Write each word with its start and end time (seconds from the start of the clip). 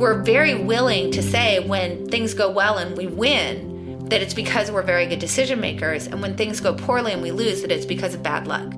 we're 0.00 0.22
very 0.22 0.54
willing 0.54 1.10
to 1.12 1.22
say 1.22 1.60
when 1.60 2.08
things 2.08 2.32
go 2.32 2.50
well 2.50 2.78
and 2.78 2.96
we 2.96 3.06
win 3.06 4.08
that 4.08 4.22
it's 4.22 4.32
because 4.32 4.70
we're 4.70 4.82
very 4.82 5.06
good 5.06 5.18
decision 5.18 5.60
makers, 5.60 6.06
and 6.06 6.20
when 6.20 6.36
things 6.36 6.58
go 6.58 6.74
poorly 6.74 7.12
and 7.12 7.22
we 7.22 7.30
lose, 7.30 7.62
that 7.62 7.70
it's 7.70 7.86
because 7.86 8.14
of 8.14 8.22
bad 8.22 8.46
luck. 8.48 8.72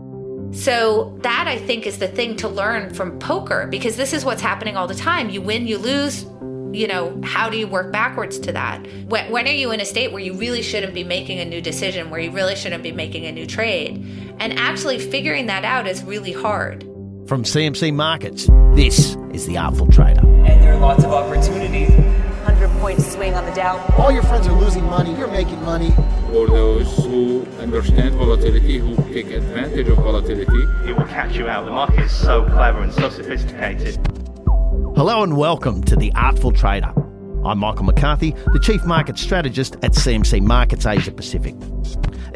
So, 0.53 1.17
that 1.23 1.47
I 1.49 1.57
think 1.57 1.87
is 1.87 1.99
the 1.99 2.09
thing 2.09 2.37
to 2.37 2.49
learn 2.49 2.93
from 2.93 3.19
poker 3.19 3.67
because 3.69 3.97
this 3.97 4.13
is 4.13 4.25
what's 4.25 4.43
happening 4.43 4.77
all 4.77 4.87
the 4.87 4.95
time. 4.95 5.31
You 5.31 5.41
win, 5.41 5.67
you 5.67 5.79
lose. 5.79 6.27
You 6.75 6.89
know, 6.89 7.21
how 7.23 7.49
do 7.49 7.57
you 7.57 7.67
work 7.67 7.93
backwards 7.93 8.39
to 8.41 8.53
that? 8.53 8.87
When, 9.07 9.31
when 9.31 9.47
are 9.47 9.53
you 9.53 9.71
in 9.73 9.81
a 9.81 9.85
state 9.85 10.11
where 10.11 10.23
you 10.23 10.35
really 10.35 10.63
shouldn't 10.63 10.95
be 10.95 11.05
making 11.05 11.39
a 11.39 11.45
new 11.45 11.61
decision, 11.61 12.11
where 12.11 12.21
you 12.21 12.31
really 12.31 12.57
shouldn't 12.57 12.83
be 12.83 12.93
making 12.93 13.27
a 13.27 13.33
new 13.33 13.47
trade? 13.47 14.37
And 14.39 14.59
actually 14.59 14.99
figuring 14.99 15.47
that 15.47 15.65
out 15.65 15.87
is 15.87 16.03
really 16.03 16.33
hard. 16.33 16.85
From 17.27 17.45
CMC 17.45 17.95
Markets, 17.95 18.47
this 18.75 19.17
is 19.33 19.47
The 19.47 19.57
Artful 19.57 19.87
Trader. 19.87 20.21
And 20.21 20.61
there 20.63 20.75
are 20.75 20.81
lots 20.81 21.05
of 21.05 21.13
opportunities. 21.13 21.89
100 21.91 22.69
point 22.81 23.01
swing 23.01 23.35
on 23.35 23.47
the 23.47 23.53
Dow. 23.53 23.79
All 23.97 24.11
your 24.11 24.25
friends 24.25 24.47
are 24.49 24.59
losing 24.59 24.85
money, 24.85 25.15
you're 25.17 25.29
making 25.29 25.63
money. 25.63 25.93
For 26.31 26.49
those 26.49 26.95
who 27.05 27.47
understand 27.61 28.17
volatility, 28.17 28.79
who 28.79 28.97
take 29.15 29.31
advantage 29.31 29.89
of 29.89 29.99
volatility, 29.99 30.63
it 30.89 30.97
will 30.97 31.07
catch 31.07 31.37
you 31.37 31.49
out. 31.49 31.65
The 31.65 31.71
market 31.71 32.01
is 32.01 32.13
so 32.13 32.45
clever 32.45 32.83
and 32.83 32.93
so 32.93 33.09
sophisticated. 33.09 33.97
Hello 34.97 35.23
and 35.23 35.37
welcome 35.37 35.83
to 35.85 35.97
The 35.97 36.13
Artful 36.15 36.53
Trader. 36.53 36.93
I'm 37.45 37.59
Michael 37.59 37.85
McCarthy, 37.85 38.37
the 38.53 38.61
Chief 38.61 38.85
Market 38.85 39.19
Strategist 39.19 39.75
at 39.83 39.93
CMC 39.93 40.43
Markets 40.43 40.87
Asia 40.87 41.11
Pacific. 41.11 41.57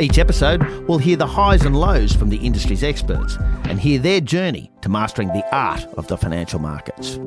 Each 0.01 0.19
episode, 0.19 0.67
we'll 0.89 0.99
hear 0.99 1.17
the 1.17 1.29
highs 1.29 1.65
and 1.65 1.77
lows 1.77 2.13
from 2.13 2.29
the 2.29 2.39
industry's 2.39 2.83
experts 2.83 3.37
and 3.65 3.79
hear 3.79 4.01
their 4.01 4.21
journey 4.21 4.73
to 4.83 4.89
mastering 4.89 5.29
the 5.29 5.45
art 5.55 5.85
of 5.97 6.09
the 6.09 6.19
financial 6.19 6.59
markets. 6.59 7.21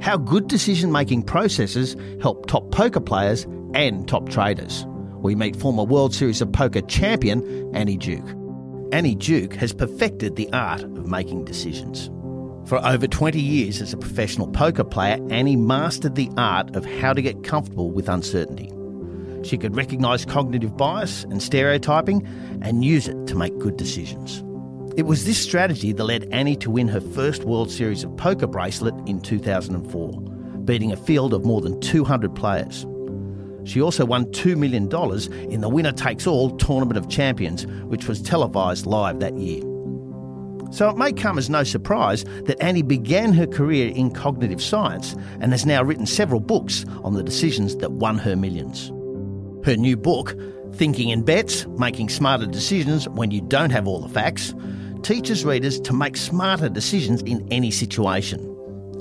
How 0.00 0.16
good 0.16 0.46
decision 0.46 0.92
making 0.92 1.24
processes 1.24 1.96
help 2.20 2.46
top 2.46 2.70
poker 2.70 3.00
players 3.00 3.48
and 3.74 4.06
top 4.06 4.28
traders. 4.28 4.86
We 5.16 5.34
meet 5.34 5.56
former 5.56 5.82
World 5.82 6.14
Series 6.14 6.40
of 6.40 6.52
Poker 6.52 6.82
champion 6.82 7.74
Annie 7.74 7.96
Duke. 7.96 8.28
Annie 8.92 9.16
Duke 9.16 9.54
has 9.54 9.72
perfected 9.72 10.36
the 10.36 10.52
art 10.52 10.82
of 10.82 11.06
making 11.08 11.46
decisions. 11.46 12.10
For 12.66 12.84
over 12.86 13.06
20 13.06 13.40
years 13.40 13.82
as 13.82 13.92
a 13.92 13.96
professional 13.96 14.46
poker 14.48 14.84
player, 14.84 15.18
Annie 15.30 15.56
mastered 15.56 16.14
the 16.14 16.30
art 16.36 16.74
of 16.76 16.84
how 16.84 17.12
to 17.12 17.20
get 17.20 17.42
comfortable 17.42 17.90
with 17.90 18.08
uncertainty. 18.08 18.70
She 19.46 19.58
could 19.58 19.74
recognise 19.74 20.24
cognitive 20.24 20.76
bias 20.76 21.24
and 21.24 21.42
stereotyping 21.42 22.26
and 22.62 22.84
use 22.84 23.08
it 23.08 23.26
to 23.26 23.34
make 23.34 23.58
good 23.58 23.76
decisions. 23.76 24.44
It 24.96 25.06
was 25.06 25.24
this 25.24 25.38
strategy 25.38 25.92
that 25.92 26.04
led 26.04 26.28
Annie 26.32 26.56
to 26.56 26.70
win 26.70 26.86
her 26.88 27.00
first 27.00 27.44
World 27.44 27.70
Series 27.70 28.04
of 28.04 28.16
Poker 28.16 28.46
bracelet 28.46 28.94
in 29.08 29.20
2004, 29.20 30.12
beating 30.64 30.92
a 30.92 30.96
field 30.96 31.34
of 31.34 31.44
more 31.44 31.60
than 31.60 31.80
200 31.80 32.34
players. 32.34 32.86
She 33.64 33.80
also 33.80 34.04
won 34.04 34.26
$2 34.26 34.56
million 34.56 34.84
in 35.50 35.60
the 35.60 35.68
Winner 35.68 35.92
Takes 35.92 36.26
All 36.26 36.56
Tournament 36.56 36.98
of 36.98 37.08
Champions, 37.08 37.66
which 37.66 38.06
was 38.06 38.20
televised 38.20 38.86
live 38.86 39.20
that 39.20 39.36
year. 39.36 39.71
So 40.72 40.88
it 40.88 40.96
may 40.96 41.12
come 41.12 41.36
as 41.36 41.50
no 41.50 41.64
surprise 41.64 42.24
that 42.44 42.60
Annie 42.62 42.80
began 42.80 43.34
her 43.34 43.46
career 43.46 43.92
in 43.94 44.10
cognitive 44.10 44.62
science 44.62 45.14
and 45.38 45.52
has 45.52 45.66
now 45.66 45.82
written 45.82 46.06
several 46.06 46.40
books 46.40 46.86
on 47.04 47.12
the 47.12 47.22
decisions 47.22 47.76
that 47.76 47.92
won 47.92 48.16
her 48.16 48.34
millions. 48.34 48.90
Her 49.66 49.76
new 49.76 49.98
book, 49.98 50.34
Thinking 50.72 51.10
in 51.10 51.24
Bets 51.24 51.66
Making 51.78 52.08
Smarter 52.08 52.46
Decisions 52.46 53.06
When 53.10 53.30
You 53.30 53.42
Don't 53.42 53.68
Have 53.68 53.86
All 53.86 54.00
the 54.00 54.08
Facts, 54.08 54.54
teaches 55.02 55.44
readers 55.44 55.78
to 55.80 55.92
make 55.92 56.16
smarter 56.16 56.70
decisions 56.70 57.20
in 57.22 57.46
any 57.52 57.70
situation. 57.70 58.48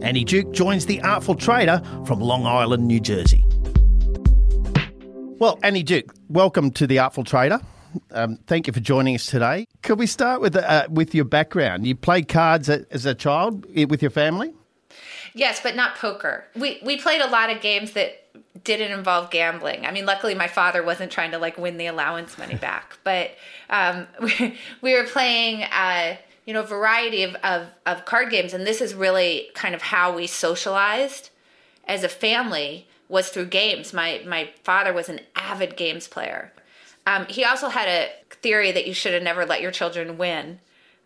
Annie 0.02 0.26
Duke 0.26 0.52
joins 0.52 0.88
the 0.88 1.00
Artful 1.04 1.36
Trader 1.36 1.82
from 2.06 2.20
Long 2.20 2.46
Island, 2.46 2.86
New 2.86 3.00
Jersey. 3.00 3.46
Well, 5.40 5.58
Annie 5.64 5.84
Duke, 5.84 6.14
welcome 6.28 6.72
to 6.72 6.86
the 6.86 7.00
Artful 7.00 7.24
Trader. 7.24 7.62
Um, 8.12 8.38
thank 8.48 8.68
you 8.68 8.74
for 8.74 8.80
joining 8.80 9.16
us 9.16 9.26
today. 9.26 9.68
Could 9.82 10.00
we 10.00 10.08
start 10.08 10.42
with 10.42 10.56
uh, 10.56 10.88
with 10.90 11.14
your 11.16 11.26
background? 11.26 11.86
You 11.86 11.96
played 11.96 12.28
cards 12.28 12.70
as 12.70 13.06
a 13.06 13.16
child 13.16 13.66
with 13.90 14.02
your 14.02 14.12
family. 14.12 14.54
Yes, 15.34 15.62
but 15.62 15.76
not 15.76 15.96
poker. 15.96 16.46
We 16.56 16.80
we 16.84 16.98
played 16.98 17.22
a 17.22 17.28
lot 17.28 17.50
of 17.50 17.62
games 17.62 17.94
that 17.94 18.22
didn't 18.64 18.92
involve 18.92 19.32
gambling. 19.32 19.86
I 19.86 19.92
mean, 19.92 20.06
luckily 20.06 20.36
my 20.36 20.48
father 20.48 20.84
wasn't 20.84 21.12
trying 21.12 21.32
to 21.32 21.38
like 21.38 21.58
win 21.58 21.78
the 21.78 21.88
allowance 21.88 22.38
money 22.38 22.56
back, 22.62 22.98
but 23.04 23.32
um, 23.70 24.08
we, 24.22 24.58
we 24.82 24.94
were 24.94 25.06
playing, 25.06 25.64
uh, 25.64 26.18
you 26.46 26.54
know, 26.54 26.62
a 26.62 26.68
variety 26.68 27.24
of, 27.24 27.36
of, 27.44 27.68
of 27.86 28.06
card 28.06 28.30
games. 28.30 28.54
And 28.54 28.66
this 28.66 28.82
is 28.82 28.94
really 28.94 29.50
kind 29.54 29.74
of 29.74 29.82
how 29.82 30.16
we 30.16 30.28
socialized 30.28 31.30
as 31.86 32.04
a 32.04 32.10
family 32.10 32.88
was 33.10 33.30
through 33.30 33.46
games. 33.46 33.94
My, 33.94 34.22
my 34.26 34.50
father 34.64 34.94
was 34.94 35.10
an 35.10 35.22
avid 35.36 35.76
games 35.76 36.08
player. 36.08 36.52
Um, 37.08 37.26
he 37.28 37.44
also 37.44 37.70
had 37.70 37.88
a 37.88 38.10
theory 38.30 38.72
that 38.72 38.88
you 38.88 38.94
should 38.94 39.14
have 39.14 39.24
never 39.24 39.46
let 39.46 39.62
your 39.62 39.72
children 39.72 40.18
win 40.18 40.60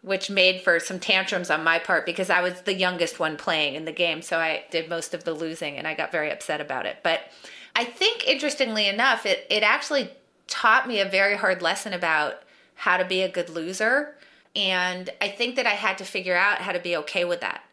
which 0.06 0.30
made 0.30 0.62
for 0.62 0.80
some 0.80 1.00
tantrums 1.00 1.50
on 1.50 1.64
my 1.64 1.80
part 1.80 2.06
because 2.06 2.30
I 2.30 2.42
was 2.42 2.62
the 2.62 2.76
youngest 2.76 3.20
one 3.20 3.38
playing 3.38 3.74
in 3.74 3.86
the 3.86 3.92
game. 3.92 4.22
So 4.22 4.38
I 4.38 4.64
did 4.70 4.88
most 4.88 5.16
of 5.16 5.24
the 5.24 5.34
losing 5.34 5.78
and 5.78 5.88
I 5.88 5.96
got 5.96 6.12
very 6.12 6.30
upset 6.30 6.62
about 6.62 6.86
it. 6.86 6.98
But 7.02 7.22
I 7.76 7.86
think, 7.86 8.28
interestingly 8.28 8.88
enough, 8.88 9.26
it, 9.26 9.48
it 9.50 9.64
actually 9.64 10.12
taught 10.48 10.88
me 10.88 11.00
a 11.00 11.10
very 11.10 11.36
hard 11.36 11.64
lesson 11.64 11.92
about 11.92 12.36
how 12.76 12.98
to 12.98 13.06
be 13.06 13.24
a 13.24 13.30
good 13.30 13.50
loser. 13.50 14.16
And 14.56 15.10
I 15.22 15.28
think 15.28 15.56
that 15.56 15.66
I 15.66 15.72
had 15.72 15.98
to 15.98 16.06
figure 16.06 16.36
out 16.36 16.60
how 16.60 16.72
to 16.72 16.80
be 16.80 16.96
okay 16.98 17.26
with 17.26 17.42
that 17.42 17.64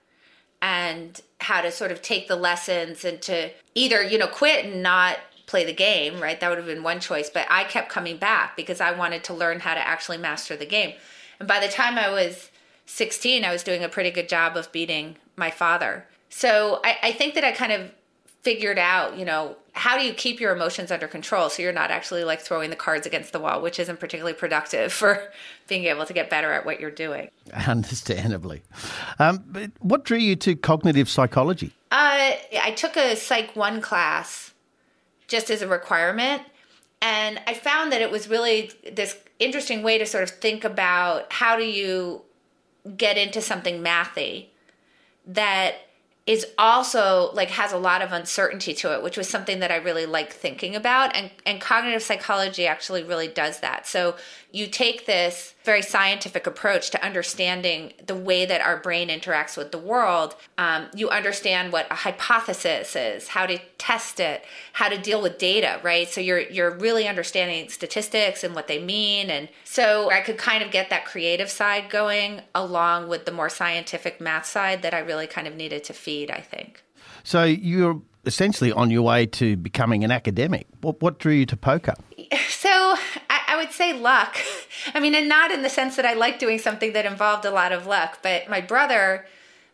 and 0.63 1.21
how 1.39 1.61
to 1.61 1.71
sort 1.71 1.93
of 1.93 2.01
take 2.01 2.29
the 2.29 2.37
lessons 2.37 3.05
and 3.05 3.21
to 3.23 3.51
either, 3.75 4.03
you 4.03 4.17
know, 4.17 4.27
quit 4.27 4.65
and 4.65 4.83
not 4.83 5.19
play 5.53 5.67
the 5.67 5.73
game, 5.75 6.19
right? 6.19 6.41
That 6.41 6.49
would 6.49 6.57
have 6.57 6.67
been 6.67 6.83
one 6.83 6.99
choice. 6.99 7.29
But 7.29 7.47
I 7.51 7.65
kept 7.65 7.91
coming 7.91 8.17
back 8.17 8.57
because 8.57 8.81
I 8.81 8.91
wanted 8.91 9.23
to 9.25 9.35
learn 9.35 9.61
how 9.61 9.75
to 9.75 9.87
actually 9.87 10.17
master 10.17 10.57
the 10.57 10.65
game. 10.65 10.95
And 11.39 11.47
by 11.47 11.61
the 11.61 11.69
time 11.71 11.99
I 11.99 12.09
was 12.09 12.51
16, 12.87 13.45
I 13.45 13.53
was 13.53 13.63
doing 13.63 13.85
a 13.85 13.89
pretty 13.91 14.11
good 14.11 14.31
job 14.31 14.57
of 14.57 14.73
beating 14.73 15.17
my 15.37 15.51
father. 15.51 16.07
So 16.31 16.81
I, 16.83 16.97
I 17.03 17.13
think 17.13 17.35
that 17.35 17.45
I 17.45 17.53
kind 17.53 17.71
of 17.71 17.93
figured 18.41 18.79
out, 18.79 19.19
you 19.19 19.27
know, 19.27 19.57
how 19.75 19.99
do 19.99 20.05
you 20.05 20.15
keep 20.15 20.41
your 20.41 20.57
emotions 20.57 20.91
under 20.91 21.07
control 21.07 21.51
so 21.51 21.63
you're 21.63 21.71
not 21.71 21.91
actually 21.91 22.25
like 22.25 22.41
throwing 22.41 22.71
the 22.71 22.77
cards 22.77 23.07
against 23.07 23.35
the 23.35 23.39
wall, 23.39 23.61
which 23.61 23.79
isn't 23.79 24.01
particularly 24.01 24.33
productive 24.33 24.91
for 25.01 25.31
being 25.69 25.85
able 25.85 26.07
to 26.07 26.15
get 26.15 26.31
better 26.31 26.51
at 26.51 26.65
what 26.65 26.81
you're 26.81 26.91
doing. 26.91 27.29
Understandably. 27.67 28.63
Um, 29.19 29.45
but 29.47 29.71
what 29.81 30.07
drew 30.07 30.17
you 30.17 30.35
to 30.37 30.57
cognitive 30.57 31.11
psychology? 31.11 31.75
Uh, 31.91 32.33
I 32.63 32.75
took 32.75 32.97
a 32.97 33.17
Psych 33.17 33.55
1 33.55 33.83
class 33.83 34.52
just 35.29 35.51
as 35.51 35.63
a 35.63 35.69
requirement. 35.69 36.43
And 37.01 37.41
I 37.47 37.55
found 37.55 37.93
that 37.93 38.01
it 38.01 38.11
was 38.11 38.29
really 38.29 38.71
this 38.93 39.17
interesting 39.39 39.83
way 39.83 39.99
to 39.99 40.07
sort 40.07 40.23
of 40.23 40.31
think 40.31 40.65
about 40.65 41.33
how 41.33 41.57
do 41.57 41.65
you 41.65 42.23
get 42.97 43.17
into 43.17 43.41
something 43.41 43.83
mathy 43.83 44.47
that 45.27 45.75
is 46.27 46.47
also 46.57 47.31
like 47.33 47.51
has 47.51 47.73
a 47.73 47.79
lot 47.79 48.03
of 48.03 48.13
uncertainty 48.13 48.75
to 48.75 48.93
it 48.93 49.03
which 49.03 49.17
was 49.17 49.29
something 49.29 49.61
that 49.61 49.71
i 49.71 49.77
really 49.77 50.07
like 50.07 50.33
thinking 50.33 50.75
about 50.77 51.15
and 51.15 51.31
and 51.47 51.61
cognitive 51.61 52.03
psychology 52.03 52.67
actually 52.67 53.03
really 53.03 53.29
does 53.29 53.61
that 53.61 53.87
so 53.87 54.17
you 54.51 54.67
take 54.67 55.07
this 55.07 55.55
very 55.65 55.83
scientific 55.83 56.47
approach 56.47 56.91
to 56.91 57.05
understanding 57.05 57.93
the 58.07 58.15
way 58.15 58.45
that 58.47 58.61
our 58.61 58.79
brain 58.79 59.09
interacts 59.09 59.57
with 59.57 59.73
the 59.73 59.79
world. 59.79 60.35
Um, 60.59 60.89
you 60.95 61.09
understand 61.09 61.73
what 61.73 61.87
a 61.91 61.95
hypothesis 61.95 62.97
is 62.97 63.29
how 63.29 63.47
to 63.47 63.59
test 63.79 64.21
it 64.21 64.45
how 64.73 64.89
to 64.89 64.99
deal 64.99 65.21
with 65.21 65.39
data 65.39 65.81
right? 65.83 66.09
So 66.09 66.21
you're 66.21 66.41
you're 66.41 66.71
really 66.71 67.09
understanding 67.09 67.69
statistics 67.69 68.45
and 68.45 68.55
what 68.55 68.69
they 68.69 68.83
mean. 68.83 69.31
And 69.31 69.49
so 69.65 70.11
i 70.11 70.21
could 70.21 70.39
kind 70.39 70.63
of 70.63 70.71
get 70.71 70.91
that 70.91 71.05
creative 71.05 71.51
side 71.51 71.91
going 71.91 72.43
along 72.55 73.09
with 73.09 73.25
the 73.25 73.33
more 73.33 73.49
scientific 73.49 74.21
math 74.21 74.47
side 74.47 74.83
that 74.83 74.93
i 74.95 74.99
really 74.99 75.27
kind 75.27 75.47
of 75.47 75.55
needed 75.55 75.85
to 75.85 75.93
feed 75.93 76.31
i 76.31 76.41
think. 76.41 76.83
So 77.25 77.45
you're 77.45 78.03
essentially 78.25 78.73
on 78.73 78.91
your 78.91 79.03
way 79.03 79.27
to 79.27 79.57
becoming 79.57 80.05
an 80.05 80.11
academic 80.11 80.67
what, 80.81 81.01
what 81.01 81.19
drew 81.19 81.33
you 81.33 81.47
to 81.47 81.57
poker 81.57 81.95
so 82.49 82.95
I 83.53 83.57
would 83.57 83.73
say 83.73 83.93
luck. 83.93 84.39
I 84.95 85.01
mean, 85.01 85.15
and 85.15 85.29
not 85.29 85.51
in 85.51 85.61
the 85.61 85.69
sense 85.69 85.97
that 85.97 86.07
I 86.07 86.15
like 86.15 86.39
doing 86.39 86.59
something 86.59 86.95
that 86.95 87.05
involved 87.05 87.45
a 87.45 87.51
lot 87.51 87.71
of 87.71 87.87
luck, 87.87 88.21
but 88.23 88.49
my 88.49 88.63
brother, 88.63 89.27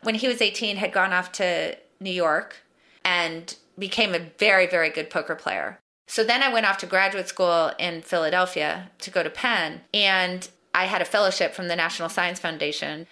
when 0.03 0.17
he 0.17 0.27
was 0.27 0.43
18, 0.43 0.79
had 0.79 0.93
gone 0.93 1.13
off 1.13 1.31
to 1.33 1.77
New 2.01 2.11
York 2.11 2.57
and 3.05 3.57
became 3.79 4.17
a 4.17 4.31
very, 4.39 4.67
very 4.67 4.91
good 4.91 5.11
poker 5.11 5.37
player. 5.37 5.79
So 6.09 6.25
then 6.25 6.43
I 6.43 6.53
went 6.53 6.67
off 6.67 6.79
to 6.79 6.87
graduate 6.87 7.29
school 7.29 7.71
in 7.79 8.03
Philadelphia 8.03 8.91
to 8.99 9.11
go 9.13 9.23
to 9.23 9.31
Penn, 9.31 9.83
and 9.95 10.49
I 10.75 10.87
had 10.87 11.01
a 11.01 11.05
fellowship 11.05 11.55
from 11.55 11.69
the 11.69 11.77
National 11.77 12.09
Science 12.09 12.41
Foundation. 12.41 13.07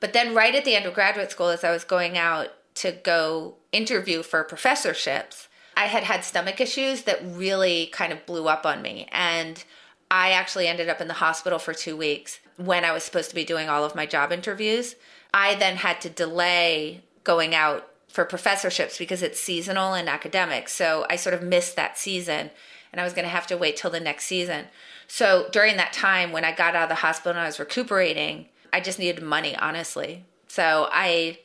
But 0.00 0.12
then, 0.12 0.34
right 0.34 0.56
at 0.56 0.64
the 0.64 0.74
end 0.74 0.86
of 0.86 0.94
graduate 0.94 1.30
school, 1.30 1.50
as 1.50 1.62
I 1.62 1.70
was 1.70 1.84
going 1.84 2.18
out 2.18 2.48
to 2.76 2.92
go 2.92 3.56
interview 3.72 4.22
for 4.22 4.44
professorships, 4.44 5.48
I 5.76 5.86
had 5.86 6.04
had 6.04 6.24
stomach 6.24 6.60
issues 6.60 7.02
that 7.02 7.20
really 7.24 7.86
kind 7.86 8.12
of 8.12 8.26
blew 8.26 8.48
up 8.48 8.66
on 8.66 8.82
me. 8.82 9.08
And 9.12 9.62
I 10.10 10.32
actually 10.32 10.66
ended 10.66 10.88
up 10.88 11.00
in 11.00 11.08
the 11.08 11.14
hospital 11.14 11.58
for 11.58 11.72
two 11.72 11.96
weeks 11.96 12.40
when 12.56 12.84
I 12.84 12.92
was 12.92 13.04
supposed 13.04 13.30
to 13.30 13.34
be 13.34 13.44
doing 13.44 13.68
all 13.68 13.84
of 13.84 13.94
my 13.94 14.06
job 14.06 14.32
interviews. 14.32 14.96
I 15.32 15.54
then 15.54 15.76
had 15.76 16.00
to 16.02 16.10
delay 16.10 17.02
going 17.24 17.54
out 17.54 17.88
for 18.08 18.24
professorships 18.24 18.98
because 18.98 19.22
it's 19.22 19.38
seasonal 19.38 19.94
and 19.94 20.08
academic. 20.08 20.68
So 20.68 21.06
I 21.08 21.16
sort 21.16 21.34
of 21.34 21.42
missed 21.42 21.76
that 21.76 21.96
season 21.96 22.50
and 22.92 23.00
I 23.00 23.04
was 23.04 23.12
going 23.12 23.24
to 23.24 23.30
have 23.30 23.46
to 23.46 23.56
wait 23.56 23.76
till 23.76 23.90
the 23.90 24.00
next 24.00 24.24
season. 24.24 24.66
So 25.06 25.48
during 25.52 25.76
that 25.76 25.92
time 25.92 26.32
when 26.32 26.44
I 26.44 26.52
got 26.52 26.74
out 26.74 26.84
of 26.84 26.88
the 26.88 26.96
hospital 26.96 27.30
and 27.30 27.40
I 27.40 27.46
was 27.46 27.60
recuperating, 27.60 28.46
I 28.72 28.80
just 28.80 28.98
needed 28.98 29.22
money, 29.22 29.56
honestly. 29.56 30.24
So 30.48 30.88
I 30.90 31.38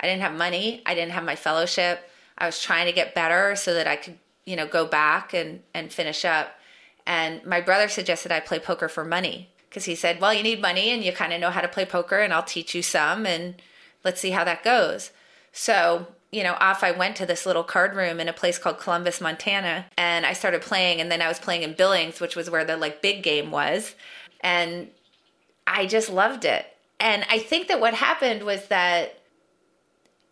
I 0.00 0.06
didn't 0.06 0.22
have 0.22 0.34
money, 0.34 0.82
I 0.86 0.94
didn't 0.94 1.12
have 1.12 1.24
my 1.24 1.36
fellowship. 1.36 2.08
I 2.36 2.46
was 2.46 2.62
trying 2.62 2.86
to 2.86 2.92
get 2.92 3.14
better 3.14 3.56
so 3.56 3.74
that 3.74 3.86
I 3.86 3.96
could, 3.96 4.18
you 4.46 4.56
know, 4.56 4.66
go 4.66 4.86
back 4.86 5.34
and 5.34 5.62
and 5.74 5.92
finish 5.92 6.24
up. 6.24 6.54
And 7.06 7.44
my 7.44 7.60
brother 7.60 7.88
suggested 7.88 8.30
I 8.30 8.40
play 8.40 8.58
poker 8.58 8.88
for 8.88 9.04
money 9.04 9.48
because 9.68 9.84
he 9.86 9.94
said, 9.94 10.20
"Well, 10.20 10.32
you 10.32 10.42
need 10.42 10.62
money 10.62 10.90
and 10.90 11.02
you 11.02 11.12
kind 11.12 11.32
of 11.32 11.40
know 11.40 11.50
how 11.50 11.60
to 11.60 11.68
play 11.68 11.84
poker 11.84 12.18
and 12.18 12.32
I'll 12.32 12.42
teach 12.44 12.74
you 12.74 12.82
some 12.82 13.26
and 13.26 13.60
let's 14.04 14.20
see 14.20 14.30
how 14.30 14.44
that 14.44 14.62
goes." 14.62 15.10
So, 15.52 16.06
you 16.30 16.44
know, 16.44 16.56
off 16.60 16.84
I 16.84 16.92
went 16.92 17.16
to 17.16 17.26
this 17.26 17.46
little 17.46 17.64
card 17.64 17.94
room 17.94 18.20
in 18.20 18.28
a 18.28 18.32
place 18.32 18.58
called 18.58 18.78
Columbus, 18.78 19.20
Montana, 19.20 19.86
and 19.96 20.24
I 20.24 20.32
started 20.32 20.62
playing 20.62 21.00
and 21.00 21.10
then 21.10 21.22
I 21.22 21.28
was 21.28 21.38
playing 21.38 21.62
in 21.62 21.74
Billings, 21.74 22.20
which 22.20 22.36
was 22.36 22.50
where 22.50 22.64
the 22.64 22.76
like 22.76 23.02
big 23.02 23.22
game 23.22 23.50
was. 23.50 23.94
And 24.40 24.88
I 25.66 25.86
just 25.86 26.10
loved 26.10 26.44
it. 26.44 26.66
And 27.00 27.24
I 27.30 27.38
think 27.38 27.68
that 27.68 27.80
what 27.80 27.94
happened 27.94 28.42
was 28.42 28.66
that 28.66 29.18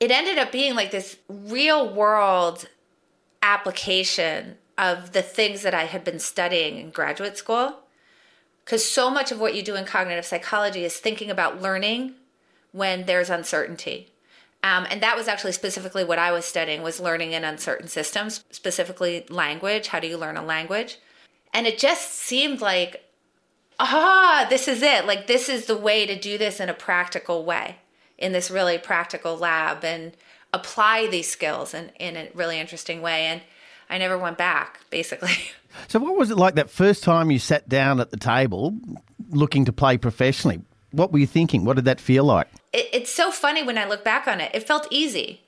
it 0.00 0.10
ended 0.10 0.38
up 0.38 0.52
being 0.52 0.74
like 0.74 0.90
this 0.90 1.16
real 1.28 1.92
world 1.92 2.68
application 3.42 4.56
of 4.76 5.12
the 5.12 5.22
things 5.22 5.62
that 5.62 5.74
I 5.74 5.84
had 5.84 6.04
been 6.04 6.18
studying 6.18 6.78
in 6.78 6.90
graduate 6.90 7.38
school. 7.38 7.78
Because 8.64 8.84
so 8.84 9.10
much 9.10 9.30
of 9.30 9.38
what 9.38 9.54
you 9.54 9.62
do 9.62 9.76
in 9.76 9.84
cognitive 9.84 10.26
psychology 10.26 10.84
is 10.84 10.96
thinking 10.96 11.30
about 11.30 11.62
learning 11.62 12.14
when 12.72 13.06
there's 13.06 13.30
uncertainty. 13.30 14.12
Um, 14.62 14.86
and 14.90 15.00
that 15.00 15.16
was 15.16 15.28
actually 15.28 15.52
specifically 15.52 16.02
what 16.02 16.18
I 16.18 16.32
was 16.32 16.44
studying 16.44 16.82
was 16.82 16.98
learning 16.98 17.32
in 17.32 17.44
uncertain 17.44 17.86
systems, 17.86 18.44
specifically 18.50 19.24
language. 19.28 19.88
How 19.88 20.00
do 20.00 20.08
you 20.08 20.18
learn 20.18 20.36
a 20.36 20.44
language? 20.44 20.98
And 21.54 21.66
it 21.66 21.78
just 21.78 22.12
seemed 22.12 22.60
like, 22.60 23.04
ah, 23.78 24.46
this 24.50 24.66
is 24.66 24.82
it. 24.82 25.06
Like 25.06 25.28
this 25.28 25.48
is 25.48 25.66
the 25.66 25.76
way 25.76 26.04
to 26.04 26.18
do 26.18 26.36
this 26.36 26.58
in 26.58 26.68
a 26.68 26.74
practical 26.74 27.44
way, 27.44 27.76
in 28.18 28.32
this 28.32 28.50
really 28.50 28.78
practical 28.78 29.36
lab, 29.36 29.84
and 29.84 30.12
apply 30.52 31.06
these 31.08 31.30
skills 31.30 31.74
in, 31.74 31.90
in 32.00 32.16
a 32.16 32.28
really 32.34 32.58
interesting 32.58 33.02
way. 33.02 33.26
And 33.26 33.42
I 33.90 33.98
never 33.98 34.16
went 34.18 34.38
back, 34.38 34.80
basically. 34.90 35.36
So, 35.88 35.98
what 35.98 36.16
was 36.16 36.30
it 36.30 36.36
like 36.36 36.54
that 36.54 36.70
first 36.70 37.04
time 37.04 37.30
you 37.30 37.38
sat 37.38 37.68
down 37.68 38.00
at 38.00 38.10
the 38.10 38.16
table 38.16 38.74
looking 39.30 39.64
to 39.66 39.72
play 39.72 39.98
professionally? 39.98 40.60
What 40.92 41.12
were 41.12 41.18
you 41.18 41.26
thinking? 41.26 41.64
What 41.64 41.76
did 41.76 41.84
that 41.84 42.00
feel 42.00 42.24
like? 42.24 42.48
it, 42.76 42.90
it's 42.92 43.12
so 43.12 43.30
funny 43.30 43.62
when 43.62 43.78
I 43.78 43.86
look 43.86 44.04
back 44.04 44.28
on 44.28 44.40
it. 44.40 44.52
It 44.54 44.66
felt 44.66 44.86
easy. 44.90 45.40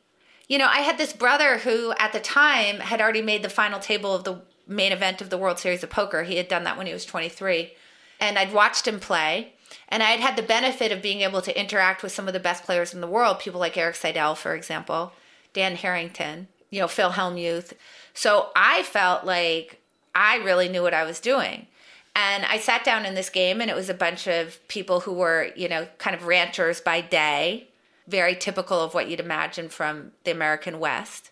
You 0.48 0.58
know, 0.58 0.66
I 0.66 0.78
had 0.78 0.98
this 0.98 1.12
brother 1.12 1.58
who 1.58 1.92
at 1.98 2.12
the 2.12 2.20
time 2.20 2.80
had 2.80 3.00
already 3.00 3.22
made 3.22 3.42
the 3.42 3.50
final 3.50 3.78
table 3.78 4.14
of 4.14 4.24
the 4.24 4.40
main 4.66 4.92
event 4.92 5.20
of 5.20 5.28
the 5.28 5.38
World 5.38 5.58
Series 5.58 5.84
of 5.84 5.90
Poker. 5.90 6.22
He 6.22 6.36
had 6.36 6.48
done 6.48 6.64
that 6.64 6.78
when 6.78 6.86
he 6.86 6.92
was 6.92 7.04
23. 7.04 7.72
And 8.18 8.38
I'd 8.38 8.52
watched 8.52 8.88
him 8.88 8.98
play. 8.98 9.52
And 9.88 10.02
I 10.02 10.10
had 10.10 10.20
had 10.20 10.36
the 10.36 10.42
benefit 10.42 10.92
of 10.92 11.02
being 11.02 11.20
able 11.20 11.42
to 11.42 11.58
interact 11.58 12.02
with 12.02 12.12
some 12.12 12.26
of 12.26 12.34
the 12.34 12.40
best 12.40 12.64
players 12.64 12.92
in 12.92 13.00
the 13.00 13.06
world, 13.06 13.38
people 13.38 13.60
like 13.60 13.76
Erik 13.76 13.96
Seidel, 13.96 14.34
for 14.34 14.54
example, 14.54 15.12
Dan 15.52 15.76
Harrington, 15.76 16.48
you 16.70 16.80
know, 16.80 16.88
Phil 16.88 17.10
Hellmuth. 17.10 17.72
So 18.14 18.50
I 18.54 18.82
felt 18.82 19.24
like 19.24 19.80
I 20.14 20.36
really 20.36 20.68
knew 20.68 20.82
what 20.82 20.94
I 20.94 21.04
was 21.04 21.20
doing. 21.20 21.66
And 22.14 22.44
I 22.46 22.58
sat 22.58 22.82
down 22.82 23.06
in 23.06 23.14
this 23.14 23.30
game, 23.30 23.60
and 23.60 23.70
it 23.70 23.76
was 23.76 23.88
a 23.88 23.94
bunch 23.94 24.26
of 24.26 24.58
people 24.66 25.00
who 25.00 25.12
were, 25.12 25.50
you 25.54 25.68
know, 25.68 25.86
kind 25.98 26.16
of 26.16 26.26
ranchers 26.26 26.80
by 26.80 27.00
day, 27.00 27.68
very 28.08 28.34
typical 28.34 28.80
of 28.80 28.92
what 28.92 29.08
you'd 29.08 29.20
imagine 29.20 29.68
from 29.68 30.10
the 30.24 30.32
American 30.32 30.80
West. 30.80 31.30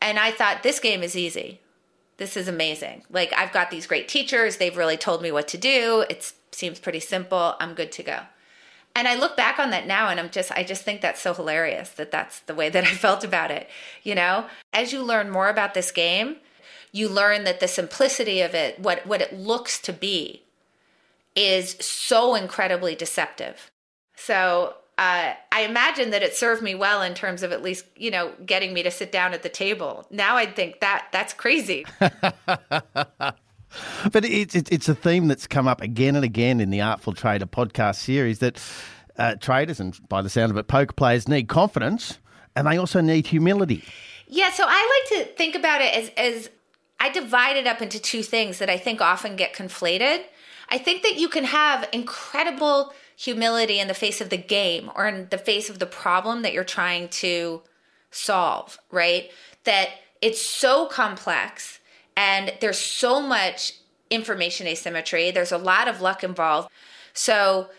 And 0.00 0.18
I 0.18 0.30
thought, 0.30 0.62
this 0.62 0.80
game 0.80 1.02
is 1.02 1.16
easy. 1.16 1.60
This 2.16 2.34
is 2.34 2.48
amazing. 2.48 3.02
Like, 3.10 3.34
I've 3.36 3.52
got 3.52 3.70
these 3.70 3.86
great 3.86 4.08
teachers. 4.08 4.56
They've 4.56 4.76
really 4.76 4.96
told 4.96 5.20
me 5.20 5.32
what 5.32 5.48
to 5.48 5.58
do. 5.58 6.06
It 6.08 6.32
seems 6.52 6.78
pretty 6.78 7.00
simple. 7.00 7.54
I'm 7.60 7.74
good 7.74 7.92
to 7.92 8.02
go. 8.02 8.20
And 8.94 9.06
I 9.06 9.14
look 9.14 9.36
back 9.36 9.58
on 9.58 9.70
that 9.70 9.86
now 9.86 10.08
and 10.08 10.18
I'm 10.18 10.30
just, 10.30 10.50
I 10.52 10.64
just 10.64 10.82
think 10.82 11.00
that's 11.00 11.20
so 11.20 11.32
hilarious 11.32 11.90
that 11.90 12.10
that's 12.10 12.40
the 12.40 12.54
way 12.54 12.68
that 12.70 12.84
I 12.84 12.88
felt 12.94 13.24
about 13.24 13.50
it. 13.50 13.68
You 14.02 14.14
know, 14.14 14.46
as 14.72 14.92
you 14.92 15.02
learn 15.02 15.30
more 15.30 15.48
about 15.48 15.74
this 15.74 15.90
game, 15.90 16.36
you 16.92 17.08
learn 17.08 17.44
that 17.44 17.60
the 17.60 17.68
simplicity 17.68 18.40
of 18.40 18.54
it, 18.54 18.78
what, 18.80 19.06
what 19.06 19.20
it 19.20 19.32
looks 19.32 19.80
to 19.82 19.92
be, 19.92 20.42
is 21.36 21.76
so 21.80 22.34
incredibly 22.34 22.96
deceptive. 22.96 23.70
So 24.16 24.74
uh, 24.98 25.34
I 25.52 25.62
imagine 25.62 26.10
that 26.10 26.22
it 26.22 26.34
served 26.34 26.60
me 26.62 26.74
well 26.74 27.00
in 27.00 27.14
terms 27.14 27.42
of 27.42 27.52
at 27.52 27.62
least, 27.62 27.86
you 27.96 28.10
know, 28.10 28.32
getting 28.44 28.74
me 28.74 28.82
to 28.82 28.90
sit 28.90 29.12
down 29.12 29.32
at 29.32 29.42
the 29.42 29.48
table. 29.48 30.06
Now 30.10 30.36
I'd 30.36 30.56
think 30.56 30.80
that 30.80 31.06
that's 31.12 31.32
crazy. 31.32 31.86
but 34.12 34.24
it's, 34.24 34.54
it's 34.54 34.88
a 34.88 34.94
theme 34.94 35.28
that's 35.28 35.46
come 35.46 35.68
up 35.68 35.80
again 35.80 36.16
and 36.16 36.24
again 36.24 36.60
in 36.60 36.70
the 36.70 36.80
Artful 36.80 37.12
Trader 37.12 37.46
podcast 37.46 37.96
series 37.96 38.38
that 38.40 38.60
uh, 39.16 39.34
traders 39.36 39.80
and 39.80 39.96
by 40.08 40.22
the 40.22 40.30
sound 40.30 40.50
of 40.50 40.56
it, 40.56 40.68
poker 40.68 40.92
players 40.92 41.28
need 41.28 41.48
confidence 41.48 42.18
and 42.56 42.66
they 42.66 42.76
also 42.76 43.00
need 43.00 43.26
humility. 43.26 43.84
Yeah, 44.26 44.50
so 44.50 44.64
I 44.66 45.04
like 45.10 45.26
to 45.26 45.34
think 45.34 45.54
about 45.54 45.80
it 45.80 45.94
as, 45.94 46.10
as 46.16 46.50
I 46.98 47.10
divide 47.10 47.56
it 47.56 47.66
up 47.66 47.82
into 47.82 47.98
two 47.98 48.22
things 48.22 48.58
that 48.58 48.70
I 48.70 48.76
think 48.76 49.00
often 49.00 49.36
get 49.36 49.54
conflated. 49.54 50.22
I 50.68 50.78
think 50.78 51.02
that 51.02 51.16
you 51.16 51.28
can 51.28 51.44
have 51.44 51.88
incredible 51.92 52.92
humility 53.16 53.80
in 53.80 53.88
the 53.88 53.94
face 53.94 54.20
of 54.20 54.30
the 54.30 54.36
game 54.36 54.90
or 54.94 55.06
in 55.06 55.28
the 55.30 55.38
face 55.38 55.68
of 55.68 55.78
the 55.78 55.86
problem 55.86 56.42
that 56.42 56.52
you're 56.52 56.64
trying 56.64 57.08
to 57.08 57.62
solve, 58.10 58.78
right? 58.90 59.30
That 59.64 59.90
it's 60.22 60.44
so 60.44 60.86
complex 60.86 61.79
and 62.20 62.52
there's 62.60 62.78
so 62.78 63.22
much 63.22 63.72
information 64.10 64.66
asymmetry, 64.66 65.30
there's 65.30 65.52
a 65.52 65.56
lot 65.56 65.88
of 65.88 66.02
luck 66.02 66.22
involved. 66.22 66.68
So 67.14 67.70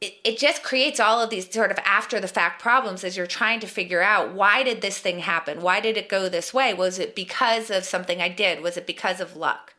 it, 0.00 0.14
it 0.22 0.38
just 0.38 0.62
creates 0.62 1.00
all 1.00 1.20
of 1.20 1.30
these 1.30 1.52
sort 1.52 1.72
of 1.72 1.80
after 1.84 2.20
the 2.20 2.28
fact 2.28 2.62
problems 2.62 3.02
as 3.02 3.16
you're 3.16 3.26
trying 3.26 3.58
to 3.58 3.66
figure 3.66 4.00
out 4.00 4.32
why 4.32 4.62
did 4.62 4.82
this 4.82 4.98
thing 4.98 5.18
happen? 5.18 5.62
Why 5.62 5.80
did 5.80 5.96
it 5.96 6.08
go 6.08 6.28
this 6.28 6.54
way? 6.54 6.72
Was 6.72 7.00
it 7.00 7.16
because 7.16 7.70
of 7.72 7.84
something 7.84 8.20
I 8.20 8.28
did? 8.28 8.62
Was 8.62 8.76
it 8.76 8.86
because 8.86 9.20
of 9.20 9.34
luck? 9.34 9.74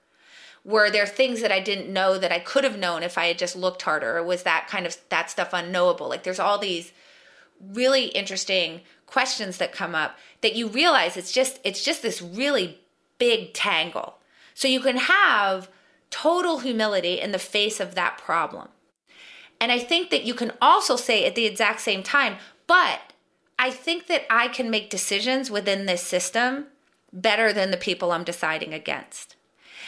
Were 0.66 0.90
there 0.90 1.08
things 1.08 1.40
that 1.40 1.54
I 1.54 1.62
didn't 1.62 1.92
know 1.94 2.18
that 2.18 2.34
I 2.34 2.40
could 2.40 2.66
have 2.66 2.78
known 2.78 3.04
if 3.04 3.18
I 3.18 3.28
had 3.28 3.38
just 3.38 3.56
looked 3.56 3.84
harder? 3.84 4.18
Or 4.18 4.24
was 4.24 4.44
that 4.44 4.68
kind 4.68 4.86
of 4.86 4.98
that 5.08 5.30
stuff 5.30 5.52
unknowable? 5.54 6.10
Like 6.10 6.24
there's 6.24 6.42
all 6.42 6.58
these 6.58 6.92
really 7.62 8.08
interesting 8.08 8.82
questions 9.06 9.60
that 9.60 9.72
come 9.72 9.96
up 9.96 10.18
that 10.42 10.58
you 10.58 10.68
realize 10.68 11.16
it's 11.16 11.32
just 11.32 11.62
it's 11.64 11.86
just 11.86 12.02
this 12.02 12.22
really 12.22 12.82
big 13.20 13.54
tangle. 13.54 14.18
So 14.56 14.68
you 14.68 14.80
can 14.80 14.98
have 14.98 15.70
total 16.10 16.60
humility 16.60 17.20
in 17.20 17.32
the 17.32 17.40
face 17.40 17.80
of 17.80 17.94
that 17.96 18.18
problem 18.18 18.70
and 19.60 19.72
I 19.72 19.80
think 19.80 20.10
that 20.10 20.24
you 20.24 20.34
can 20.34 20.52
also 20.62 20.96
say 20.96 21.26
at 21.26 21.36
the 21.36 21.46
exact 21.46 21.82
same 21.82 22.04
time, 22.04 22.38
but 22.68 23.14
I 23.58 23.72
think 23.72 24.08
that 24.08 24.24
I 24.30 24.48
can 24.48 24.70
make 24.70 24.90
decisions 24.90 25.52
within 25.52 25.86
this 25.86 26.02
system 26.02 26.68
better 27.12 27.52
than 27.52 27.72
the 27.72 27.78
people 27.78 28.12
I'm 28.12 28.24
deciding 28.24 28.74
against. 28.74 29.36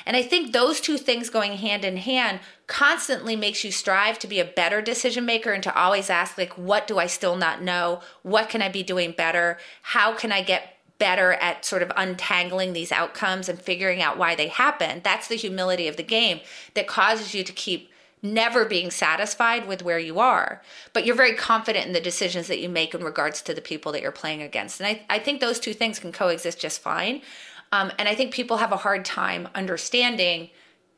And 0.06 0.18
I 0.18 0.24
think 0.24 0.52
those 0.52 0.82
two 0.82 0.98
things 0.98 1.30
going 1.30 1.58
hand 1.58 1.86
in 1.86 1.98
hand 1.98 2.40
constantly 2.66 3.36
makes 3.36 3.64
you 3.64 3.72
strive 3.72 4.18
to 4.20 4.28
be 4.28 4.40
a 4.40 4.46
better 4.46 4.82
decision 4.82 5.26
maker 5.26 5.52
and 5.52 5.62
to 5.64 5.76
always 5.78 6.10
ask 6.10 6.38
like 6.38 6.58
what 6.58 6.88
do 6.88 6.98
I 6.98 7.06
still 7.06 7.36
not 7.36 7.62
know? 7.62 8.02
What 8.24 8.50
can 8.50 8.64
I 8.64 8.70
be 8.70 8.82
doing 8.82 9.12
better? 9.12 9.60
How 9.84 10.14
can 10.16 10.32
I 10.32 10.42
get 10.42 10.78
better 11.02 11.34
at 11.34 11.66
sort 11.66 11.82
of 11.82 11.92
untangling 11.98 12.74
these 12.74 12.92
outcomes 12.92 13.50
and 13.50 13.60
figuring 13.60 14.04
out 14.04 14.20
why 14.20 14.36
they 14.36 14.50
happen? 14.50 15.02
That's 15.04 15.28
the 15.28 15.36
humility 15.36 15.88
of 15.88 15.98
the 15.98 16.04
game 16.04 16.42
that 16.76 16.86
causes 16.86 17.34
you 17.34 17.44
to 17.44 17.52
keep 17.52 17.90
never 18.22 18.66
being 18.66 18.92
satisfied 18.92 19.68
with 19.68 19.82
where 19.82 19.98
you 19.98 20.20
are, 20.20 20.62
but 20.94 21.04
you're 21.04 21.16
very 21.16 21.34
confident 21.34 21.88
in 21.88 21.94
the 21.94 22.00
decisions 22.00 22.48
that 22.48 22.60
you 22.60 22.70
make 22.70 22.94
in 22.94 23.04
regards 23.04 23.42
to 23.42 23.52
the 23.52 23.62
people 23.62 23.92
that 23.92 24.04
you're 24.04 24.12
playing 24.12 24.44
against. 24.44 24.80
And 24.80 24.86
I, 24.88 25.02
I 25.10 25.18
think 25.18 25.42
those 25.42 25.60
two 25.60 25.74
things 25.74 25.98
can 25.98 26.12
coexist 26.12 26.60
just 26.60 26.82
fine. 26.82 27.24
Um, 27.72 27.92
and 27.98 28.08
I 28.08 28.14
think 28.14 28.32
people 28.32 28.58
have 28.58 28.72
a 28.72 28.78
hard 28.78 29.04
time 29.04 29.50
understanding 29.56 30.52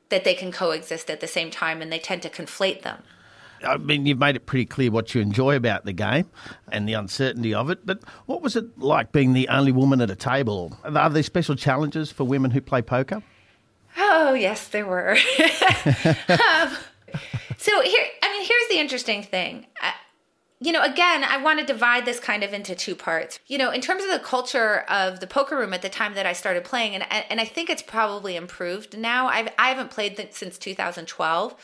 that 0.10 0.26
they 0.26 0.34
can 0.34 0.52
coexist 0.52 1.10
at 1.10 1.22
the 1.22 1.28
same 1.28 1.50
time 1.50 1.82
and 1.82 1.90
they 1.90 2.00
tend 2.00 2.24
to 2.24 2.30
conflate 2.30 2.82
them. 2.82 3.04
I 3.66 3.78
mean, 3.78 4.06
you've 4.06 4.20
made 4.20 4.36
it 4.36 4.46
pretty 4.46 4.66
clear 4.66 4.92
what 4.92 5.14
you 5.16 5.22
enjoy 5.22 5.56
about 5.56 5.86
the 5.86 5.94
game 5.94 6.30
and 6.72 6.88
the 6.88 6.94
uncertainty 6.94 7.54
of 7.54 7.70
it. 7.70 7.86
But 7.86 8.04
what 8.26 8.42
was 8.42 8.56
it 8.56 8.78
like 8.80 9.12
being 9.12 9.34
the 9.34 9.48
only 9.50 9.72
woman 9.72 10.02
at 10.02 10.10
a 10.10 10.16
table? 10.16 10.78
Are 10.84 11.10
there 11.10 11.24
special 11.24 11.56
challenges 11.56 12.12
for 12.12 12.24
women 12.24 12.52
who 12.52 12.62
play 12.62 12.82
poker? 12.82 13.22
Oh, 13.98 14.34
yes, 14.34 14.68
there 14.70 14.86
were. 14.86 15.12
um, 15.40 16.78
so 17.58 17.82
here, 17.82 18.06
I 18.22 18.32
mean, 18.32 18.48
here's 18.48 18.70
the 18.70 18.80
interesting 18.80 19.24
thing. 19.24 19.68
Uh, 19.82 19.92
you 20.60 20.72
know, 20.72 20.82
again, 20.82 21.26
I 21.26 21.38
want 21.38 21.60
to 21.60 21.66
divide 21.66 22.06
this 22.06 22.22
kind 22.22 22.42
of 22.42 22.54
into 22.54 22.74
two 22.74 22.96
parts. 22.96 23.40
You 23.48 23.58
know, 23.58 23.70
in 23.70 23.82
terms 23.82 24.04
of 24.04 24.12
the 24.12 24.20
culture 24.20 24.86
of 24.90 25.20
the 25.20 25.28
poker 25.28 25.58
room 25.58 25.74
at 25.74 25.82
the 25.82 25.90
time 25.90 26.14
that 26.14 26.26
I 26.26 26.32
started 26.32 26.64
playing, 26.64 26.96
and 26.96 27.06
and 27.12 27.42
I 27.42 27.46
think 27.46 27.70
it's 27.70 27.82
probably 27.82 28.38
improved 28.38 28.98
now. 28.98 29.28
I've 29.28 29.50
I 29.60 29.70
haven't 29.70 29.92
played 29.92 30.30
since 30.32 30.58
2012, 30.58 31.56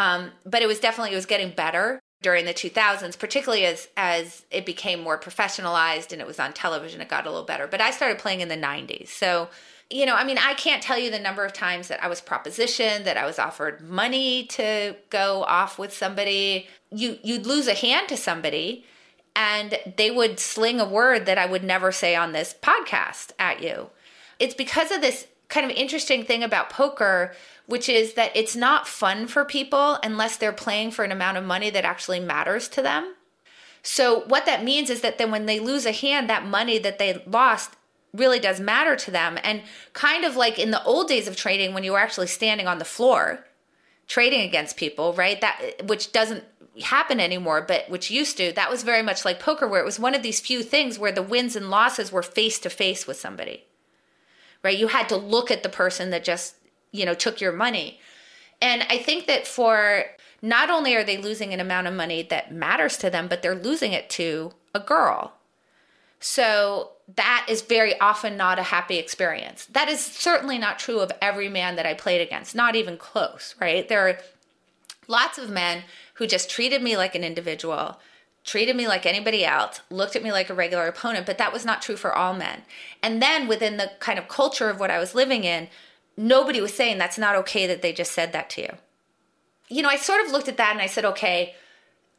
um, 0.00 0.30
but 0.46 0.62
it 0.62 0.66
was 0.66 0.80
definitely 0.80 1.12
it 1.12 1.16
was 1.16 1.26
getting 1.26 1.50
better. 1.50 2.00
during 2.22 2.44
the 2.44 2.52
2000s, 2.52 3.18
particularly 3.18 3.64
as 3.64 3.88
as 3.96 4.44
it 4.50 4.66
became 4.66 5.02
more 5.02 5.18
professionalized 5.18 6.12
and 6.12 6.20
it 6.20 6.26
was 6.26 6.38
on 6.38 6.52
television, 6.52 7.00
it 7.00 7.08
got 7.08 7.26
a 7.26 7.30
little 7.30 7.46
better. 7.46 7.66
But 7.66 7.80
I 7.80 7.90
started 7.90 8.18
playing 8.18 8.40
in 8.40 8.48
the 8.48 8.56
90s. 8.56 9.08
So, 9.08 9.48
you 9.88 10.04
know, 10.06 10.14
I 10.14 10.24
mean, 10.24 10.38
I 10.38 10.54
can't 10.54 10.82
tell 10.82 10.98
you 10.98 11.10
the 11.10 11.18
number 11.18 11.44
of 11.44 11.52
times 11.52 11.88
that 11.88 12.02
I 12.02 12.08
was 12.08 12.20
propositioned, 12.20 13.04
that 13.04 13.16
I 13.16 13.26
was 13.26 13.38
offered 13.38 13.80
money 13.80 14.44
to 14.48 14.96
go 15.10 15.44
off 15.44 15.78
with 15.78 15.92
somebody. 15.92 16.68
You 16.90 17.18
you'd 17.22 17.46
lose 17.46 17.68
a 17.68 17.74
hand 17.74 18.08
to 18.08 18.16
somebody 18.16 18.84
and 19.36 19.78
they 19.96 20.10
would 20.10 20.40
sling 20.40 20.80
a 20.80 20.88
word 20.88 21.26
that 21.26 21.38
I 21.38 21.46
would 21.46 21.64
never 21.64 21.92
say 21.92 22.16
on 22.16 22.32
this 22.32 22.54
podcast 22.62 23.32
at 23.38 23.62
you. 23.62 23.90
It's 24.38 24.54
because 24.54 24.90
of 24.90 25.02
this 25.02 25.26
kind 25.48 25.70
of 25.70 25.76
interesting 25.76 26.24
thing 26.24 26.42
about 26.42 26.70
poker 26.70 27.34
which 27.70 27.88
is 27.88 28.14
that 28.14 28.32
it's 28.34 28.56
not 28.56 28.88
fun 28.88 29.28
for 29.28 29.44
people 29.44 29.96
unless 30.02 30.36
they're 30.36 30.52
playing 30.52 30.90
for 30.90 31.04
an 31.04 31.12
amount 31.12 31.36
of 31.36 31.44
money 31.44 31.70
that 31.70 31.84
actually 31.84 32.18
matters 32.18 32.68
to 32.68 32.82
them. 32.82 33.14
So, 33.82 34.24
what 34.26 34.44
that 34.46 34.64
means 34.64 34.90
is 34.90 35.02
that 35.02 35.18
then 35.18 35.30
when 35.30 35.46
they 35.46 35.60
lose 35.60 35.86
a 35.86 35.92
hand, 35.92 36.28
that 36.28 36.44
money 36.44 36.78
that 36.78 36.98
they 36.98 37.22
lost 37.26 37.76
really 38.12 38.40
does 38.40 38.58
matter 38.58 38.96
to 38.96 39.12
them. 39.12 39.38
And 39.44 39.62
kind 39.92 40.24
of 40.24 40.34
like 40.34 40.58
in 40.58 40.72
the 40.72 40.82
old 40.82 41.06
days 41.06 41.28
of 41.28 41.36
trading, 41.36 41.72
when 41.72 41.84
you 41.84 41.92
were 41.92 42.00
actually 42.00 42.26
standing 42.26 42.66
on 42.66 42.78
the 42.78 42.84
floor 42.84 43.46
trading 44.08 44.40
against 44.40 44.76
people, 44.76 45.12
right? 45.12 45.40
That 45.40 45.86
which 45.86 46.10
doesn't 46.10 46.42
happen 46.82 47.20
anymore, 47.20 47.62
but 47.62 47.88
which 47.88 48.10
used 48.10 48.36
to, 48.38 48.50
that 48.52 48.70
was 48.70 48.82
very 48.82 49.02
much 49.02 49.24
like 49.24 49.38
poker, 49.38 49.68
where 49.68 49.80
it 49.80 49.84
was 49.84 50.00
one 50.00 50.16
of 50.16 50.22
these 50.24 50.40
few 50.40 50.64
things 50.64 50.98
where 50.98 51.12
the 51.12 51.22
wins 51.22 51.54
and 51.54 51.70
losses 51.70 52.10
were 52.10 52.22
face 52.22 52.58
to 52.58 52.68
face 52.68 53.06
with 53.06 53.16
somebody, 53.16 53.64
right? 54.64 54.76
You 54.76 54.88
had 54.88 55.08
to 55.10 55.16
look 55.16 55.52
at 55.52 55.62
the 55.62 55.68
person 55.68 56.10
that 56.10 56.24
just 56.24 56.56
you 56.92 57.04
know, 57.04 57.14
took 57.14 57.40
your 57.40 57.52
money. 57.52 58.00
And 58.60 58.84
I 58.88 58.98
think 58.98 59.26
that 59.26 59.46
for 59.46 60.04
not 60.42 60.70
only 60.70 60.94
are 60.94 61.04
they 61.04 61.18
losing 61.18 61.52
an 61.52 61.60
amount 61.60 61.86
of 61.86 61.94
money 61.94 62.22
that 62.24 62.52
matters 62.52 62.96
to 62.98 63.10
them, 63.10 63.28
but 63.28 63.42
they're 63.42 63.54
losing 63.54 63.92
it 63.92 64.08
to 64.10 64.52
a 64.74 64.80
girl. 64.80 65.34
So 66.18 66.90
that 67.16 67.46
is 67.48 67.62
very 67.62 67.98
often 67.98 68.36
not 68.36 68.58
a 68.58 68.64
happy 68.64 68.98
experience. 68.98 69.66
That 69.66 69.88
is 69.88 70.04
certainly 70.04 70.58
not 70.58 70.78
true 70.78 71.00
of 71.00 71.12
every 71.20 71.48
man 71.48 71.76
that 71.76 71.86
I 71.86 71.94
played 71.94 72.20
against, 72.20 72.54
not 72.54 72.76
even 72.76 72.96
close, 72.96 73.54
right? 73.60 73.88
There 73.88 74.08
are 74.08 74.18
lots 75.08 75.38
of 75.38 75.50
men 75.50 75.84
who 76.14 76.26
just 76.26 76.50
treated 76.50 76.82
me 76.82 76.96
like 76.96 77.14
an 77.14 77.24
individual, 77.24 77.98
treated 78.44 78.76
me 78.76 78.86
like 78.86 79.06
anybody 79.06 79.44
else, 79.44 79.80
looked 79.90 80.14
at 80.14 80.22
me 80.22 80.30
like 80.30 80.50
a 80.50 80.54
regular 80.54 80.86
opponent, 80.86 81.26
but 81.26 81.38
that 81.38 81.52
was 81.52 81.64
not 81.64 81.82
true 81.82 81.96
for 81.96 82.14
all 82.14 82.34
men. 82.34 82.62
And 83.02 83.22
then 83.22 83.48
within 83.48 83.76
the 83.76 83.90
kind 83.98 84.18
of 84.18 84.28
culture 84.28 84.70
of 84.70 84.78
what 84.78 84.90
I 84.90 84.98
was 84.98 85.14
living 85.14 85.44
in, 85.44 85.68
nobody 86.20 86.60
was 86.60 86.74
saying 86.74 86.98
that's 86.98 87.18
not 87.18 87.34
okay 87.34 87.66
that 87.66 87.82
they 87.82 87.92
just 87.92 88.12
said 88.12 88.32
that 88.32 88.50
to 88.50 88.62
you. 88.62 88.72
You 89.68 89.82
know, 89.82 89.88
I 89.88 89.96
sort 89.96 90.24
of 90.24 90.32
looked 90.32 90.48
at 90.48 90.58
that 90.58 90.72
and 90.72 90.82
I 90.82 90.86
said, 90.86 91.04
okay, 91.04 91.54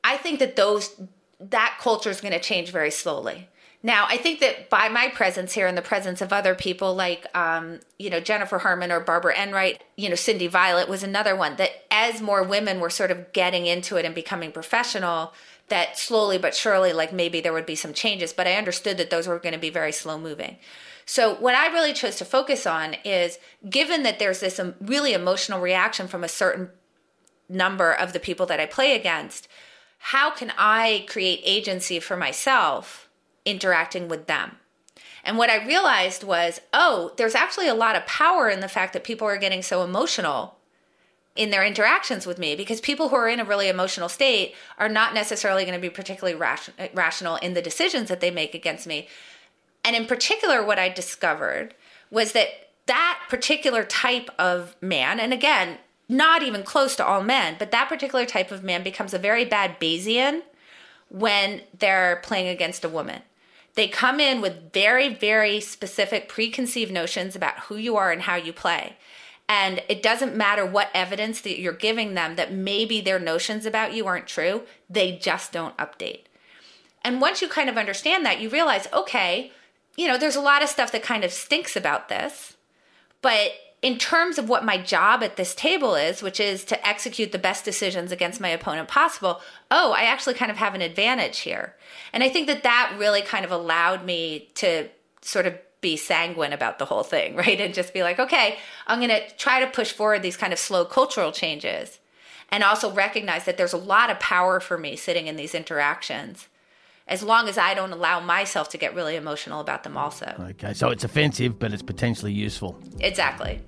I 0.03 0.17
think 0.17 0.39
that 0.39 0.55
those 0.55 0.99
that 1.39 1.77
culture 1.79 2.09
is 2.09 2.21
going 2.21 2.33
to 2.33 2.39
change 2.39 2.71
very 2.71 2.91
slowly. 2.91 3.47
Now, 3.83 4.05
I 4.07 4.17
think 4.17 4.41
that 4.41 4.69
by 4.69 4.89
my 4.89 5.07
presence 5.07 5.53
here 5.53 5.65
and 5.65 5.75
the 5.75 5.81
presence 5.81 6.21
of 6.21 6.31
other 6.31 6.53
people 6.53 6.93
like, 6.93 7.25
um, 7.35 7.79
you 7.97 8.11
know, 8.11 8.19
Jennifer 8.19 8.59
Harman 8.59 8.91
or 8.91 8.99
Barbara 8.99 9.35
Enright, 9.35 9.83
you 9.97 10.07
know, 10.07 10.15
Cyndy 10.15 10.47
Violette 10.47 10.87
was 10.87 11.01
another 11.01 11.35
one 11.35 11.55
that 11.55 11.71
as 11.89 12.21
more 12.21 12.43
women 12.43 12.79
were 12.79 12.91
sort 12.91 13.09
of 13.09 13.33
getting 13.33 13.65
into 13.65 13.97
it 13.97 14.05
and 14.05 14.13
becoming 14.13 14.51
professional, 14.51 15.33
that 15.69 15.97
slowly 15.97 16.37
but 16.37 16.53
surely, 16.53 16.93
like 16.93 17.11
maybe 17.11 17.41
there 17.41 17.53
would 17.53 17.65
be 17.65 17.75
some 17.75 17.93
changes. 17.93 18.33
But 18.33 18.45
I 18.45 18.53
understood 18.53 18.97
that 18.97 19.09
those 19.09 19.27
were 19.27 19.39
going 19.39 19.53
to 19.53 19.59
be 19.59 19.71
very 19.71 19.91
slow 19.91 20.19
moving. 20.19 20.57
So, 21.11 21.35
what 21.35 21.55
I 21.55 21.67
really 21.67 21.91
chose 21.91 22.15
to 22.19 22.23
focus 22.23 22.65
on 22.65 22.95
is 23.03 23.37
given 23.69 24.03
that 24.03 24.17
there's 24.17 24.39
this 24.39 24.61
really 24.79 25.11
emotional 25.11 25.59
reaction 25.59 26.07
from 26.07 26.23
a 26.23 26.29
certain 26.29 26.69
number 27.49 27.91
of 27.91 28.13
the 28.13 28.19
people 28.21 28.45
that 28.45 28.61
I 28.61 28.65
play 28.65 28.95
against, 28.95 29.49
how 29.97 30.31
can 30.31 30.53
I 30.57 31.05
create 31.09 31.41
agency 31.43 31.99
for 31.99 32.15
myself 32.15 33.09
interacting 33.43 34.07
with 34.07 34.27
them? 34.27 34.55
And 35.25 35.37
what 35.37 35.49
I 35.49 35.67
realized 35.67 36.23
was, 36.23 36.61
oh, 36.71 37.11
there's 37.17 37.35
actually 37.35 37.67
a 37.67 37.73
lot 37.73 37.97
of 37.97 38.07
power 38.07 38.49
in 38.49 38.61
the 38.61 38.69
fact 38.69 38.93
that 38.93 39.03
people 39.03 39.27
are 39.27 39.35
getting 39.35 39.61
so 39.61 39.83
emotional 39.83 40.59
in 41.35 41.49
their 41.49 41.65
interactions 41.65 42.25
with 42.25 42.39
me 42.39 42.55
because 42.55 42.79
people 42.79 43.09
who 43.09 43.17
are 43.17 43.27
in 43.27 43.41
a 43.41 43.45
really 43.45 43.67
emotional 43.67 44.07
state 44.07 44.55
are 44.77 44.87
not 44.87 45.13
necessarily 45.13 45.65
going 45.65 45.75
to 45.75 45.81
be 45.81 45.89
particularly 45.89 46.39
ration- 46.39 46.73
eh, 46.79 46.87
rational 46.93 47.35
in 47.35 47.53
the 47.53 47.61
decisions 47.61 48.07
that 48.07 48.21
they 48.21 48.31
make 48.31 48.55
against 48.55 48.87
me. 48.87 49.09
And 49.83 49.95
in 49.95 50.05
particular, 50.05 50.63
what 50.63 50.79
I 50.79 50.89
discovered 50.89 51.73
was 52.09 52.33
that 52.33 52.47
that 52.87 53.19
particular 53.29 53.83
type 53.83 54.29
of 54.37 54.75
man, 54.81 55.19
and 55.19 55.33
again, 55.33 55.77
not 56.09 56.43
even 56.43 56.63
close 56.63 56.95
to 56.97 57.05
all 57.05 57.23
men, 57.23 57.55
but 57.57 57.71
that 57.71 57.89
particular 57.89 58.25
type 58.25 58.51
of 58.51 58.63
man 58.63 58.83
becomes 58.83 59.13
a 59.13 59.19
very 59.19 59.45
bad 59.45 59.79
Bayesian 59.79 60.41
when 61.09 61.61
they're 61.77 62.19
playing 62.23 62.47
against 62.47 62.83
a 62.83 62.89
woman. 62.89 63.21
They 63.75 63.87
come 63.87 64.19
in 64.19 64.41
with 64.41 64.73
very, 64.73 65.13
very 65.13 65.61
specific 65.61 66.27
preconceived 66.27 66.91
notions 66.91 67.35
about 67.35 67.59
who 67.61 67.77
you 67.77 67.95
are 67.95 68.11
and 68.11 68.23
how 68.23 68.35
you 68.35 68.51
play. 68.51 68.97
And 69.47 69.81
it 69.89 70.03
doesn't 70.03 70.35
matter 70.35 70.65
what 70.65 70.89
evidence 70.93 71.41
that 71.41 71.59
you're 71.59 71.73
giving 71.73 72.13
them 72.13 72.35
that 72.35 72.53
maybe 72.53 73.01
their 73.01 73.19
notions 73.19 73.65
about 73.65 73.93
you 73.93 74.07
aren't 74.07 74.27
true, 74.27 74.63
they 74.89 75.17
just 75.17 75.51
don't 75.51 75.75
update. 75.77 76.23
And 77.03 77.21
once 77.21 77.41
you 77.41 77.47
kind 77.47 77.69
of 77.69 77.77
understand 77.77 78.25
that, 78.25 78.39
you 78.39 78.49
realize, 78.49 78.87
okay, 78.93 79.51
you 80.01 80.07
know, 80.07 80.17
there's 80.17 80.35
a 80.35 80.41
lot 80.41 80.63
of 80.63 80.69
stuff 80.69 80.91
that 80.93 81.03
kind 81.03 81.23
of 81.23 81.31
stinks 81.31 81.75
about 81.75 82.09
this. 82.09 82.57
But 83.21 83.51
in 83.83 83.99
terms 83.99 84.39
of 84.39 84.49
what 84.49 84.65
my 84.65 84.79
job 84.79 85.21
at 85.21 85.35
this 85.35 85.53
table 85.53 85.93
is, 85.93 86.23
which 86.23 86.39
is 86.39 86.65
to 86.65 86.87
execute 86.87 87.31
the 87.31 87.37
best 87.37 87.63
decisions 87.63 88.11
against 88.11 88.41
my 88.41 88.49
opponent 88.49 88.87
possible, 88.87 89.41
oh, 89.69 89.93
I 89.95 90.05
actually 90.05 90.33
kind 90.33 90.49
of 90.49 90.57
have 90.57 90.73
an 90.73 90.81
advantage 90.81 91.39
here. 91.39 91.75
And 92.13 92.23
I 92.23 92.29
think 92.29 92.47
that 92.47 92.63
that 92.63 92.95
really 92.97 93.21
kind 93.21 93.45
of 93.45 93.51
allowed 93.51 94.03
me 94.03 94.49
to 94.55 94.89
sort 95.21 95.45
of 95.45 95.55
be 95.81 95.97
sanguine 95.97 96.51
about 96.51 96.79
the 96.79 96.85
whole 96.85 97.03
thing, 97.03 97.35
right? 97.35 97.61
And 97.61 97.71
just 97.71 97.93
be 97.93 98.01
like, 98.01 98.17
okay, 98.17 98.57
I'm 98.87 98.97
going 98.97 99.09
to 99.11 99.35
try 99.35 99.59
to 99.59 99.67
push 99.67 99.91
forward 99.91 100.23
these 100.23 100.37
kind 100.37 100.51
of 100.51 100.57
slow 100.57 100.83
cultural 100.83 101.31
changes 101.31 101.99
and 102.49 102.63
also 102.63 102.91
recognize 102.91 103.45
that 103.45 103.55
there's 103.55 103.71
a 103.71 103.77
lot 103.77 104.09
of 104.09 104.19
power 104.19 104.59
for 104.59 104.79
me 104.79 104.95
sitting 104.95 105.27
in 105.27 105.35
these 105.35 105.53
interactions 105.53 106.47
as 107.11 107.21
long 107.21 107.49
as 107.49 107.57
I 107.57 107.73
don't 107.73 107.91
allow 107.91 108.21
myself 108.21 108.69
to 108.69 108.77
get 108.77 108.95
really 108.95 109.17
emotional 109.17 109.59
about 109.59 109.83
them 109.83 109.97
also. 109.97 110.33
Okay, 110.51 110.73
so 110.73 110.89
it's 110.89 111.03
offensive, 111.03 111.59
but 111.59 111.73
it's 111.73 111.83
potentially 111.83 112.31
useful. 112.31 112.79
Exactly. 113.01 113.61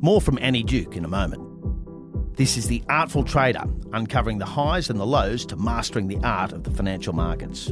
More 0.00 0.18
from 0.18 0.38
Annie 0.40 0.62
Duke 0.62 0.96
in 0.96 1.04
a 1.04 1.08
moment. 1.08 1.46
This 2.38 2.56
is 2.56 2.68
The 2.68 2.82
Artful 2.88 3.24
Trader, 3.24 3.64
uncovering 3.92 4.38
the 4.38 4.46
highs 4.46 4.88
and 4.88 4.98
the 4.98 5.04
lows 5.04 5.44
to 5.46 5.56
mastering 5.56 6.08
the 6.08 6.18
art 6.24 6.52
of 6.52 6.64
the 6.64 6.70
financial 6.70 7.12
markets. 7.12 7.70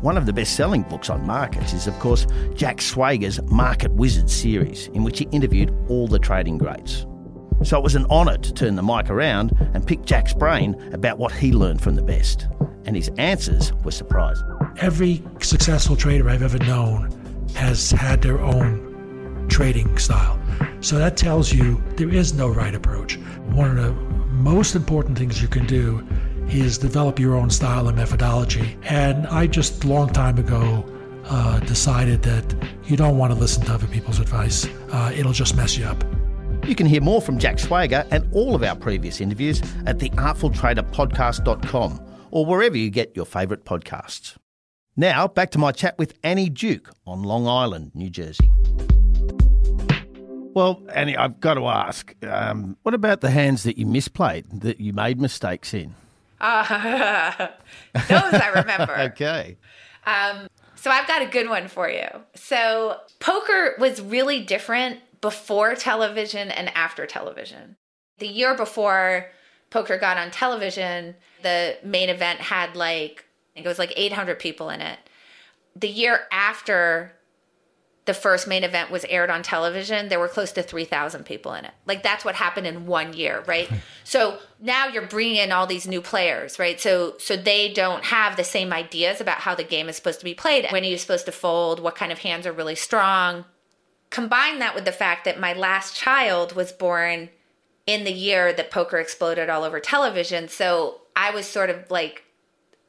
One 0.00 0.16
of 0.16 0.26
the 0.26 0.32
best 0.32 0.54
selling 0.54 0.82
books 0.82 1.10
on 1.10 1.26
markets 1.26 1.72
is, 1.72 1.88
of 1.88 1.98
course, 1.98 2.28
Jack 2.54 2.76
Schwager's 2.76 3.42
Market 3.50 3.92
Wizards 3.94 4.32
series, 4.32 4.86
in 4.88 5.02
which 5.02 5.18
he 5.18 5.26
interviewed 5.32 5.74
all 5.88 6.06
the 6.06 6.20
trading 6.20 6.58
greats. 6.58 7.04
So 7.64 7.76
it 7.76 7.82
was 7.82 7.96
an 7.96 8.06
honour 8.06 8.38
to 8.38 8.52
turn 8.52 8.76
the 8.76 8.82
mic 8.84 9.10
around 9.10 9.50
and 9.74 9.84
pick 9.84 10.04
Jack's 10.04 10.34
brain 10.34 10.76
about 10.92 11.18
what 11.18 11.32
he 11.32 11.50
learned 11.50 11.80
from 11.80 11.96
the 11.96 12.02
best 12.02 12.46
and 12.86 12.96
his 12.96 13.10
answers 13.18 13.74
were 13.84 13.90
surprising. 13.90 14.46
Every 14.78 15.22
successful 15.40 15.96
trader 15.96 16.30
I've 16.30 16.42
ever 16.42 16.58
known 16.58 17.10
has 17.54 17.90
had 17.90 18.22
their 18.22 18.40
own 18.40 19.46
trading 19.48 19.98
style. 19.98 20.40
So 20.80 20.96
that 20.98 21.16
tells 21.16 21.52
you 21.52 21.82
there 21.96 22.10
is 22.10 22.34
no 22.34 22.48
right 22.48 22.74
approach. 22.74 23.18
One 23.50 23.70
of 23.70 23.76
the 23.76 23.92
most 24.32 24.74
important 24.74 25.16
things 25.18 25.42
you 25.42 25.48
can 25.48 25.66
do 25.66 26.06
is 26.48 26.78
develop 26.78 27.18
your 27.18 27.34
own 27.34 27.50
style 27.50 27.88
and 27.88 27.96
methodology. 27.96 28.76
And 28.84 29.26
I 29.26 29.48
just 29.48 29.84
long 29.84 30.08
time 30.10 30.38
ago 30.38 30.84
uh, 31.24 31.58
decided 31.60 32.22
that 32.22 32.54
you 32.84 32.96
don't 32.96 33.18
want 33.18 33.32
to 33.32 33.38
listen 33.38 33.64
to 33.64 33.72
other 33.72 33.88
people's 33.88 34.20
advice. 34.20 34.68
Uh, 34.92 35.10
it'll 35.14 35.32
just 35.32 35.56
mess 35.56 35.76
you 35.76 35.86
up. 35.86 36.04
You 36.64 36.76
can 36.76 36.86
hear 36.86 37.00
more 37.00 37.20
from 37.20 37.38
Jack 37.38 37.56
Schwager 37.56 38.06
and 38.10 38.28
all 38.32 38.54
of 38.54 38.62
our 38.62 38.76
previous 38.76 39.20
interviews 39.20 39.60
at 39.86 39.98
theartfultraderpodcast.com 39.98 42.00
or 42.36 42.44
wherever 42.44 42.76
you 42.76 42.90
get 42.90 43.16
your 43.16 43.24
favourite 43.24 43.64
podcasts. 43.64 44.36
Now, 44.94 45.26
back 45.26 45.48
to 45.52 45.58
my 45.58 45.72
chat 45.72 45.96
with 45.96 46.12
Annie 46.22 46.50
Duke 46.50 46.92
on 47.06 47.22
Long 47.22 47.48
Island, 47.48 47.92
New 47.94 48.10
Jersey. 48.10 48.52
Well, 50.52 50.82
Annie, 50.92 51.16
I've 51.16 51.40
got 51.40 51.54
to 51.54 51.66
ask, 51.66 52.14
um, 52.26 52.76
what 52.82 52.92
about 52.92 53.22
the 53.22 53.30
hands 53.30 53.62
that 53.62 53.78
you 53.78 53.86
misplayed, 53.86 54.60
that 54.60 54.78
you 54.78 54.92
made 54.92 55.18
mistakes 55.18 55.72
in? 55.72 55.94
Uh, 56.38 57.48
those 57.94 58.34
I 58.34 58.52
remember. 58.54 58.94
okay. 59.12 59.56
Um, 60.04 60.46
so 60.74 60.90
I've 60.90 61.08
got 61.08 61.22
a 61.22 61.26
good 61.26 61.48
one 61.48 61.68
for 61.68 61.88
you. 61.88 62.08
So 62.34 62.98
poker 63.18 63.76
was 63.78 64.02
really 64.02 64.42
different 64.42 65.00
before 65.22 65.74
television 65.74 66.50
and 66.50 66.68
after 66.76 67.06
television. 67.06 67.78
The 68.18 68.28
year 68.28 68.54
before 68.54 69.30
poker 69.70 69.98
got 69.98 70.16
on 70.16 70.30
television, 70.30 71.14
the 71.42 71.76
main 71.82 72.08
event 72.08 72.40
had 72.40 72.76
like, 72.76 73.24
I 73.52 73.54
think 73.54 73.66
it 73.66 73.68
was 73.68 73.78
like 73.78 73.92
800 73.96 74.38
people 74.38 74.70
in 74.70 74.80
it. 74.80 74.98
The 75.74 75.88
year 75.88 76.26
after 76.32 77.12
the 78.06 78.14
first 78.14 78.46
main 78.46 78.62
event 78.62 78.90
was 78.90 79.04
aired 79.06 79.30
on 79.30 79.42
television, 79.42 80.08
there 80.08 80.20
were 80.20 80.28
close 80.28 80.52
to 80.52 80.62
3,000 80.62 81.24
people 81.24 81.52
in 81.54 81.64
it. 81.64 81.72
Like 81.86 82.04
that's 82.04 82.24
what 82.24 82.36
happened 82.36 82.66
in 82.66 82.86
one 82.86 83.12
year, 83.12 83.42
right? 83.46 83.68
so 84.04 84.38
now 84.60 84.86
you're 84.86 85.06
bringing 85.06 85.36
in 85.36 85.52
all 85.52 85.66
these 85.66 85.88
new 85.88 86.00
players, 86.00 86.58
right? 86.58 86.80
So 86.80 87.16
so 87.18 87.36
they 87.36 87.72
don't 87.72 88.04
have 88.04 88.36
the 88.36 88.44
same 88.44 88.72
ideas 88.72 89.20
about 89.20 89.38
how 89.38 89.56
the 89.56 89.64
game 89.64 89.88
is 89.88 89.96
supposed 89.96 90.20
to 90.20 90.24
be 90.24 90.34
played. 90.34 90.66
When 90.70 90.84
are 90.84 90.86
you 90.86 90.98
supposed 90.98 91.26
to 91.26 91.32
fold? 91.32 91.80
What 91.80 91.96
kind 91.96 92.12
of 92.12 92.20
hands 92.20 92.46
are 92.46 92.52
really 92.52 92.76
strong? 92.76 93.44
Combine 94.10 94.60
that 94.60 94.76
with 94.76 94.84
the 94.84 94.92
fact 94.92 95.24
that 95.24 95.40
my 95.40 95.52
last 95.52 95.96
child 95.96 96.54
was 96.54 96.70
born 96.70 97.28
in 97.86 98.04
the 98.04 98.12
year 98.12 98.52
that 98.52 98.70
poker 98.70 98.98
exploded 98.98 99.48
all 99.48 99.64
over 99.64 99.80
television. 99.80 100.48
So 100.48 101.00
I 101.14 101.30
was 101.30 101.46
sort 101.46 101.70
of 101.70 101.90
like 101.90 102.24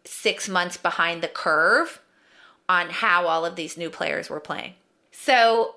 6 0.05 0.49
months 0.49 0.77
behind 0.77 1.21
the 1.21 1.27
curve 1.27 2.01
on 2.69 2.89
how 2.89 3.27
all 3.27 3.45
of 3.45 3.55
these 3.55 3.77
new 3.77 3.89
players 3.89 4.29
were 4.29 4.39
playing. 4.39 4.73
So 5.11 5.75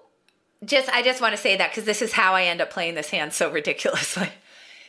just 0.65 0.89
I 0.91 1.03
just 1.03 1.21
want 1.21 1.35
to 1.35 1.41
say 1.41 1.57
that 1.57 1.71
because 1.71 1.85
this 1.85 2.03
is 2.03 2.13
how 2.13 2.35
I 2.35 2.45
end 2.45 2.61
up 2.61 2.71
playing 2.71 2.95
this 2.95 3.11
hand 3.11 3.33
so 3.33 3.51
ridiculously. 3.53 4.29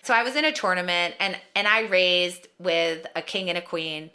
So 0.04 0.14
I 0.14 0.24
was 0.24 0.36
in 0.36 0.46
a 0.46 0.52
tournament 0.52 1.16
and 1.20 1.38
and 1.56 1.68
I 1.68 1.82
raised 1.82 2.48
with 2.60 3.06
a 3.16 3.22
king 3.22 3.50
and 3.50 3.58
a 3.58 3.62
queen 3.62 4.12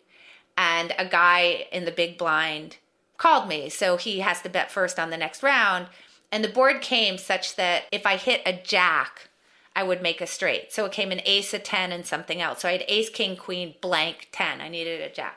and 0.58 0.94
a 0.98 1.06
guy 1.06 1.66
in 1.70 1.84
the 1.84 1.92
big 1.92 2.18
blind 2.18 2.76
called 3.18 3.48
me. 3.48 3.68
So 3.68 3.96
he 3.96 4.20
has 4.20 4.42
to 4.42 4.48
bet 4.48 4.70
first 4.70 4.98
on 4.98 5.10
the 5.10 5.16
next 5.16 5.42
round 5.42 5.86
and 6.32 6.42
the 6.42 6.48
board 6.48 6.80
came 6.80 7.18
such 7.18 7.56
that 7.56 7.84
if 7.92 8.04
I 8.04 8.16
hit 8.16 8.42
a 8.44 8.52
jack 8.52 9.28
I 9.76 9.82
would 9.82 10.00
make 10.00 10.22
a 10.22 10.26
straight. 10.26 10.72
So 10.72 10.86
it 10.86 10.92
came 10.92 11.12
an 11.12 11.20
ace, 11.26 11.52
a 11.52 11.58
10, 11.58 11.92
and 11.92 12.06
something 12.06 12.40
else. 12.40 12.62
So 12.62 12.68
I 12.68 12.72
had 12.72 12.84
ace, 12.88 13.10
king, 13.10 13.36
queen, 13.36 13.74
blank, 13.82 14.28
10. 14.32 14.62
I 14.62 14.68
needed 14.68 15.02
a 15.02 15.12
jack. 15.12 15.36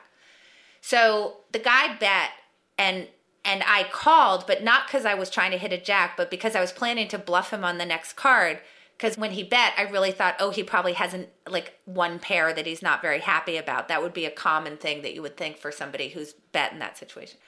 So 0.80 1.36
the 1.52 1.58
guy 1.58 1.94
bet 1.98 2.30
and 2.78 3.06
and 3.44 3.62
I 3.66 3.84
called, 3.84 4.46
but 4.46 4.62
not 4.62 4.86
because 4.86 5.06
I 5.06 5.14
was 5.14 5.30
trying 5.30 5.50
to 5.52 5.58
hit 5.58 5.72
a 5.72 5.78
jack, 5.78 6.16
but 6.16 6.30
because 6.30 6.54
I 6.54 6.60
was 6.60 6.72
planning 6.72 7.08
to 7.08 7.18
bluff 7.18 7.52
him 7.52 7.64
on 7.64 7.78
the 7.78 7.86
next 7.86 8.14
card. 8.14 8.58
Because 8.96 9.16
when 9.16 9.30
he 9.30 9.42
bet, 9.42 9.72
I 9.78 9.82
really 9.82 10.12
thought, 10.12 10.36
oh, 10.38 10.50
he 10.50 10.62
probably 10.62 10.92
hasn't 10.92 11.30
like 11.48 11.78
one 11.86 12.18
pair 12.18 12.52
that 12.52 12.66
he's 12.66 12.82
not 12.82 13.00
very 13.00 13.20
happy 13.20 13.56
about. 13.56 13.88
That 13.88 14.02
would 14.02 14.12
be 14.12 14.26
a 14.26 14.30
common 14.30 14.76
thing 14.76 15.00
that 15.02 15.14
you 15.14 15.22
would 15.22 15.38
think 15.38 15.56
for 15.56 15.72
somebody 15.72 16.10
who's 16.10 16.34
bet 16.52 16.72
in 16.72 16.78
that 16.80 16.98
situation. 16.98 17.38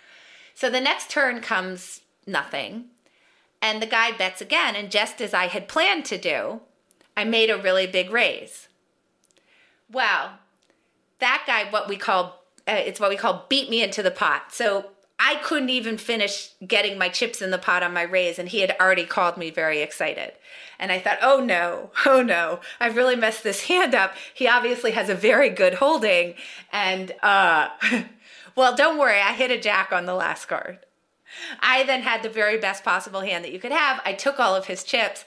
So 0.55 0.71
the 0.71 0.81
next 0.81 1.11
turn 1.11 1.43
comes 1.43 2.01
nothing. 2.27 2.87
And 3.61 3.83
the 3.83 3.87
guy 3.87 4.13
bets 4.13 4.41
again. 4.41 4.75
And 4.75 4.91
just 4.91 5.21
as 5.21 5.35
I 5.35 5.49
had 5.49 5.69
planned 5.69 6.07
to 6.07 6.17
do, 6.17 6.63
I 7.17 7.25
made 7.25 7.51
a 7.51 7.59
really 7.59 7.87
big 7.87 8.11
raise. 8.11 8.69
Well, 9.91 10.39
that 11.19 11.45
guy, 11.47 11.71
what 11.71 11.89
we 11.89 11.97
call, 11.97 12.43
uh, 12.67 12.73
it's 12.73 13.01
what 13.01 13.11
we 13.11 13.17
call 13.17 13.47
beat 13.49 13.69
me 13.71 13.83
into 13.83 14.03
the 14.03 14.11
pot. 14.11 14.53
So 14.53 14.91
I 15.19 15.37
couldn't 15.37 15.71
even 15.71 15.99
finish 15.99 16.51
getting 16.67 16.99
my 16.99 17.09
chips 17.09 17.41
in 17.41 17.51
the 17.51 17.59
pot 17.59 17.83
on 17.83 17.95
my 17.95 18.03
raise, 18.03 18.39
and 18.39 18.49
he 18.49 18.61
had 18.61 18.75
already 18.81 19.05
called 19.05 19.37
me 19.37 19.51
very 19.51 19.81
excited. 19.81 20.33
And 20.79 20.91
I 20.91 20.99
thought, 20.99 21.19
oh 21.23 21.39
no, 21.39 21.91
oh 22.07 22.23
no, 22.23 22.61
I've 22.81 22.97
really 22.97 23.17
messed 23.17 23.45
this 23.45 23.65
hand 23.65 23.95
up. 23.95 24.15
He 24.35 24.49
obviously 24.49 24.91
has 24.93 25.09
a 25.09 25.15
very 25.15 25.49
good 25.49 25.75
holding. 25.75 26.35
And, 26.73 27.13
uh, 27.23 27.69
well, 28.57 28.75
don't 28.75 28.99
worry, 28.99 29.21
I 29.21 29.33
hit 29.33 29.51
a 29.51 29.61
jack 29.61 29.93
on 29.93 30.07
the 30.07 30.15
last 30.15 30.47
card. 30.47 30.81
I 31.61 31.85
then 31.85 32.03
had 32.03 32.23
the 32.23 32.29
very 32.29 32.59
best 32.59 32.83
possible 32.85 33.21
hand 33.21 33.45
that 33.45 33.53
you 33.53 33.61
could 33.61 33.73
have. 33.73 34.01
I 34.05 34.13
took 34.15 34.41
all 34.41 34.57
of 34.57 34.67
his 34.67 34.85
chips 34.85 35.25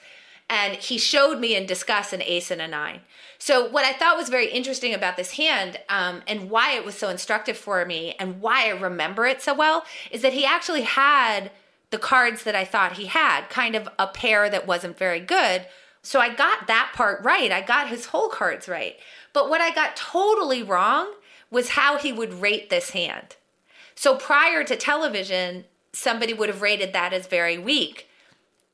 and 0.50 0.75
he 0.75 0.98
showed 0.98 1.40
me 1.40 1.56
in 1.56 1.66
discuss 1.66 2.14
an 2.14 2.22
ace 2.22 2.52
and 2.52 2.62
a 2.62 2.68
nine. 2.68 3.02
So 3.40 3.68
what 3.68 3.86
I 3.86 3.94
thought 3.94 4.18
was 4.18 4.30
very 4.30 4.50
interesting 4.50 4.94
about 4.94 5.18
this 5.18 5.32
hand 5.32 5.80
um, 5.90 6.22
and 6.28 6.50
why 6.50 6.74
it 6.74 6.86
was 6.86 6.96
so 6.96 7.10
instructive 7.10 7.58
for 7.58 7.84
me 7.86 8.16
and 8.20 8.42
why 8.42 8.68
I 8.68 8.70
remember 8.70 9.25
it 9.25 9.42
so 9.42 9.54
well 9.54 9.86
is 10.12 10.22
that 10.22 10.34
he 10.34 10.46
actually 10.46 10.84
had 10.84 11.52
the 11.92 11.98
cards 11.98 12.44
that 12.44 12.56
I 12.56 12.66
thought 12.66 12.98
he 12.98 13.06
had, 13.06 13.50
kind 13.50 13.75
of 13.75 13.88
a 14.00 14.08
pair 14.08 14.50
that 14.50 14.68
wasn't 14.68 14.98
very 14.98 15.20
good. 15.20 15.66
So 16.02 16.20
I 16.20 16.34
got 16.34 16.68
that 16.68 16.92
part 16.94 17.24
right. 17.24 17.52
I 17.52 17.62
got 17.62 17.90
his 17.90 18.08
hole 18.08 18.30
cards 18.30 18.68
right. 18.68 18.98
But 19.34 19.50
what 19.50 19.62
I 19.62 19.74
got 19.74 19.96
totally 19.96 20.62
wrong 20.62 21.12
was 21.50 21.70
how 21.70 21.98
he 21.98 22.12
would 22.12 22.34
rate 22.34 22.70
this 22.70 22.92
hand. 22.92 23.36
So 23.96 24.16
prior 24.16 24.64
to 24.64 24.75
television, 24.75 25.66
somebody 25.94 26.34
would 26.34 26.50
have 26.50 26.62
rated 26.62 26.94
that 26.94 27.14
as 27.14 27.28
very 27.28 27.58
weak. 27.58 28.10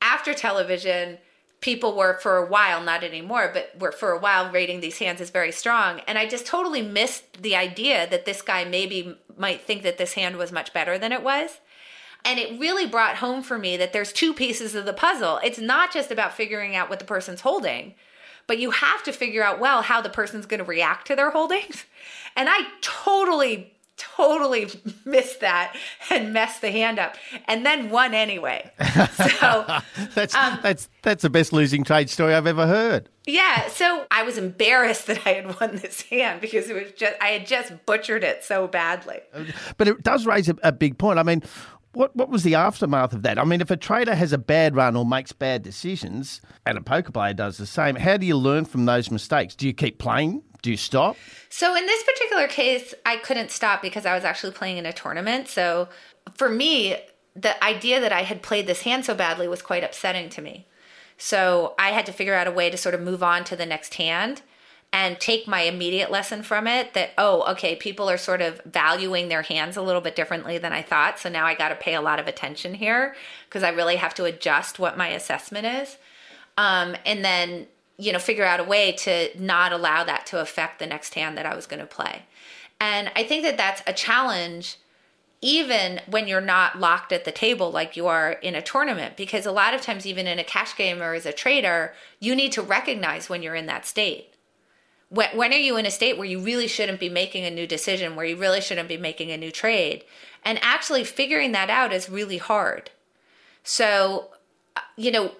After 0.00 0.34
television, 0.34 1.18
people 1.62 1.96
were 1.96 2.18
for 2.18 2.36
a 2.36 2.44
while, 2.44 2.82
not 2.82 3.02
anymore, 3.02 3.50
but 3.54 3.72
were 3.78 3.92
for 3.92 4.10
a 4.10 4.18
while 4.18 4.50
rating 4.50 4.80
these 4.80 4.98
hands 4.98 5.20
as 5.20 5.30
very 5.30 5.52
strong. 5.52 6.00
And 6.06 6.18
I 6.18 6.26
just 6.26 6.44
totally 6.44 6.82
missed 6.82 7.42
the 7.42 7.56
idea 7.56 8.06
that 8.10 8.26
this 8.26 8.42
guy 8.42 8.64
maybe 8.64 9.16
might 9.38 9.62
think 9.62 9.82
that 9.84 9.96
this 9.96 10.12
hand 10.12 10.36
was 10.36 10.52
much 10.52 10.74
better 10.74 10.98
than 10.98 11.12
it 11.12 11.22
was. 11.22 11.60
And 12.24 12.38
it 12.38 12.58
really 12.60 12.86
brought 12.86 13.16
home 13.16 13.42
for 13.42 13.58
me 13.58 13.76
that 13.76 13.92
there's 13.92 14.12
two 14.12 14.34
pieces 14.34 14.74
of 14.74 14.84
the 14.84 14.92
puzzle. 14.92 15.40
It's 15.42 15.58
not 15.58 15.92
just 15.92 16.10
about 16.10 16.34
figuring 16.34 16.76
out 16.76 16.90
what 16.90 16.98
the 16.98 17.04
person's 17.04 17.40
holding, 17.40 17.94
but 18.46 18.58
you 18.58 18.72
have 18.72 19.02
to 19.04 19.12
figure 19.12 19.42
out 19.42 19.60
well 19.60 19.82
how 19.82 20.00
the 20.00 20.08
person's 20.08 20.46
going 20.46 20.58
to 20.58 20.64
react 20.64 21.06
to 21.06 21.16
their 21.16 21.30
holdings. 21.30 21.84
And 22.34 22.48
I 22.48 22.62
totally 22.80 23.74
totally 24.16 24.68
missed 25.04 25.40
that 25.40 25.74
and 26.10 26.32
messed 26.32 26.60
the 26.60 26.70
hand 26.70 26.98
up 26.98 27.16
and 27.46 27.64
then 27.64 27.90
won 27.90 28.14
anyway. 28.14 28.70
So 29.40 29.80
that's 30.14 30.34
um, 30.34 30.58
that's 30.62 30.88
that's 31.02 31.22
the 31.22 31.30
best 31.30 31.52
losing 31.52 31.84
trade 31.84 32.10
story 32.10 32.34
I've 32.34 32.46
ever 32.46 32.66
heard. 32.66 33.08
Yeah, 33.26 33.68
so 33.68 34.06
I 34.10 34.24
was 34.24 34.36
embarrassed 34.36 35.06
that 35.06 35.26
I 35.26 35.30
had 35.34 35.60
won 35.60 35.76
this 35.76 36.02
hand 36.02 36.40
because 36.40 36.68
it 36.68 36.74
was 36.74 36.92
just 36.92 37.14
I 37.20 37.28
had 37.28 37.46
just 37.46 37.72
butchered 37.86 38.24
it 38.24 38.44
so 38.44 38.66
badly. 38.66 39.20
But 39.76 39.88
it 39.88 40.02
does 40.02 40.26
raise 40.26 40.48
a, 40.48 40.56
a 40.62 40.72
big 40.72 40.98
point. 40.98 41.18
I 41.18 41.22
mean, 41.22 41.42
what 41.92 42.14
what 42.16 42.28
was 42.28 42.42
the 42.42 42.54
aftermath 42.54 43.12
of 43.12 43.22
that? 43.22 43.38
I 43.38 43.44
mean, 43.44 43.60
if 43.60 43.70
a 43.70 43.76
trader 43.76 44.14
has 44.14 44.32
a 44.32 44.38
bad 44.38 44.74
run 44.74 44.96
or 44.96 45.04
makes 45.04 45.32
bad 45.32 45.62
decisions, 45.62 46.40
and 46.66 46.78
a 46.78 46.80
poker 46.80 47.12
player 47.12 47.34
does 47.34 47.58
the 47.58 47.66
same, 47.66 47.96
how 47.96 48.16
do 48.16 48.26
you 48.26 48.36
learn 48.36 48.64
from 48.64 48.86
those 48.86 49.10
mistakes? 49.10 49.54
Do 49.54 49.66
you 49.66 49.72
keep 49.72 49.98
playing? 49.98 50.42
Do 50.62 50.70
you 50.70 50.76
stop? 50.76 51.16
So 51.48 51.74
in 51.76 51.86
this 51.86 52.04
particular 52.04 52.46
case, 52.46 52.94
I 53.04 53.16
couldn't 53.16 53.50
stop 53.50 53.82
because 53.82 54.06
I 54.06 54.14
was 54.14 54.24
actually 54.24 54.52
playing 54.52 54.78
in 54.78 54.86
a 54.86 54.92
tournament. 54.92 55.48
So 55.48 55.88
for 56.34 56.48
me, 56.48 56.96
the 57.34 57.62
idea 57.64 58.00
that 58.00 58.12
I 58.12 58.22
had 58.22 58.42
played 58.42 58.66
this 58.66 58.82
hand 58.82 59.04
so 59.04 59.14
badly 59.14 59.48
was 59.48 59.60
quite 59.60 59.82
upsetting 59.82 60.28
to 60.30 60.42
me. 60.42 60.66
So 61.18 61.74
I 61.78 61.90
had 61.90 62.06
to 62.06 62.12
figure 62.12 62.34
out 62.34 62.46
a 62.46 62.52
way 62.52 62.70
to 62.70 62.76
sort 62.76 62.94
of 62.94 63.00
move 63.00 63.22
on 63.22 63.44
to 63.44 63.56
the 63.56 63.66
next 63.66 63.94
hand 63.94 64.42
and 64.92 65.18
take 65.18 65.48
my 65.48 65.62
immediate 65.62 66.10
lesson 66.10 66.42
from 66.42 66.66
it 66.66 66.92
that, 66.92 67.10
oh, 67.16 67.50
okay, 67.52 67.74
people 67.74 68.10
are 68.10 68.18
sort 68.18 68.42
of 68.42 68.60
valuing 68.66 69.28
their 69.28 69.42
hands 69.42 69.76
a 69.76 69.82
little 69.82 70.02
bit 70.02 70.14
differently 70.14 70.58
than 70.58 70.72
I 70.72 70.82
thought. 70.82 71.18
So 71.18 71.30
now 71.30 71.46
I 71.46 71.54
got 71.54 71.70
to 71.70 71.74
pay 71.74 71.94
a 71.94 72.02
lot 72.02 72.20
of 72.20 72.28
attention 72.28 72.74
here 72.74 73.14
because 73.48 73.62
I 73.62 73.70
really 73.70 73.96
have 73.96 74.14
to 74.14 74.24
adjust 74.24 74.78
what 74.78 74.98
my 74.98 75.08
assessment 75.08 75.66
is. 75.66 75.96
Um, 76.58 76.94
and 77.06 77.24
then 77.24 77.66
you 77.98 78.12
know, 78.12 78.18
figure 78.18 78.44
out 78.44 78.60
a 78.60 78.64
way 78.64 78.92
to 78.92 79.28
not 79.38 79.72
allow 79.72 80.02
that 80.04 80.26
to 80.26 80.40
affect 80.40 80.78
the 80.78 80.86
next 80.86 81.14
hand 81.14 81.38
that 81.38 81.46
I 81.46 81.54
was 81.54 81.66
going 81.66 81.80
to 81.80 81.86
play. 81.86 82.22
And 82.80 83.12
I 83.14 83.22
think 83.22 83.44
that 83.44 83.56
that's 83.56 83.82
a 83.86 83.92
challenge 83.92 84.78
even 85.44 86.00
when 86.08 86.28
you're 86.28 86.40
not 86.40 86.78
locked 86.78 87.12
at 87.12 87.24
the 87.24 87.32
table 87.32 87.70
like 87.70 87.96
you 87.96 88.06
are 88.06 88.32
in 88.32 88.54
a 88.54 88.62
tournament 88.62 89.16
because 89.16 89.44
a 89.44 89.52
lot 89.52 89.74
of 89.74 89.80
times 89.80 90.06
even 90.06 90.26
in 90.26 90.38
a 90.38 90.44
cash 90.44 90.76
game 90.76 91.02
or 91.02 91.14
as 91.14 91.26
a 91.26 91.32
trader 91.32 91.92
you 92.20 92.36
need 92.36 92.52
to 92.52 92.62
recognize 92.62 93.28
when 93.28 93.42
you're 93.42 93.56
in 93.56 93.66
that 93.66 93.84
state 93.84 94.31
when, 95.12 95.36
when 95.36 95.52
are 95.52 95.56
you 95.56 95.76
in 95.76 95.86
a 95.86 95.90
state 95.90 96.16
where 96.16 96.26
you 96.26 96.40
really 96.40 96.66
shouldn't 96.66 97.00
be 97.00 97.08
making 97.08 97.44
a 97.44 97.50
new 97.50 97.66
decision 97.66 98.16
where 98.16 98.26
you 98.26 98.36
really 98.36 98.60
shouldn't 98.60 98.88
be 98.88 98.96
making 98.96 99.30
a 99.30 99.36
new 99.36 99.50
trade 99.50 100.04
and 100.44 100.58
actually 100.62 101.04
figuring 101.04 101.52
that 101.52 101.70
out 101.70 101.92
is 101.92 102.08
really 102.08 102.38
hard 102.38 102.90
so 103.62 104.30
you 104.96 105.10
know 105.10 105.32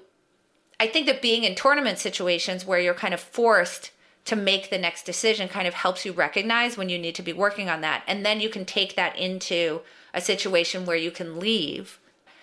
I 0.82 0.88
think 0.88 1.06
that 1.06 1.22
being 1.22 1.44
in 1.44 1.54
tournament 1.54 2.00
situations 2.00 2.66
where 2.66 2.80
you're 2.80 2.92
kind 2.92 3.14
of 3.14 3.20
forced 3.20 3.92
to 4.24 4.34
make 4.34 4.68
the 4.68 4.78
next 4.78 5.04
decision 5.04 5.48
kind 5.48 5.68
of 5.68 5.74
helps 5.74 6.04
you 6.04 6.12
recognize 6.12 6.76
when 6.76 6.88
you 6.88 6.98
need 6.98 7.14
to 7.14 7.22
be 7.22 7.32
working 7.32 7.70
on 7.70 7.82
that. 7.82 8.02
And 8.08 8.26
then 8.26 8.40
you 8.40 8.48
can 8.48 8.64
take 8.64 8.96
that 8.96 9.16
into 9.16 9.82
a 10.12 10.20
situation 10.20 10.84
where 10.84 10.96
you 10.96 11.12
can 11.12 11.38
leave. 11.38 12.00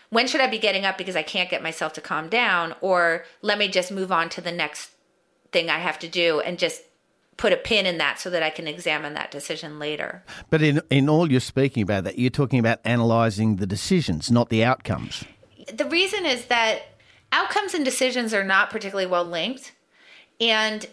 When 0.09 0.25
should 0.25 0.39
I 0.39 0.47
be 0.47 0.57
getting 0.57 0.85
up 0.85 0.97
because 0.97 1.17
I 1.17 1.21
can't 1.21 1.49
get 1.49 1.61
myself 1.61 1.91
to 1.93 2.01
calm 2.01 2.29
down? 2.29 2.75
Or 2.79 3.25
let 3.41 3.57
me 3.57 3.67
just 3.67 3.91
move 3.91 4.09
on 4.09 4.29
to 4.29 4.39
the 4.41 4.53
next 4.53 4.91
thing 5.51 5.69
I 5.69 5.79
have 5.79 5.99
to 5.99 6.07
do 6.07 6.39
and 6.39 6.57
just 6.57 6.83
put 7.39 7.53
a 7.53 7.57
pin 7.57 7.85
in 7.85 7.97
that 7.97 8.19
so 8.19 8.29
that 8.29 8.43
I 8.43 8.49
can 8.49 8.67
examine 8.67 9.13
that 9.13 9.31
decision 9.31 9.79
later. 9.79 10.23
But 10.49 10.61
in 10.61 10.81
in 10.89 11.09
all 11.09 11.31
you're 11.31 11.39
speaking 11.39 11.81
about 11.81 12.03
that, 12.03 12.19
you're 12.19 12.29
talking 12.29 12.59
about 12.59 12.79
analyzing 12.83 13.55
the 13.55 13.65
decisions, 13.65 14.29
not 14.29 14.49
the 14.49 14.63
outcomes. 14.63 15.23
The 15.73 15.85
reason 15.85 16.25
is 16.25 16.45
that 16.45 16.81
outcomes 17.31 17.73
and 17.73 17.85
decisions 17.85 18.33
are 18.33 18.43
not 18.43 18.69
particularly 18.69 19.09
well 19.09 19.23
linked. 19.23 19.71
And 20.41 20.85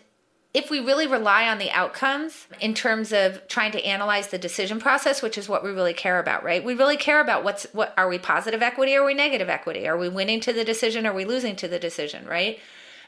if 0.54 0.70
we 0.70 0.78
really 0.78 1.09
rely 1.09 1.48
on 1.48 1.59
the 1.59 1.70
outcomes 1.72 2.46
in 2.61 2.74
terms 2.74 3.12
of 3.12 3.46
trying 3.48 3.72
to 3.72 3.85
analyze 3.85 4.28
the 4.28 4.38
decision 4.38 4.78
process, 4.78 5.20
which 5.20 5.37
is 5.37 5.48
what 5.48 5.64
we 5.64 5.70
really 5.70 5.92
care 5.92 6.20
about, 6.20 6.44
right? 6.44 6.64
We 6.64 6.74
really 6.74 6.96
care 6.96 7.20
about 7.20 7.42
what's 7.42 7.64
what 7.72 7.92
are 7.96 8.09
we 8.09 8.18
positive 8.18 8.62
equity 8.62 8.94
or 8.94 9.02
are 9.02 9.06
we 9.06 9.14
negative 9.14 9.48
equity? 9.48 9.88
Are 9.88 9.98
we 9.98 10.09
winning 10.09 10.38
to 10.40 10.52
the 10.52 10.64
decision 10.64 11.06
or 11.06 11.11
are 11.11 11.14
we 11.14 11.24
losing 11.24 11.56
to 11.56 11.66
the 11.66 11.80
decision, 11.80 12.24
right? 12.24 12.61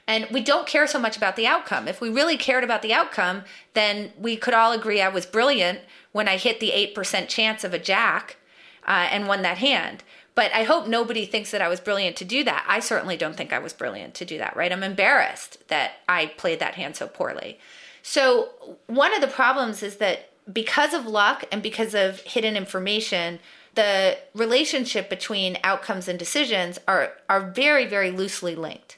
And 0.09 0.27
we 0.31 0.41
don't 0.41 0.67
care 0.67 0.87
so 0.87 0.99
much 0.99 1.19
about 1.19 1.37
the 1.37 1.47
outcome. 1.47 1.87
If 1.87 2.01
we 2.01 2.09
really 2.09 2.39
cared 2.39 2.65
about 2.65 2.81
the 2.81 2.95
outcome, 2.95 3.45
then 3.75 4.11
we 4.19 4.39
could 4.39 4.55
all 4.55 4.73
agree 4.73 5.03
I 5.03 5.11
was 5.11 5.27
brilliant 5.27 5.81
when 6.13 6.27
I 6.27 6.39
hit 6.39 6.61
the 6.61 6.73
8% 6.97 7.29
chance 7.29 7.63
of 7.63 7.75
a 7.75 7.79
jack 7.79 8.39
uh, 8.87 9.07
and 9.11 9.29
won 9.29 9.43
that 9.43 9.59
hand. 9.59 10.03
But 10.35 10.51
I 10.55 10.63
hope 10.63 10.87
nobody 10.87 11.27
thinks 11.27 11.51
that 11.51 11.61
I 11.61 11.69
was 11.69 11.79
brilliant 11.79 12.17
to 12.17 12.25
do 12.25 12.43
that. 12.45 12.65
I 12.67 12.81
certainly 12.81 13.19
don't 13.19 13.37
think 13.37 13.53
I 13.53 13.59
was 13.59 13.75
brilliant 13.75 14.15
to 14.15 14.25
do 14.25 14.39
that, 14.39 14.57
right? 14.57 14.73
I'm 14.73 14.83
embarrassed 14.83 15.69
that 15.69 15.97
I 16.09 16.27
played 16.27 16.61
that 16.61 16.77
hand 16.77 16.97
so 16.97 17.07
poorly. 17.07 17.59
So, 18.03 18.51
one 18.87 19.13
of 19.13 19.21
the 19.21 19.27
problems 19.27 19.83
is 19.83 19.97
that 19.97 20.31
because 20.51 20.95
of 20.95 21.07
luck 21.07 21.45
and 21.53 21.63
because 21.63 21.95
of 21.95 22.21
hidden 22.21 22.57
information, 22.57 23.41
the 23.75 24.17
relationship 24.33 25.11
between 25.11 25.59
outcomes 25.65 26.09
and 26.09 26.19
decisions 26.19 26.79
are 26.89 27.13
are 27.29 27.51
very 27.51 27.85
very 27.85 28.11
loosely 28.11 28.55
linked. 28.55 28.98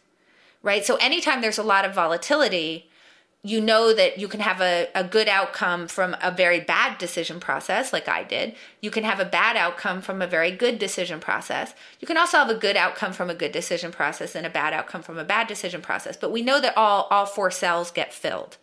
Right? 0.62 0.85
So 0.85 0.96
anytime 0.96 1.40
there's 1.40 1.59
a 1.59 1.62
lot 1.62 1.85
of 1.85 1.94
volatility, 1.94 2.90
you 3.42 3.61
know 3.61 3.94
that 3.94 4.18
you 4.18 4.29
can 4.29 4.40
have 4.40 4.61
a, 4.61 4.88
a 4.94 5.03
good 5.03 5.27
outcome 5.27 5.88
from 5.88 6.14
a 6.23 6.31
very 6.31 6.61
bad 6.61 6.99
decision 6.99 7.40
process, 7.40 7.90
like 7.90 8.07
I 8.07 8.23
did. 8.23 8.55
You 8.83 8.90
can 8.90 9.03
have 9.05 9.18
a 9.18 9.25
bad 9.25 9.57
outcome 9.57 10.03
from 10.03 10.20
a 10.20 10.27
very 10.27 10.51
good 10.51 10.79
decision 10.79 11.20
process. 11.20 11.73
You 12.01 12.07
can 12.07 12.18
also 12.18 12.37
have 12.37 12.51
a 12.51 12.55
good 12.55 12.77
outcome 12.77 13.14
from 13.14 13.31
a 13.31 13.35
good 13.35 13.53
decision 13.53 13.92
process 13.92 14.35
and 14.35 14.44
a 14.44 14.51
bad 14.51 14.75
outcome 14.75 15.03
from 15.03 15.16
a 15.16 15.25
bad 15.25 15.46
decision 15.46 15.81
process. 15.81 16.18
But 16.18 16.33
we 16.33 16.42
know 16.42 16.61
that 16.61 16.77
all, 16.77 17.09
all 17.11 17.25
four 17.25 17.51
cells 17.51 17.90
get 17.90 18.12
filled. 18.12 18.59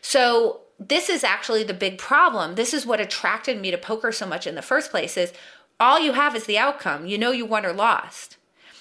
So 0.00 0.60
this 0.80 1.10
is 1.10 1.22
actually 1.22 1.64
the 1.64 1.74
big 1.74 1.98
problem. 1.98 2.54
This 2.54 2.72
is 2.72 2.86
what 2.86 3.00
attracted 3.00 3.60
me 3.60 3.70
to 3.70 3.78
poker 3.78 4.10
so 4.10 4.26
much 4.26 4.46
in 4.46 4.54
the 4.54 4.62
first 4.62 4.90
place 4.90 5.18
is 5.18 5.34
all 5.78 6.00
you 6.00 6.14
have 6.14 6.34
is 6.34 6.44
the 6.44 6.56
outcome. 6.56 7.04
You 7.04 7.18
know 7.18 7.30
you 7.30 7.44
won 7.44 7.66
or 7.66 7.74
lost. 7.74 8.37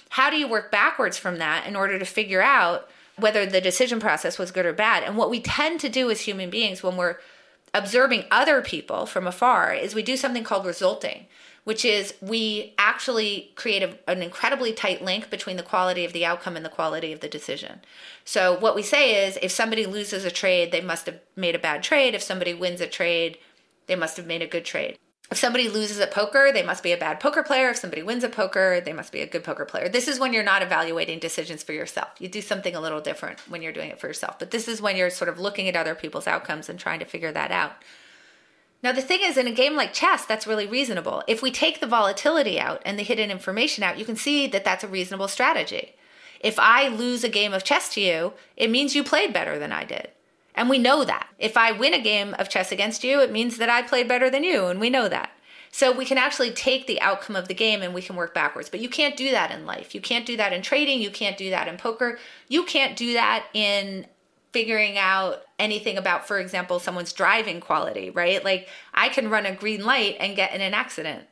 How 0.10 0.30
do 0.30 0.38
you 0.38 0.48
work 0.48 0.72
backwards 0.72 1.18
from 1.18 1.38
that 1.38 1.68
in 1.68 1.76
order 1.76 1.98
to 2.00 2.06
figure 2.06 2.42
out 2.42 2.90
whether 3.18 3.46
the 3.46 3.62
decision 3.62 4.00
process 4.00 4.38
was 4.38 4.52
good 4.52 4.66
or 4.66 4.74
bad. 4.74 5.04
And 5.04 5.18
what 5.18 5.30
we 5.30 5.40
tend 5.40 5.80
to 5.82 5.90
do 5.90 6.10
as 6.10 6.22
human 6.22 6.50
beings 6.50 6.84
when 6.84 6.96
we're 6.96 7.18
observing 7.74 8.26
other 8.32 8.62
people 8.62 9.06
from 9.06 9.28
afar 9.28 9.74
is 9.74 9.94
we 9.94 10.04
do 10.04 10.16
something 10.16 10.44
called 10.44 10.66
resulting, 10.66 11.26
which 11.64 11.84
is 11.84 12.14
we 12.22 12.74
actually 12.78 13.52
create 13.56 13.84
a, 13.84 13.98
an 14.10 14.22
incredibly 14.22 14.72
tight 14.72 15.04
link 15.04 15.30
between 15.30 15.58
the 15.58 15.64
quality 15.64 16.06
of 16.06 16.14
the 16.14 16.26
outcome 16.26 16.56
and 16.56 16.64
the 16.64 16.70
quality 16.70 17.12
of 17.12 17.20
the 17.20 17.28
decision. 17.28 17.82
So 18.24 18.58
what 18.58 18.76
we 18.76 18.84
say 18.84 19.28
is 19.28 19.38
if 19.42 19.52
somebody 19.52 19.86
loses 19.86 20.24
a 20.24 20.32
trade, 20.32 20.72
they 20.72 20.82
must 20.82 21.08
have 21.08 21.20
made 21.36 21.56
a 21.56 21.60
bad 21.60 21.84
trade. 21.84 22.14
If 22.14 22.22
somebody 22.22 22.54
wins 22.54 22.82
a 22.82 22.88
trade, 22.88 23.38
they 23.88 23.96
must 23.96 24.18
have 24.18 24.28
made 24.28 24.42
a 24.42 24.48
good 24.48 24.66
trade 24.66 24.98
if 25.30 25.38
somebody 25.38 25.68
loses 25.68 26.00
at 26.00 26.12
poker, 26.12 26.52
they 26.54 26.64
must 26.64 26.84
be 26.84 26.94
a 26.94 26.98
bad 26.98 27.20
poker 27.20 27.44
player. 27.44 27.70
If 27.70 27.78
somebody 27.78 28.02
wins 28.02 28.24
at 28.24 28.32
poker, 28.32 28.80
they 28.80 28.94
must 28.94 29.12
be 29.12 29.20
a 29.20 29.28
good 29.28 29.44
poker 29.44 29.66
player. 29.66 29.90
This 29.90 30.08
is 30.08 30.20
when 30.20 30.32
you're 30.32 30.44
not 30.44 30.62
evaluating 30.62 31.20
decisions 31.20 31.64
for 31.64 31.74
yourself. 31.74 32.10
You 32.20 32.30
do 32.30 32.42
something 32.42 32.76
a 32.76 32.80
little 32.80 33.02
different 33.02 33.40
when 33.50 33.62
you're 33.62 33.74
doing 33.74 33.90
it 33.90 34.00
for 34.00 34.08
yourself. 34.08 34.40
But 34.40 34.52
this 34.52 34.70
is 34.70 34.82
when 34.82 34.96
you're 34.96 35.10
sort 35.10 35.30
of 35.30 35.40
looking 35.40 35.68
at 35.68 35.76
other 35.76 35.96
people's 35.96 36.28
outcomes 36.28 36.70
and 36.70 36.80
trying 36.80 37.00
to 37.00 37.06
figure 37.06 37.32
that 37.34 37.52
out. 37.52 37.74
Now, 38.82 38.92
the 38.94 39.02
thing 39.02 39.20
is, 39.22 39.38
in 39.38 39.48
a 39.48 39.52
game 39.52 39.76
like 39.76 39.92
chess, 39.92 40.26
that's 40.26 40.48
really 40.48 40.68
reasonable. 40.68 41.24
If 41.28 41.42
we 41.42 41.52
take 41.52 41.82
the 41.82 41.88
volatility 41.88 42.60
out 42.60 42.82
and 42.86 42.98
the 42.98 43.04
hidden 43.04 43.32
information 43.32 43.84
out, 43.84 43.98
you 43.98 44.06
can 44.06 44.16
see 44.16 44.48
that 44.48 44.64
that's 44.64 44.84
a 44.84 44.88
reasonable 44.88 45.28
strategy. 45.28 45.96
If 46.40 46.60
I 46.60 46.88
lose 46.88 47.24
a 47.24 47.30
game 47.30 47.54
of 47.54 47.64
chess 47.64 47.90
to 47.96 48.02
you, 48.02 48.34
it 48.56 48.70
means 48.70 48.96
you 48.96 49.04
played 49.04 49.34
better 49.34 49.58
than 49.58 49.72
I 49.72 49.84
did. 49.84 50.12
And 50.58 50.70
we 50.70 50.80
know 50.80 51.06
that. 51.06 51.28
If 51.38 51.56
I 51.56 51.72
win 51.72 51.94
a 51.94 52.02
game 52.02 52.36
of 52.40 52.50
chess 52.50 52.72
against 52.72 53.04
you, 53.04 53.22
it 53.22 53.32
means 53.32 53.58
that 53.58 53.70
I 53.70 53.84
played 53.84 54.08
better 54.08 54.30
than 54.30 54.44
you, 54.44 54.66
and 54.66 54.80
we 54.80 54.90
know 54.90 55.08
that. 55.08 55.30
So 55.72 55.92
we 55.92 56.06
can 56.06 56.18
actually 56.18 56.52
take 56.52 56.88
the 56.88 57.00
outcome 57.02 57.36
of 57.36 57.48
the 57.48 57.54
game 57.54 57.84
and 57.84 57.94
we 57.94 58.02
can 58.02 58.16
work 58.16 58.34
backwards. 58.34 58.70
But 58.70 58.80
you 58.80 58.90
can't 58.90 59.16
do 59.16 59.30
that 59.32 59.52
in 59.52 59.66
life. 59.66 59.94
You 59.94 60.02
can't 60.02 60.26
do 60.26 60.38
that 60.38 60.54
in 60.54 60.64
trading. 60.64 61.02
You 61.02 61.12
can't 61.12 61.38
do 61.38 61.52
that 61.52 61.68
in 61.68 61.78
poker. 61.78 62.18
You 62.48 62.64
can't 62.64 62.98
do 62.98 63.14
that 63.14 63.46
in 63.54 64.08
figuring 64.54 64.98
out 64.98 65.44
anything 65.60 65.98
about, 65.98 66.28
for 66.28 66.40
example, 66.40 66.80
someone's 66.80 67.14
driving 67.14 67.60
quality, 67.60 68.10
right? 68.10 68.44
Like 68.44 68.70
I 68.94 69.10
can 69.10 69.30
run 69.30 69.46
a 69.46 69.54
green 69.54 69.86
light 69.86 70.16
and 70.20 70.36
get 70.36 70.54
in 70.54 70.62
an 70.62 70.74
accident. 70.74 71.28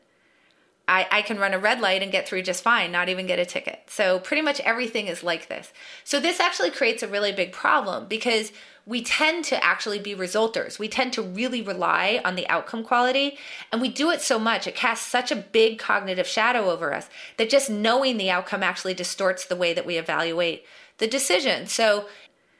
I, 0.87 1.07
I 1.11 1.21
can 1.23 1.39
run 1.39 1.53
a 1.53 1.59
red 1.59 1.81
light 1.81 2.03
and 2.03 2.11
get 2.11 2.27
through 2.27 2.43
just 2.43 2.63
fine, 2.63 2.91
not 2.91 3.09
even 3.09 3.25
get 3.25 3.39
a 3.39 3.45
ticket. 3.45 3.81
So, 3.87 4.19
pretty 4.19 4.43
much 4.43 4.59
everything 4.59 5.07
is 5.07 5.23
like 5.23 5.47
this. 5.47 5.73
So, 6.03 6.19
this 6.19 6.39
actually 6.39 6.69
creates 6.69 7.01
a 7.01 7.07
really 7.07 7.31
big 7.31 7.51
problem 7.51 8.07
because 8.07 8.51
we 8.85 9.01
tend 9.01 9.43
to 9.45 9.63
actually 9.63 9.97
be 9.97 10.13
resulters. 10.13 10.77
We 10.77 10.87
tend 10.87 11.13
to 11.13 11.21
really 11.21 11.61
rely 11.61 12.21
on 12.23 12.35
the 12.35 12.47
outcome 12.47 12.83
quality. 12.83 13.37
And 13.71 13.81
we 13.81 13.89
do 13.89 14.11
it 14.11 14.21
so 14.21 14.37
much, 14.37 14.67
it 14.67 14.75
casts 14.75 15.07
such 15.07 15.31
a 15.31 15.35
big 15.35 15.79
cognitive 15.79 16.27
shadow 16.27 16.69
over 16.69 16.93
us 16.93 17.09
that 17.37 17.49
just 17.49 17.69
knowing 17.69 18.17
the 18.17 18.29
outcome 18.29 18.61
actually 18.61 18.93
distorts 18.93 19.45
the 19.45 19.55
way 19.55 19.73
that 19.73 19.85
we 19.85 19.97
evaluate 19.97 20.63
the 20.99 21.07
decision. 21.07 21.67
So, 21.67 22.05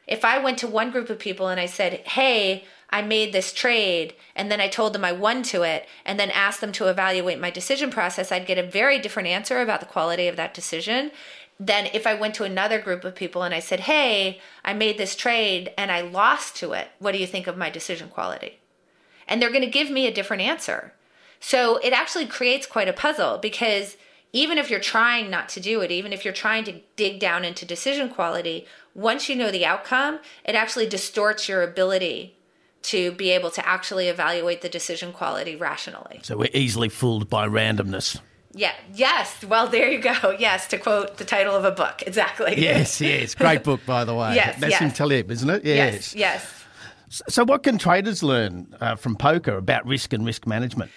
if 0.08 0.24
I 0.24 0.38
went 0.38 0.60
to 0.60 0.68
one 0.68 0.92
group 0.92 1.10
of 1.10 1.18
people 1.18 1.48
and 1.48 1.60
I 1.60 1.66
said, 1.66 1.94
hey, 2.06 2.64
I 2.92 3.02
made 3.02 3.34
this 3.34 3.52
trade 3.52 4.14
and 4.36 4.52
then 4.52 4.62
I 4.62 4.68
told 4.68 4.94
them 4.94 5.04
I 5.04 5.12
won 5.12 5.42
to 5.44 5.64
it 5.64 5.88
and 6.06 6.20
then 6.20 6.30
asked 6.30 6.62
them 6.62 6.72
to 6.74 6.88
evaluate 6.88 7.40
my 7.40 7.50
decision 7.50 7.90
process, 7.90 8.32
I'd 8.32 8.46
get 8.46 8.60
a 8.60 8.64
very 8.64 9.00
different 9.00 9.30
answer 9.30 9.62
about 9.62 9.80
the 9.80 9.88
quality 9.88 10.28
of 10.28 10.36
that 10.36 10.54
decision 10.54 11.10
than 11.60 11.88
if 11.94 12.06
I 12.06 12.14
went 12.14 12.36
to 12.36 12.44
another 12.44 12.80
group 12.80 13.04
of 13.04 13.16
people 13.16 13.44
and 13.44 13.54
I 13.54 13.60
said, 13.60 13.82
Hey, 13.82 14.40
I 14.64 14.74
made 14.74 14.98
this 14.98 15.16
trade 15.16 15.72
and 15.78 15.92
I 15.92 16.02
lost 16.02 16.56
to 16.58 16.74
it. 16.74 16.90
What 17.00 17.14
do 17.14 17.18
you 17.18 17.28
think 17.28 17.48
of 17.48 17.58
my 17.58 17.70
decision 17.70 18.10
quality? 18.10 18.60
And 19.28 19.42
they're 19.42 19.50
going 19.50 19.62
to 19.62 19.68
give 19.68 19.90
me 19.90 20.06
a 20.06 20.14
different 20.14 20.44
answer. 20.44 20.94
So 21.40 21.78
it 21.78 21.94
actually 21.94 22.28
creates 22.28 22.66
quite 22.66 22.88
a 22.88 22.94
puzzle 22.94 23.38
because 23.38 23.98
even 24.34 24.58
if 24.58 24.70
you're 24.70 24.80
trying 24.80 25.30
not 25.30 25.48
to 25.50 25.60
do 25.60 25.82
it, 25.82 25.92
even 25.92 26.12
if 26.12 26.26
you're 26.26 26.34
trying 26.34 26.66
to 26.66 26.82
dig 26.96 27.20
down 27.20 27.46
into 27.46 27.66
decision 27.66 28.10
quality, 28.10 28.66
once 28.94 29.30
you 29.30 29.36
know 29.36 29.50
the 29.50 29.66
outcome, 29.66 30.20
it 30.44 30.56
actually 30.56 30.88
distorts 30.88 31.48
your 31.48 31.64
ability 31.64 32.36
to 32.82 33.12
be 33.14 33.32
able 33.32 33.50
to 33.52 33.68
actually 33.68 34.10
evaluate 34.10 34.62
the 34.62 34.70
decision 34.70 35.12
quality 35.12 35.56
rationally. 35.56 36.20
So 36.22 36.38
we're 36.38 36.50
easily 36.54 36.90
fooled 36.90 37.30
by 37.30 37.48
randomness. 37.48 38.20
Yeah. 38.56 38.74
Yes. 38.94 39.44
Well, 39.44 39.68
there 39.68 39.92
you 39.92 40.00
go. 40.00 40.36
Yes, 40.40 40.68
to 40.68 40.78
quote 40.78 41.18
the 41.18 41.26
title 41.26 41.56
of 41.56 41.66
a 41.66 41.72
book. 41.72 42.04
Exactly. 42.06 42.56
Yes. 42.58 43.02
Yes. 43.06 43.36
Great 43.36 43.64
book, 43.64 43.82
by 43.86 44.04
the 44.06 44.16
way. 44.16 44.36
Yes. 44.36 44.60
That's 44.60 44.80
yes. 44.80 44.98
Taleb, 44.98 45.30
isn't 45.30 45.50
it? 45.50 45.66
Yes. 45.66 46.16
Yes. 46.16 46.64
So, 47.10 47.44
what 47.46 47.64
can 47.64 47.78
traders 47.78 48.24
learn 48.24 48.76
uh, 48.82 48.96
from 48.96 49.16
poker 49.16 49.58
about 49.58 49.86
risk 49.86 50.14
and 50.14 50.26
risk 50.26 50.48
management? 50.48 50.92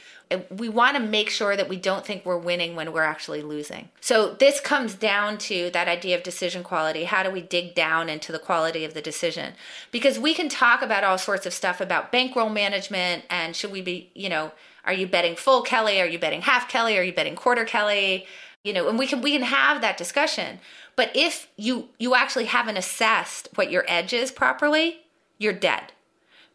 we 0.51 0.69
want 0.69 0.97
to 0.97 1.03
make 1.03 1.31
sure 1.31 1.57
that 1.57 1.69
we 1.69 1.77
don't 1.77 2.05
think 2.05 2.25
we're 2.25 2.39
winning 2.39 2.77
when 2.77 2.93
we're 2.93 3.03
actually 3.03 3.43
losing. 3.43 3.89
So 4.01 4.35
this 4.35 4.61
comes 4.61 4.95
down 4.95 5.39
to 5.39 5.71
that 5.71 5.89
idea 5.89 6.17
of 6.17 6.23
decision 6.23 6.63
quality. 6.63 7.05
How 7.05 7.23
do 7.23 7.31
we 7.31 7.41
dig 7.41 7.75
down 7.75 8.09
into 8.09 8.33
the 8.33 8.39
quality 8.39 8.85
of 8.85 8.95
the 8.95 9.01
decision? 9.01 9.55
Because 9.91 10.19
we 10.19 10.35
can 10.35 10.49
talk 10.49 10.83
about 10.83 11.05
all 11.05 11.19
sorts 11.19 11.47
of 11.47 11.53
stuff 11.53 11.81
about 11.81 12.13
bankroll 12.13 12.51
management 12.51 13.25
and 13.31 13.57
should 13.57 13.73
we 13.73 13.81
be, 13.81 14.11
you 14.15 14.29
know, 14.29 14.53
are 14.89 14.93
you 14.93 15.07
betting 15.07 15.37
full 15.37 15.63
Kelly? 15.63 16.01
Are 16.01 16.07
you 16.07 16.19
betting 16.19 16.43
half 16.43 16.69
Kelly? 16.69 16.99
Are 16.99 17.03
you 17.03 17.13
betting 17.13 17.37
quarter 17.37 17.65
Kelly? 17.65 18.27
You 18.65 18.73
know, 18.73 18.89
and 18.89 18.99
we 18.99 19.07
can 19.07 19.21
we 19.21 19.33
can 19.33 19.43
have 19.43 19.81
that 19.83 19.97
discussion. 19.97 20.59
But 20.97 21.11
if 21.15 21.49
you 21.57 21.91
you 21.99 22.15
actually 22.17 22.47
haven't 22.47 22.77
assessed 22.77 23.49
what 23.55 23.71
your 23.71 23.85
edge 23.87 24.13
is 24.13 24.33
properly, 24.33 25.03
you're 25.39 25.53
dead 25.53 25.93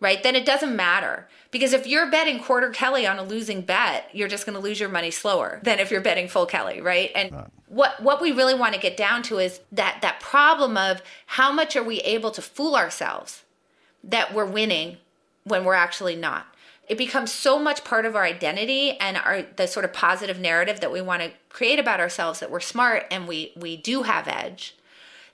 right? 0.03 0.21
Then 0.21 0.35
it 0.35 0.45
doesn't 0.45 0.75
matter. 0.75 1.29
Because 1.49 1.71
if 1.71 1.87
you're 1.87 2.11
betting 2.11 2.39
quarter 2.39 2.69
Kelly 2.71 3.07
on 3.07 3.17
a 3.17 3.23
losing 3.23 3.61
bet, 3.61 4.09
you're 4.11 4.27
just 4.27 4.45
going 4.45 4.55
to 4.55 4.61
lose 4.61 4.79
your 4.79 4.89
money 4.89 5.11
slower 5.11 5.61
than 5.63 5.79
if 5.79 5.91
you're 5.91 6.01
betting 6.01 6.27
full 6.27 6.45
Kelly, 6.45 6.81
right? 6.81 7.09
And 7.15 7.31
right. 7.31 7.47
what 7.67 8.03
what 8.03 8.21
we 8.21 8.33
really 8.33 8.53
want 8.53 8.73
to 8.73 8.79
get 8.79 8.97
down 8.97 9.23
to 9.23 9.39
is 9.39 9.61
that 9.71 9.99
that 10.01 10.19
problem 10.19 10.75
of 10.75 11.01
how 11.27 11.53
much 11.53 11.75
are 11.75 11.83
we 11.83 11.99
able 12.01 12.31
to 12.31 12.41
fool 12.41 12.75
ourselves 12.75 13.43
that 14.03 14.33
we're 14.33 14.45
winning 14.45 14.97
when 15.45 15.63
we're 15.63 15.73
actually 15.73 16.17
not. 16.17 16.47
It 16.87 16.97
becomes 16.97 17.31
so 17.31 17.57
much 17.57 17.83
part 17.83 18.05
of 18.05 18.15
our 18.15 18.23
identity 18.23 18.97
and 18.99 19.17
our 19.17 19.43
the 19.55 19.67
sort 19.67 19.85
of 19.85 19.93
positive 19.93 20.39
narrative 20.39 20.81
that 20.81 20.91
we 20.91 21.01
want 21.01 21.21
to 21.21 21.31
create 21.49 21.79
about 21.79 21.99
ourselves 21.99 22.39
that 22.39 22.51
we're 22.51 22.59
smart 22.59 23.05
and 23.09 23.27
we 23.27 23.53
we 23.55 23.77
do 23.77 24.03
have 24.03 24.27
edge 24.27 24.75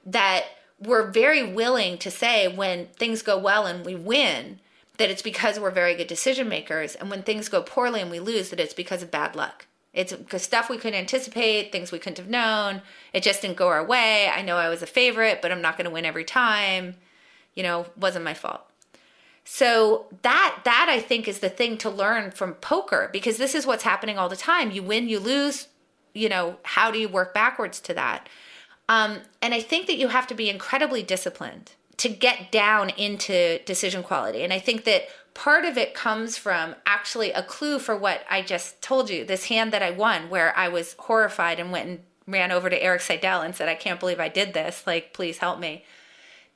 that 0.06 0.46
we're 0.80 1.10
very 1.12 1.44
willing 1.44 1.98
to 1.98 2.10
say 2.10 2.48
when 2.48 2.88
things 2.88 3.22
go 3.22 3.38
well 3.38 3.66
and 3.66 3.86
we 3.86 3.96
win 3.96 4.60
that 4.98 5.10
it's 5.10 5.22
because 5.22 5.60
we're 5.60 5.72
very 5.72 5.96
good 5.96 6.08
decision 6.08 6.50
makers. 6.50 6.96
And 6.96 7.10
when 7.10 7.24
things 7.24 7.50
go 7.50 7.62
poorly 7.62 8.02
and 8.02 8.12
we 8.12 8.20
lose 8.20 8.50
that 8.50 8.60
it's 8.60 8.74
because 8.74 9.02
of 9.02 9.12
bad 9.12 9.36
luck. 9.36 9.66
It's 9.94 10.14
because 10.14 10.44
stuff 10.44 10.70
we 10.70 10.78
couldn't 10.78 11.00
anticipate 11.00 11.72
things 11.72 11.92
we 11.92 12.00
couldn't 12.00 12.20
have 12.20 12.30
known 12.30 12.84
it 13.12 13.24
just 13.24 13.42
didn't 13.42 13.58
go 13.58 13.70
our 13.70 13.84
way. 13.84 14.30
I 14.30 14.42
know 14.42 14.58
i 14.58 14.70
was 14.70 14.84
a 14.84 14.88
favorite 14.88 15.42
but 15.42 15.52
i'm 15.52 15.62
not 15.62 15.78
going 15.78 15.86
to 15.86 15.92
win 15.92 16.06
every 16.06 16.26
time. 16.26 16.96
You 17.56 17.64
know 17.64 17.88
wasn't 17.98 18.26
my 18.26 18.34
fault 18.34 18.69
so 19.52 20.06
that 20.22 20.60
that 20.64 20.88
i 20.90 21.00
think 21.00 21.28
is 21.28 21.40
the 21.40 21.50
thing 21.50 21.78
to 21.78 21.90
learn 21.90 22.30
from 22.32 22.54
poker 22.56 23.10
because 23.12 23.38
this 23.38 23.56
is 23.56 23.66
what's 23.66 23.84
happening 23.84 24.18
all 24.18 24.30
the 24.30 24.36
time 24.36 24.72
you 24.72 24.84
win 24.84 25.10
you 25.10 25.20
lose 25.20 25.68
you 26.14 26.30
know 26.30 26.58
how 26.64 26.92
do 26.92 27.00
you 27.00 27.10
work 27.10 27.34
backwards 27.34 27.80
to 27.80 27.94
that 27.94 28.28
um, 28.90 29.20
and 29.40 29.54
I 29.54 29.62
think 29.62 29.86
that 29.86 30.00
you 30.00 30.08
have 30.08 30.26
to 30.28 30.34
be 30.34 30.50
incredibly 30.50 31.04
disciplined 31.04 31.72
to 31.98 32.10
get 32.10 32.52
down 32.52 32.90
into 32.90 33.60
decision 33.60 34.02
quality. 34.02 34.44
And 34.44 34.52
I 34.52 34.58
think 34.58 34.84
that 34.86 35.04
part 35.36 35.64
of 35.64 35.78
it 35.78 35.94
comes 35.94 36.38
from 36.38 36.76
actually 36.88 37.32
a 37.32 37.44
clue 37.44 37.78
for 37.78 37.96
what 37.96 38.26
I 38.30 38.42
just 38.42 38.82
told 38.82 39.12
you 39.12 39.24
this 39.24 39.46
hand 39.46 39.72
that 39.74 39.84
I 39.84 39.92
won, 39.92 40.30
where 40.30 40.58
I 40.58 40.70
was 40.70 40.96
horrified 40.98 41.60
and 41.60 41.72
went 41.72 41.88
and 41.88 42.00
ran 42.26 42.52
over 42.52 42.68
to 42.68 42.84
Erik 42.84 43.02
Seidel 43.02 43.42
and 43.42 43.56
said, 43.56 43.70
I 43.70 43.76
can't 43.76 44.00
believe 44.00 44.20
I 44.20 44.28
did 44.28 44.56
this. 44.56 44.84
Like, 44.88 45.14
please 45.14 45.38
help 45.38 45.60
me. 45.60 45.86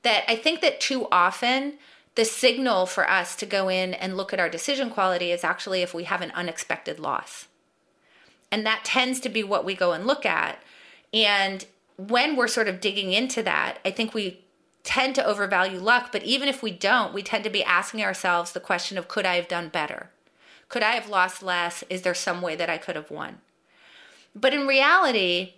That 0.01 0.23
I 0.27 0.35
think 0.35 0.61
that 0.61 0.81
too 0.81 1.07
often, 1.11 1.73
the 2.15 2.25
signal 2.25 2.85
for 2.85 3.09
us 3.09 3.35
to 3.37 3.45
go 3.45 3.69
in 3.69 3.93
and 3.93 4.15
look 4.15 4.33
at 4.33 4.39
our 4.39 4.49
decision 4.49 4.89
quality 4.89 5.31
is 5.31 5.43
actually 5.43 5.81
if 5.81 5.93
we 5.93 6.03
have 6.03 6.21
an 6.21 6.31
unexpected 6.31 6.99
loss. 6.99 7.47
And 8.51 8.65
that 8.65 8.85
tends 8.85 9.19
to 9.21 9.29
be 9.29 9.43
what 9.43 9.65
we 9.65 9.73
go 9.73 9.93
and 9.93 10.05
look 10.05 10.25
at. 10.25 10.59
And 11.11 11.65
when 11.97 12.35
we're 12.35 12.47
sort 12.47 12.67
of 12.67 12.81
digging 12.81 13.11
into 13.11 13.41
that, 13.43 13.79
I 13.83 13.91
think 13.91 14.13
we 14.13 14.43
tend 14.83 15.15
to 15.15 15.25
overvalue 15.25 15.79
luck. 15.79 16.11
But 16.11 16.23
even 16.23 16.47
if 16.47 16.61
we 16.61 16.71
don't, 16.71 17.13
we 17.13 17.23
tend 17.23 17.43
to 17.45 17.49
be 17.49 17.63
asking 17.63 18.03
ourselves 18.03 18.51
the 18.51 18.59
question 18.59 18.97
of 18.97 19.07
could 19.07 19.25
I 19.25 19.35
have 19.35 19.47
done 19.47 19.69
better? 19.69 20.11
Could 20.69 20.83
I 20.83 20.91
have 20.91 21.09
lost 21.09 21.41
less? 21.41 21.83
Is 21.89 22.03
there 22.03 22.13
some 22.13 22.41
way 22.41 22.55
that 22.55 22.69
I 22.69 22.77
could 22.77 22.95
have 22.95 23.09
won? 23.09 23.39
But 24.35 24.53
in 24.53 24.67
reality, 24.67 25.53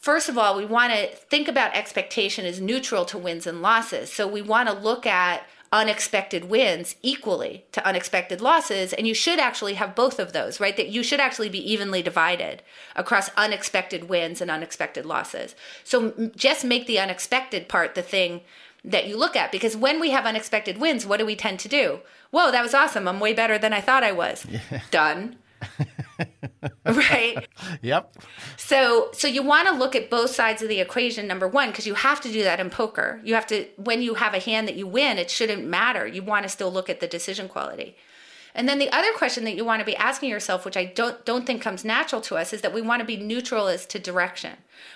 first 0.00 0.28
of 0.28 0.36
all, 0.36 0.56
we 0.56 0.64
want 0.64 0.92
to 0.92 1.06
think 1.06 1.48
about 1.48 1.74
expectation 1.74 2.44
as 2.44 2.60
neutral 2.60 3.04
to 3.06 3.18
wins 3.18 3.46
and 3.46 3.62
losses. 3.62 4.12
So 4.12 4.26
we 4.26 4.42
want 4.42 4.68
to 4.68 4.74
look 4.74 5.06
at 5.06 5.46
unexpected 5.74 6.44
wins 6.44 6.94
equally 7.02 7.64
to 7.72 7.84
unexpected 7.84 8.40
losses 8.40 8.92
and 8.92 9.08
you 9.08 9.12
should 9.12 9.40
actually 9.40 9.74
have 9.74 9.96
both 9.96 10.20
of 10.20 10.32
those 10.32 10.60
right? 10.60 10.76
That 10.76 10.88
you 10.88 11.02
should 11.02 11.18
actually 11.18 11.48
be 11.48 11.72
evenly 11.72 12.00
divided 12.00 12.62
across 12.94 13.28
unexpected 13.36 14.08
wins 14.08 14.40
and 14.40 14.52
unexpected 14.52 15.04
losses. 15.04 15.56
So 15.82 16.30
just 16.36 16.64
make 16.64 16.86
the 16.86 17.00
unexpected 17.00 17.68
part 17.68 17.96
the 17.96 18.02
thing 18.02 18.42
that 18.84 19.08
you 19.08 19.16
look 19.16 19.34
at 19.34 19.50
because 19.50 19.76
when 19.76 19.98
we 19.98 20.10
have 20.10 20.26
unexpected 20.26 20.78
wins 20.78 21.04
what 21.04 21.18
do 21.18 21.26
we 21.26 21.34
tend 21.34 21.58
to 21.60 21.68
do? 21.68 21.98
Whoa 22.30 22.52
that 22.52 22.62
was 22.62 22.72
awesome. 22.72 23.08
I'm 23.08 23.18
way 23.18 23.32
better 23.34 23.58
than 23.58 23.72
i 23.72 23.80
thought 23.80 24.04
i 24.04 24.12
was. 24.12 24.46
Yeah. 24.70 24.80
done 24.92 25.36
right? 26.86 27.48
Yep. 27.82 28.16
So 28.56 29.10
so 29.12 29.28
you 29.28 29.42
want 29.42 29.68
to 29.68 29.74
look 29.74 29.94
at 29.94 30.10
both 30.10 30.30
sides 30.30 30.62
of 30.62 30.68
the 30.68 30.80
equation 30.80 31.26
number 31.26 31.48
one 31.48 31.70
because 31.70 31.86
you 31.86 31.94
have 31.94 32.20
to 32.22 32.32
do 32.32 32.42
that 32.44 32.60
in 32.60 32.70
poker. 32.70 33.20
You 33.24 33.34
have 33.34 33.46
to 33.48 33.66
when 33.76 34.02
you 34.02 34.14
have 34.14 34.34
a 34.34 34.38
hand 34.38 34.68
that 34.68 34.76
you 34.76 34.86
win 34.86 35.18
it 35.18 35.30
shouldn't 35.30 35.64
matter. 35.64 36.06
You 36.06 36.22
want 36.22 36.44
to 36.44 36.48
still 36.48 36.72
look 36.72 36.88
at 36.88 37.00
the 37.00 37.06
decision 37.06 37.48
quality. 37.48 37.96
And 38.56 38.68
then 38.68 38.78
the 38.78 38.92
other 38.92 39.12
question 39.14 39.42
that 39.44 39.56
you 39.56 39.64
want 39.64 39.80
to 39.80 39.86
be 39.86 39.96
asking 39.96 40.30
yourself 40.30 40.64
which 40.64 40.76
i 40.76 40.84
don't 40.84 41.24
don't 41.24 41.44
think 41.44 41.60
comes 41.60 41.84
natural 41.84 42.20
to 42.22 42.36
us 42.36 42.52
is 42.52 42.60
that 42.60 42.72
we 42.72 42.80
want 42.82 43.00
to 43.00 43.06
be 43.06 43.16
neutral 43.16 43.68
as 43.68 43.86
to 43.86 43.98
direction. 43.98 44.52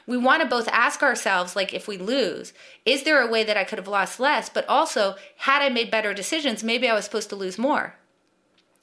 We 0.06 0.16
want 0.16 0.42
to 0.42 0.48
both 0.48 0.68
ask 0.68 1.02
ourselves 1.02 1.56
like 1.56 1.74
if 1.74 1.88
we 1.88 1.98
lose 1.98 2.52
is 2.84 3.02
there 3.02 3.20
a 3.20 3.30
way 3.30 3.44
that 3.44 3.56
i 3.56 3.64
could 3.64 3.78
have 3.78 3.88
lost 3.88 4.20
less? 4.20 4.48
But 4.48 4.68
also 4.68 5.16
had 5.38 5.62
i 5.62 5.68
made 5.68 5.90
better 5.90 6.14
decisions 6.14 6.62
maybe 6.62 6.88
i 6.88 6.94
was 6.94 7.04
supposed 7.04 7.30
to 7.30 7.36
lose 7.36 7.58
more 7.58 7.94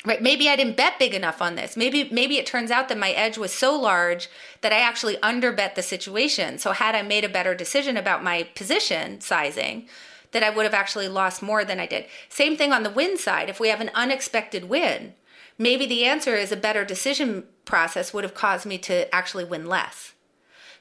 right 0.06 0.22
maybe 0.22 0.48
i 0.48 0.56
didn't 0.56 0.78
bet 0.78 1.00
big 1.00 1.14
enough 1.14 1.42
on 1.42 1.56
this. 1.56 1.76
Maybe 1.76 2.10
maybe 2.12 2.38
it 2.38 2.46
turns 2.46 2.72
out 2.72 2.90
that 2.90 2.98
my 2.98 3.12
edge 3.12 3.38
was 3.38 3.54
so 3.54 3.78
large 3.80 4.30
that 4.62 4.74
i 4.74 4.80
actually 4.80 5.18
underbet 5.18 5.76
the 5.76 5.84
situation. 5.84 6.58
So 6.58 6.72
had 6.72 6.96
i 6.96 7.02
made 7.02 7.26
a 7.26 7.30
better 7.30 7.56
decision 7.56 7.98
about 7.98 8.24
my 8.24 8.44
position 8.56 9.22
sizing 9.22 9.88
that 10.32 10.44
i 10.44 10.50
would 10.50 10.66
have 10.66 10.74
actually 10.74 11.08
lost 11.08 11.42
more 11.42 11.66
than 11.66 11.80
i 11.80 11.86
did. 11.86 12.06
Same 12.30 12.56
thing 12.56 12.72
on 12.72 12.84
the 12.84 12.90
win 12.90 13.18
side. 13.18 13.50
If 13.50 13.60
we 13.60 13.70
have 13.70 13.82
an 13.82 13.92
unexpected 13.94 14.70
win 14.70 15.14
maybe 15.58 15.86
the 15.86 16.06
answer 16.06 16.36
is 16.36 16.52
a 16.52 16.58
better 16.58 16.84
decision 16.84 17.46
process 17.64 18.14
would 18.14 18.24
have 18.24 18.34
caused 18.34 18.66
me 18.66 18.78
to 18.78 19.14
actually 19.16 19.46
win 19.46 19.66
less. 19.66 20.14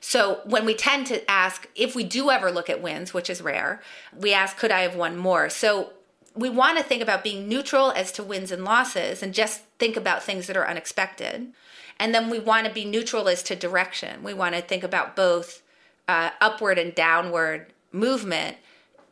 So 0.01 0.41
when 0.45 0.67
we 0.67 0.75
tend 0.75 1.07
to 1.07 1.29
ask 1.31 1.69
if 1.75 1.95
we 1.95 2.05
do 2.05 2.31
ever 2.31 2.51
look 2.51 2.69
at 2.69 2.83
wins 2.83 3.15
which 3.15 3.31
is 3.31 3.41
rare 3.41 3.81
we 4.15 4.35
ask 4.35 4.57
could 4.57 4.71
i 4.71 4.81
have 4.81 4.97
won 4.97 5.17
more? 5.17 5.49
So 5.49 5.93
we 6.35 6.49
want 6.49 6.79
to 6.79 6.85
think 6.85 7.03
about 7.03 7.23
being 7.23 7.49
neutral 7.49 7.93
as 7.93 8.11
to 8.13 8.23
wins 8.23 8.51
and 8.51 8.65
losses 8.65 9.23
and 9.23 9.33
just 9.33 9.63
think 9.79 9.97
about 9.97 10.23
things 10.23 10.47
that 10.47 10.57
are 10.57 10.69
unexpected. 10.69 11.53
And 11.99 12.15
then 12.15 12.29
we 12.29 12.41
want 12.41 12.67
to 12.67 12.73
be 12.73 12.85
neutral 12.85 13.29
as 13.29 13.43
to 13.45 13.55
direction. 13.55 14.23
We 14.25 14.35
want 14.35 14.55
to 14.55 14.61
think 14.61 14.83
about 14.83 15.15
both 15.15 15.63
uh, 16.09 16.31
upward 16.41 16.79
and 16.79 16.95
downward 16.95 17.73
movement 17.93 18.57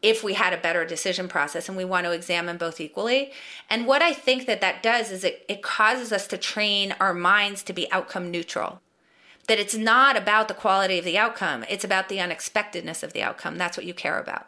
if 0.03 0.25
we 0.25 0.35
had 0.35 0.53
a 0.53 0.59
better 0.59 0.85
decision 0.85 1.29
process 1.29 1.69
and 1.69 1.79
we 1.79 1.85
want 1.85 2.05
to 2.05 2.13
examine 2.13 2.57
both 2.57 2.81
equally 2.81 3.33
and 3.71 3.87
what 3.87 4.03
i 4.03 4.13
think 4.13 4.47
that 4.47 4.61
that 4.61 4.83
does 4.83 5.11
is 5.11 5.23
it, 5.23 5.45
it 5.49 5.63
causes 5.63 6.13
us 6.13 6.27
to 6.27 6.37
train 6.37 6.95
our 6.99 7.15
minds 7.15 7.63
to 7.63 7.73
be 7.73 7.91
outcome 7.93 8.31
neutral 8.31 8.81
that 9.47 9.61
it's 9.61 9.77
not 9.77 10.17
about 10.17 10.49
the 10.49 10.55
quality 10.55 10.99
of 10.99 11.05
the 11.05 11.17
outcome 11.17 11.65
it's 11.69 11.85
about 11.85 12.09
the 12.09 12.21
unexpectedness 12.21 13.03
of 13.03 13.13
the 13.13 13.23
outcome 13.23 13.57
that's 13.57 13.77
what 13.77 13.87
you 13.87 13.95
care 13.95 14.19
about 14.19 14.47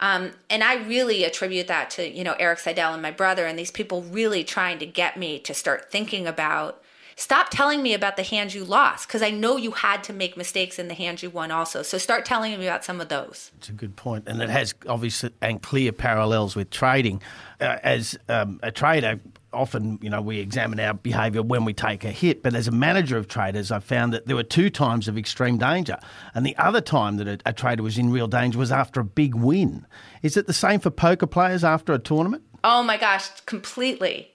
um, 0.00 0.32
and 0.48 0.62
I 0.62 0.76
really 0.86 1.24
attribute 1.24 1.66
that 1.68 1.90
to, 1.90 2.08
you 2.08 2.24
know, 2.24 2.34
Erik 2.34 2.58
Seidel 2.58 2.92
and 2.92 3.02
my 3.02 3.10
brother 3.10 3.46
and 3.46 3.58
these 3.58 3.70
people 3.70 4.02
really 4.02 4.44
trying 4.44 4.78
to 4.78 4.86
get 4.86 5.16
me 5.16 5.38
to 5.40 5.54
start 5.54 5.90
thinking 5.90 6.26
about 6.26 6.82
stop 7.18 7.48
telling 7.50 7.82
me 7.82 7.94
about 7.94 8.16
the 8.16 8.22
hands 8.22 8.54
you 8.54 8.64
lost 8.64 9.08
because 9.08 9.22
I 9.22 9.30
know 9.30 9.56
you 9.56 9.72
had 9.72 10.04
to 10.04 10.12
make 10.12 10.36
mistakes 10.36 10.78
in 10.78 10.86
the 10.86 10.94
hands 10.94 11.20
you 11.20 11.30
won 11.30 11.50
also. 11.50 11.82
So 11.82 11.98
start 11.98 12.24
telling 12.24 12.56
me 12.58 12.66
about 12.66 12.84
some 12.84 13.00
of 13.00 13.08
those. 13.08 13.50
It's 13.58 13.68
a 13.68 13.72
good 13.72 13.96
point, 13.96 14.28
and 14.28 14.40
it 14.40 14.48
has 14.48 14.72
obvious 14.86 15.24
and 15.42 15.60
clear 15.60 15.90
parallels 15.90 16.54
with 16.54 16.70
trading. 16.70 17.20
Uh, 17.60 17.76
as 17.82 18.16
um, 18.28 18.60
a 18.62 18.70
trader, 18.70 19.18
often, 19.52 19.98
you 20.02 20.10
know, 20.10 20.20
we 20.20 20.40
examine 20.40 20.78
our 20.80 20.94
behaviour 20.94 21.42
when 21.42 21.64
we 21.64 21.72
take 21.72 22.04
a 22.04 22.10
hit. 22.10 22.42
But 22.42 22.54
as 22.54 22.68
a 22.68 22.72
manager 22.72 23.16
of 23.16 23.28
traders, 23.28 23.70
I 23.70 23.78
found 23.80 24.12
that 24.12 24.26
there 24.26 24.36
were 24.36 24.42
two 24.42 24.70
times 24.70 25.08
of 25.08 25.16
extreme 25.16 25.58
danger. 25.58 25.98
And 26.34 26.44
the 26.44 26.56
other 26.56 26.80
time 26.80 27.16
that 27.16 27.28
a, 27.28 27.38
a, 27.46 27.52
trader 27.52 27.82
was 27.82 27.98
in 27.98 28.10
real 28.10 28.28
danger 28.28 28.58
was 28.58 28.72
after 28.72 29.00
a 29.00 29.04
big 29.04 29.34
win. 29.34 29.86
Is 30.22 30.36
it 30.36 30.46
the 30.46 30.52
same 30.52 30.80
for 30.80 30.90
poker 30.90 31.26
players 31.26 31.64
after 31.64 31.92
a 31.92 31.98
tournament? 31.98 32.42
Oh 32.62 32.82
my 32.82 32.96
gosh, 32.96 33.28
completely. 33.46 34.32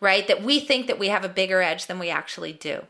Right? 0.00 0.26
That 0.26 0.42
we 0.42 0.60
think 0.60 0.86
that 0.86 0.98
we 0.98 1.08
have 1.08 1.24
a 1.24 1.28
bigger 1.28 1.60
edge 1.60 1.86
than 1.86 1.98
we 1.98 2.10
actually 2.10 2.52
do. 2.52 2.86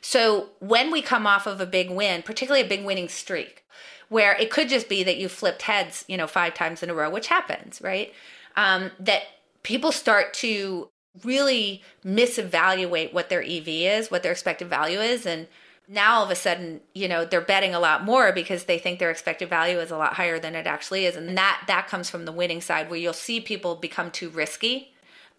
So 0.00 0.50
when 0.60 0.90
we 0.90 1.00
come 1.00 1.26
off 1.26 1.46
of 1.46 1.60
a 1.60 1.66
big 1.66 1.90
win, 1.90 2.22
particularly 2.22 2.64
a 2.64 2.68
big 2.68 2.84
winning 2.84 3.08
streak, 3.08 3.64
where 4.08 4.34
it 4.36 4.50
could 4.50 4.68
just 4.68 4.88
be 4.88 5.02
that 5.02 5.16
you 5.16 5.28
flipped 5.28 5.62
heads, 5.62 6.04
you 6.08 6.16
know, 6.16 6.26
five 6.26 6.54
times 6.54 6.82
in 6.82 6.90
a 6.90 6.94
row, 6.94 7.08
which 7.08 7.28
happens, 7.28 7.80
right? 7.82 8.12
Um, 8.56 8.90
that 9.00 9.22
people 9.62 9.92
start 9.92 10.34
to 10.34 10.88
really 11.22 11.82
misevaluate 12.04 13.12
what 13.12 13.28
their 13.28 13.42
EV 13.42 13.68
is, 13.68 14.10
what 14.10 14.22
their 14.22 14.32
expected 14.32 14.68
value 14.68 15.00
is. 15.00 15.26
And 15.26 15.46
now 15.86 16.16
all 16.16 16.24
of 16.24 16.30
a 16.30 16.34
sudden, 16.34 16.80
you 16.94 17.08
know, 17.08 17.24
they're 17.24 17.40
betting 17.40 17.74
a 17.74 17.80
lot 17.80 18.04
more 18.04 18.32
because 18.32 18.64
they 18.64 18.78
think 18.78 18.98
their 18.98 19.10
expected 19.10 19.48
value 19.48 19.78
is 19.78 19.90
a 19.90 19.96
lot 19.96 20.14
higher 20.14 20.38
than 20.38 20.54
it 20.54 20.66
actually 20.66 21.04
is. 21.04 21.14
And 21.16 21.36
that 21.36 21.62
that 21.66 21.88
comes 21.88 22.10
from 22.10 22.24
the 22.24 22.32
winning 22.32 22.60
side 22.60 22.88
where 22.88 22.98
you'll 22.98 23.12
see 23.12 23.40
people 23.40 23.74
become 23.76 24.10
too 24.10 24.30
risky. 24.30 24.92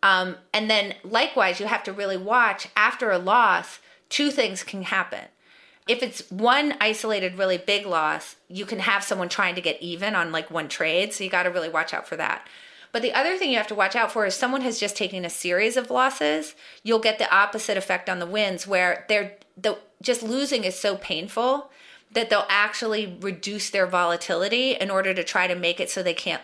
Um, 0.03 0.35
and 0.53 0.69
then 0.69 0.93
likewise, 1.03 1.59
you 1.59 1.65
have 1.65 1.83
to 1.83 1.93
really 1.93 2.17
watch 2.17 2.67
after 2.75 3.11
a 3.11 3.17
loss, 3.17 3.79
two 4.09 4.29
things 4.29 4.63
can 4.63 4.83
happen. 4.83 5.25
If 5.87 6.01
it's 6.01 6.29
one 6.31 6.75
isolated, 6.79 7.37
really 7.37 7.57
big 7.57 7.85
loss, 7.85 8.35
you 8.47 8.65
can 8.65 8.79
have 8.79 9.03
someone 9.03 9.29
trying 9.29 9.55
to 9.55 9.61
get 9.61 9.81
even 9.81 10.15
on 10.15 10.31
like 10.31 10.49
one 10.49 10.67
trade. 10.67 11.13
So 11.13 11.23
you 11.23 11.29
got 11.29 11.43
to 11.43 11.51
really 11.51 11.69
watch 11.69 11.93
out 11.93 12.07
for 12.07 12.15
that. 12.15 12.47
But 12.95 13.01
the 13.01 13.13
other 13.13 13.35
thing 13.35 13.51
you 13.51 13.57
have 13.57 13.67
to 13.67 13.75
watch 13.75 13.93
out 13.97 14.13
for 14.13 14.25
is 14.25 14.35
someone 14.35 14.61
has 14.61 14.79
just 14.79 14.95
taken 14.95 15.25
a 15.25 15.29
series 15.29 15.75
of 15.75 15.91
losses, 15.91 16.55
you'll 16.81 16.99
get 16.99 17.19
the 17.19 17.29
opposite 17.29 17.75
effect 17.75 18.09
on 18.09 18.19
the 18.19 18.25
wins 18.25 18.65
where 18.65 19.03
they're 19.09 19.33
the 19.57 19.79
just 20.01 20.23
losing 20.23 20.63
is 20.63 20.79
so 20.79 20.95
painful 20.95 21.69
that 22.13 22.29
they'll 22.29 22.45
actually 22.47 23.17
reduce 23.19 23.69
their 23.69 23.85
volatility 23.85 24.75
in 24.75 24.89
order 24.89 25.13
to 25.13 25.25
try 25.25 25.45
to 25.45 25.55
make 25.55 25.81
it 25.81 25.89
so 25.89 26.01
they 26.01 26.13
can't 26.13 26.41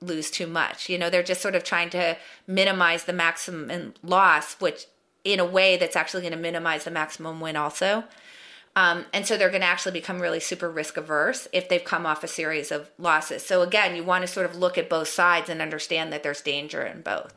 lose 0.00 0.30
too 0.30 0.46
much. 0.46 0.88
You 0.88 0.96
know, 0.96 1.10
they're 1.10 1.22
just 1.22 1.42
sort 1.42 1.54
of 1.54 1.64
trying 1.64 1.90
to 1.90 2.16
minimize 2.46 3.04
the 3.04 3.12
maximum 3.12 3.92
loss, 4.02 4.54
which 4.54 4.86
in 5.22 5.38
a 5.38 5.44
way 5.44 5.76
that's 5.76 5.96
actually 5.96 6.22
going 6.22 6.32
to 6.32 6.38
minimize 6.38 6.84
the 6.84 6.90
maximum 6.90 7.40
win 7.40 7.56
also. 7.56 8.04
Um, 8.76 9.06
and 9.12 9.26
so 9.26 9.36
they're 9.36 9.50
going 9.50 9.62
to 9.62 9.66
actually 9.66 9.92
become 9.92 10.20
really 10.20 10.40
super 10.40 10.70
risk 10.70 10.96
averse 10.96 11.48
if 11.52 11.68
they've 11.68 11.84
come 11.84 12.06
off 12.06 12.22
a 12.22 12.28
series 12.28 12.70
of 12.70 12.90
losses. 12.98 13.44
So 13.44 13.62
again, 13.62 13.96
you 13.96 14.04
want 14.04 14.22
to 14.22 14.28
sort 14.28 14.46
of 14.46 14.56
look 14.56 14.78
at 14.78 14.88
both 14.88 15.08
sides 15.08 15.48
and 15.48 15.60
understand 15.60 16.12
that 16.12 16.22
there's 16.22 16.40
danger 16.40 16.82
in 16.82 17.02
both. 17.02 17.34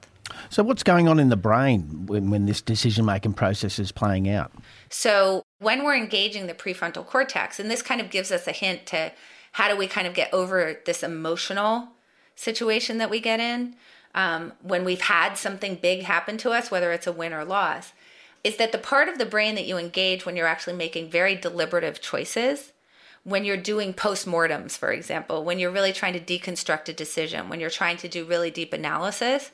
So 0.49 0.63
what's 0.63 0.83
going 0.83 1.07
on 1.07 1.19
in 1.19 1.29
the 1.29 1.35
brain 1.35 2.05
when, 2.05 2.29
when 2.29 2.45
this 2.45 2.61
decision 2.61 3.05
making 3.05 3.33
process 3.33 3.79
is 3.79 3.91
playing 3.91 4.29
out? 4.29 4.51
So 4.89 5.43
when 5.59 5.83
we're 5.83 5.95
engaging 5.95 6.47
the 6.47 6.53
prefrontal 6.53 7.05
cortex, 7.05 7.59
and 7.59 7.69
this 7.69 7.81
kind 7.81 7.99
of 7.99 8.09
gives 8.09 8.31
us 8.31 8.47
a 8.47 8.51
hint 8.51 8.85
to 8.87 9.11
how 9.53 9.69
do 9.69 9.75
we 9.75 9.87
kind 9.87 10.07
of 10.07 10.13
get 10.13 10.33
over 10.33 10.79
this 10.85 11.03
emotional 11.03 11.89
situation 12.35 12.99
that 12.99 13.09
we 13.09 13.19
get 13.19 13.39
in 13.39 13.75
um, 14.15 14.53
when 14.61 14.85
we've 14.85 15.01
had 15.01 15.35
something 15.35 15.75
big 15.75 16.03
happen 16.03 16.37
to 16.37 16.51
us, 16.51 16.69
whether 16.69 16.91
it's 16.91 17.07
a 17.07 17.11
win 17.11 17.33
or 17.33 17.43
loss 17.43 17.93
is 18.43 18.57
that 18.57 18.71
the 18.71 18.77
part 18.77 19.07
of 19.07 19.17
the 19.17 19.25
brain 19.25 19.55
that 19.55 19.65
you 19.65 19.77
engage 19.77 20.25
when 20.25 20.35
you're 20.35 20.47
actually 20.47 20.75
making 20.75 21.09
very 21.09 21.35
deliberative 21.35 22.01
choices, 22.01 22.73
when 23.23 23.45
you're 23.45 23.55
doing 23.55 23.93
postmortems, 23.93 24.77
for 24.77 24.91
example, 24.91 25.43
when 25.43 25.59
you're 25.59 25.71
really 25.71 25.93
trying 25.93 26.13
to 26.13 26.19
deconstruct 26.19 26.89
a 26.89 26.93
decision, 26.93 27.47
when 27.47 27.59
you're 27.59 27.69
trying 27.69 27.97
to 27.97 28.09
do 28.09 28.25
really 28.25 28.51
deep 28.51 28.73
analysis, 28.73 29.51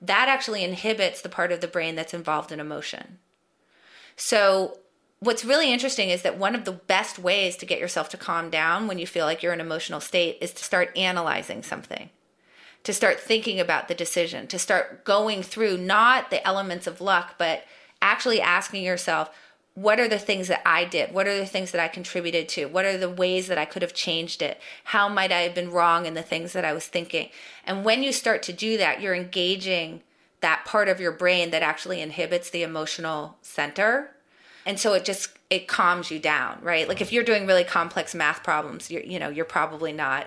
that 0.00 0.28
actually 0.28 0.62
inhibits 0.62 1.20
the 1.20 1.28
part 1.28 1.50
of 1.50 1.60
the 1.60 1.66
brain 1.66 1.96
that's 1.96 2.14
involved 2.14 2.52
in 2.52 2.60
emotion. 2.60 3.18
So, 4.14 4.78
what's 5.18 5.44
really 5.44 5.72
interesting 5.72 6.10
is 6.10 6.22
that 6.22 6.38
one 6.38 6.54
of 6.54 6.64
the 6.64 6.72
best 6.72 7.18
ways 7.18 7.56
to 7.56 7.66
get 7.66 7.80
yourself 7.80 8.08
to 8.10 8.16
calm 8.16 8.50
down 8.50 8.86
when 8.86 9.00
you 9.00 9.06
feel 9.06 9.26
like 9.26 9.42
you're 9.42 9.52
in 9.52 9.60
an 9.60 9.66
emotional 9.66 10.00
state 10.00 10.38
is 10.40 10.52
to 10.52 10.62
start 10.62 10.96
analyzing 10.96 11.64
something 11.64 12.10
to 12.84 12.92
start 12.94 13.20
thinking 13.20 13.60
about 13.60 13.88
the 13.88 13.94
decision, 13.94 14.46
to 14.46 14.58
start 14.58 15.04
going 15.04 15.42
through 15.42 15.76
not 15.76 16.30
the 16.30 16.46
elements 16.46 16.86
of 16.86 17.00
luck, 17.00 17.34
but 17.38 17.64
actually 18.00 18.40
asking 18.40 18.84
yourself, 18.84 19.30
what 19.74 20.00
are 20.00 20.08
the 20.08 20.18
things 20.18 20.48
that 20.48 20.62
I 20.66 20.84
did? 20.84 21.12
What 21.12 21.28
are 21.28 21.36
the 21.36 21.46
things 21.46 21.70
that 21.70 21.80
I 21.80 21.86
contributed 21.86 22.48
to? 22.50 22.66
What 22.66 22.84
are 22.84 22.98
the 22.98 23.08
ways 23.08 23.46
that 23.46 23.58
I 23.58 23.64
could 23.64 23.82
have 23.82 23.94
changed 23.94 24.42
it? 24.42 24.60
How 24.84 25.08
might 25.08 25.30
I 25.30 25.42
have 25.42 25.54
been 25.54 25.70
wrong 25.70 26.04
in 26.04 26.14
the 26.14 26.22
things 26.22 26.52
that 26.52 26.64
I 26.64 26.72
was 26.72 26.86
thinking? 26.88 27.28
And 27.64 27.84
when 27.84 28.02
you 28.02 28.12
start 28.12 28.42
to 28.44 28.52
do 28.52 28.76
that, 28.78 29.00
you're 29.00 29.14
engaging 29.14 30.02
that 30.40 30.64
part 30.64 30.88
of 30.88 31.00
your 31.00 31.12
brain 31.12 31.50
that 31.50 31.62
actually 31.62 32.00
inhibits 32.00 32.50
the 32.50 32.62
emotional 32.62 33.36
center. 33.42 34.10
and 34.66 34.78
so 34.78 34.92
it 34.94 35.04
just 35.04 35.30
it 35.48 35.66
calms 35.66 36.10
you 36.10 36.18
down, 36.18 36.58
right? 36.60 36.88
Like 36.88 37.00
if 37.00 37.12
you're 37.12 37.24
doing 37.24 37.46
really 37.46 37.64
complex 37.64 38.14
math 38.14 38.42
problems, 38.42 38.90
you're 38.90 39.02
you 39.02 39.18
know 39.18 39.28
you're 39.28 39.44
probably 39.44 39.92
not 39.92 40.26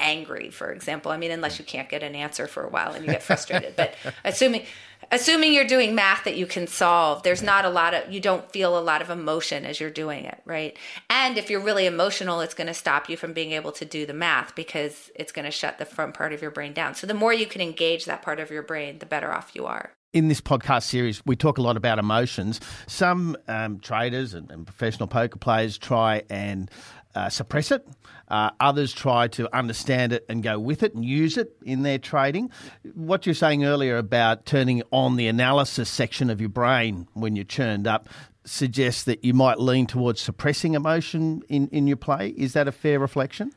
angry, 0.00 0.50
for 0.50 0.72
example. 0.72 1.12
I 1.12 1.16
mean, 1.16 1.30
unless 1.30 1.58
you 1.58 1.64
can't 1.64 1.88
get 1.88 2.02
an 2.02 2.14
answer 2.14 2.46
for 2.46 2.64
a 2.64 2.68
while 2.68 2.92
and 2.92 3.04
you 3.04 3.10
get 3.12 3.22
frustrated. 3.22 3.76
but 3.76 3.94
assuming 4.24 4.64
assuming 5.12 5.52
you're 5.52 5.66
doing 5.66 5.94
math 5.94 6.24
that 6.24 6.36
you 6.36 6.46
can 6.46 6.66
solve, 6.66 7.22
there's 7.22 7.42
not 7.42 7.64
a 7.64 7.70
lot 7.70 7.94
of 7.94 8.12
you 8.12 8.20
don't 8.20 8.50
feel 8.50 8.78
a 8.78 8.80
lot 8.80 9.02
of 9.02 9.10
emotion 9.10 9.64
as 9.64 9.80
you're 9.80 9.90
doing 9.90 10.24
it, 10.24 10.40
right? 10.44 10.76
And 11.08 11.38
if 11.38 11.50
you're 11.50 11.60
really 11.60 11.86
emotional, 11.86 12.40
it's 12.40 12.54
going 12.54 12.66
to 12.66 12.74
stop 12.74 13.08
you 13.08 13.16
from 13.16 13.32
being 13.32 13.52
able 13.52 13.72
to 13.72 13.84
do 13.84 14.06
the 14.06 14.14
math 14.14 14.54
because 14.54 15.10
it's 15.14 15.32
going 15.32 15.44
to 15.44 15.50
shut 15.50 15.78
the 15.78 15.84
front 15.84 16.14
part 16.14 16.32
of 16.32 16.42
your 16.42 16.50
brain 16.50 16.72
down. 16.72 16.94
So 16.94 17.06
the 17.06 17.14
more 17.14 17.32
you 17.32 17.46
can 17.46 17.60
engage 17.60 18.04
that 18.06 18.22
part 18.22 18.40
of 18.40 18.50
your 18.50 18.62
brain, 18.62 18.98
the 18.98 19.06
better 19.06 19.32
off 19.32 19.52
you 19.54 19.66
are 19.66 19.92
in 20.12 20.28
this 20.28 20.40
podcast 20.40 20.84
series, 20.84 21.24
we 21.24 21.36
talk 21.36 21.58
a 21.58 21.62
lot 21.62 21.76
about 21.76 21.98
emotions. 21.98 22.60
Some 22.88 23.36
um, 23.46 23.78
traders 23.78 24.34
and, 24.34 24.50
and, 24.50 24.66
professional 24.66 25.06
poker 25.06 25.38
players 25.38 25.78
try 25.78 26.24
and 26.28 26.70
uh, 27.14 27.28
suppress 27.28 27.70
it. 27.70 27.86
Uh, 28.28 28.50
others 28.60 28.92
try 28.92 29.26
to 29.28 29.54
understand 29.56 30.12
it 30.12 30.24
and 30.28 30.42
go 30.42 30.58
with 30.58 30.82
it 30.82 30.94
and 30.94 31.04
use 31.04 31.36
it 31.36 31.56
in 31.64 31.82
their 31.82 31.98
trading. 31.98 32.50
What 32.94 33.26
you're 33.26 33.34
saying 33.34 33.64
earlier 33.64 33.96
about 33.96 34.46
turning 34.46 34.82
on 34.90 35.16
the 35.16 35.26
analysis 35.26 35.88
section 35.88 36.30
of 36.30 36.40
your 36.40 36.50
brain 36.50 37.08
when 37.14 37.34
you're 37.34 37.44
churned 37.44 37.86
up 37.86 38.08
suggests 38.44 39.02
that 39.04 39.24
you 39.24 39.34
might 39.34 39.58
lean 39.58 39.86
towards 39.86 40.20
suppressing 40.20 40.74
emotion 40.74 41.42
in, 41.48 41.68
in 41.68 41.86
your 41.86 41.96
play. 41.96 42.28
Is 42.36 42.52
that 42.52 42.68
a 42.68 42.72
fair 42.72 42.98
reflection? 42.98 43.52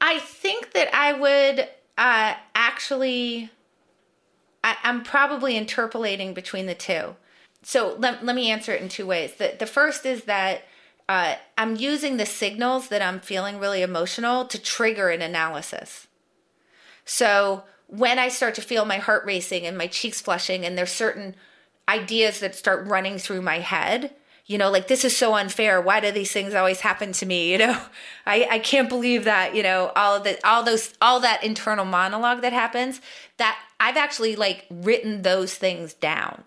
I 0.00 0.18
think 0.18 0.72
that 0.72 0.94
I 0.94 1.12
would 1.12 1.68
uh, 1.98 2.34
actually, 2.54 3.50
I, 4.64 4.76
I'm 4.82 5.02
probably 5.02 5.56
interpolating 5.56 6.34
between 6.34 6.66
the 6.66 6.74
two. 6.74 7.16
So 7.62 7.96
let, 7.98 8.24
let 8.24 8.36
me 8.36 8.50
answer 8.50 8.72
it 8.72 8.82
in 8.82 8.88
two 8.88 9.06
ways. 9.06 9.34
The, 9.34 9.56
the 9.58 9.66
first 9.66 10.06
is 10.06 10.24
that 10.24 10.62
uh, 11.08 11.36
I'm 11.56 11.76
using 11.76 12.16
the 12.16 12.26
signals 12.26 12.88
that 12.88 13.02
I'm 13.02 13.20
feeling 13.20 13.58
really 13.58 13.82
emotional 13.82 14.44
to 14.46 14.60
trigger 14.60 15.08
an 15.10 15.22
analysis. 15.22 16.06
So 17.04 17.64
when 17.86 18.18
I 18.18 18.28
start 18.28 18.54
to 18.56 18.62
feel 18.62 18.84
my 18.84 18.98
heart 18.98 19.24
racing 19.24 19.66
and 19.66 19.78
my 19.78 19.86
cheeks 19.86 20.20
flushing, 20.20 20.64
and 20.64 20.76
there's 20.76 20.90
certain 20.90 21.36
ideas 21.88 22.40
that 22.40 22.56
start 22.56 22.86
running 22.86 23.18
through 23.18 23.42
my 23.42 23.60
head, 23.60 24.14
you 24.46 24.58
know, 24.58 24.70
like 24.70 24.88
this 24.88 25.04
is 25.04 25.16
so 25.16 25.34
unfair. 25.34 25.80
Why 25.80 26.00
do 26.00 26.10
these 26.12 26.30
things 26.30 26.54
always 26.54 26.80
happen 26.80 27.12
to 27.12 27.26
me? 27.26 27.50
You 27.56 27.58
know, 27.58 27.80
I, 28.26 28.46
I 28.50 28.58
can't 28.58 28.88
believe 28.88 29.24
that, 29.24 29.54
you 29.54 29.62
know, 29.62 29.92
all 29.96 30.16
of 30.16 30.24
the 30.24 30.38
all 30.46 30.62
those 30.62 30.94
all 31.00 31.20
that 31.20 31.42
internal 31.42 31.84
monologue 31.84 32.42
that 32.42 32.52
happens, 32.52 33.00
that 33.38 33.58
I've 33.80 33.96
actually 33.96 34.36
like 34.36 34.66
written 34.70 35.22
those 35.22 35.54
things 35.54 35.94
down. 35.94 36.44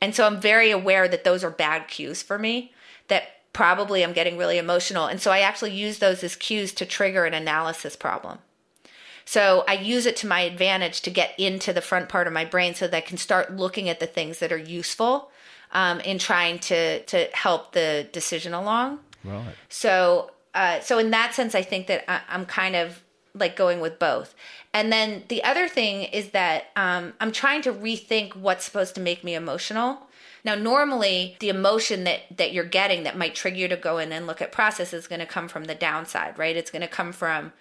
And 0.00 0.14
so 0.14 0.26
I'm 0.26 0.40
very 0.40 0.70
aware 0.70 1.08
that 1.08 1.24
those 1.24 1.42
are 1.42 1.50
bad 1.50 1.88
cues 1.88 2.22
for 2.22 2.38
me. 2.38 2.72
That 3.08 3.24
probably 3.54 4.04
I'm 4.04 4.12
getting 4.12 4.36
really 4.36 4.58
emotional. 4.58 5.06
And 5.06 5.18
so 5.18 5.30
I 5.30 5.38
actually 5.38 5.72
use 5.72 5.98
those 5.98 6.22
as 6.22 6.36
cues 6.36 6.74
to 6.74 6.84
trigger 6.84 7.24
an 7.24 7.32
analysis 7.32 7.96
problem. 7.96 8.40
So 9.24 9.64
I 9.66 9.74
use 9.74 10.04
it 10.04 10.16
to 10.16 10.26
my 10.26 10.40
advantage 10.40 11.00
to 11.02 11.10
get 11.10 11.38
into 11.38 11.72
the 11.72 11.80
front 11.80 12.10
part 12.10 12.26
of 12.26 12.34
my 12.34 12.44
brain 12.44 12.74
so 12.74 12.86
that 12.86 12.96
I 12.96 13.00
can 13.00 13.16
start 13.16 13.56
looking 13.56 13.88
at 13.88 14.00
the 14.00 14.06
things 14.06 14.40
that 14.40 14.52
are 14.52 14.58
useful 14.58 15.30
um, 15.72 16.00
in 16.00 16.18
trying 16.18 16.58
to 16.58 17.02
to 17.04 17.28
help 17.32 17.72
the 17.72 18.06
decision 18.12 18.52
along. 18.52 18.98
Right. 19.24 19.54
So 19.70 20.30
uh, 20.54 20.80
so 20.80 20.98
in 20.98 21.10
that 21.10 21.34
sense, 21.34 21.54
I 21.54 21.62
think 21.62 21.86
that 21.86 22.04
I, 22.08 22.20
I'm 22.28 22.44
kind 22.44 22.76
of 22.76 23.02
like 23.34 23.56
going 23.56 23.80
with 23.80 23.98
both. 23.98 24.34
And 24.72 24.92
then 24.92 25.24
the 25.28 25.42
other 25.42 25.68
thing 25.68 26.04
is 26.04 26.30
that 26.30 26.66
um, 26.76 27.14
I'm 27.20 27.32
trying 27.32 27.62
to 27.62 27.72
rethink 27.72 28.36
what's 28.36 28.64
supposed 28.64 28.94
to 28.96 29.00
make 29.00 29.24
me 29.24 29.34
emotional. 29.34 30.03
Now, 30.44 30.54
normally 30.54 31.36
the 31.40 31.48
emotion 31.48 32.04
that 32.04 32.36
that 32.36 32.52
you're 32.52 32.64
getting 32.64 33.04
that 33.04 33.16
might 33.16 33.34
trigger 33.34 33.56
you 33.56 33.68
to 33.68 33.76
go 33.76 33.98
in 33.98 34.12
and 34.12 34.26
look 34.26 34.42
at 34.42 34.52
process 34.52 34.92
is 34.92 35.06
going 35.06 35.20
to 35.20 35.26
come 35.26 35.48
from 35.48 35.64
the 35.64 35.74
downside, 35.74 36.38
right? 36.38 36.56
It's 36.56 36.70
going 36.70 36.82
to 36.82 36.88
come 36.88 37.12
from 37.12 37.52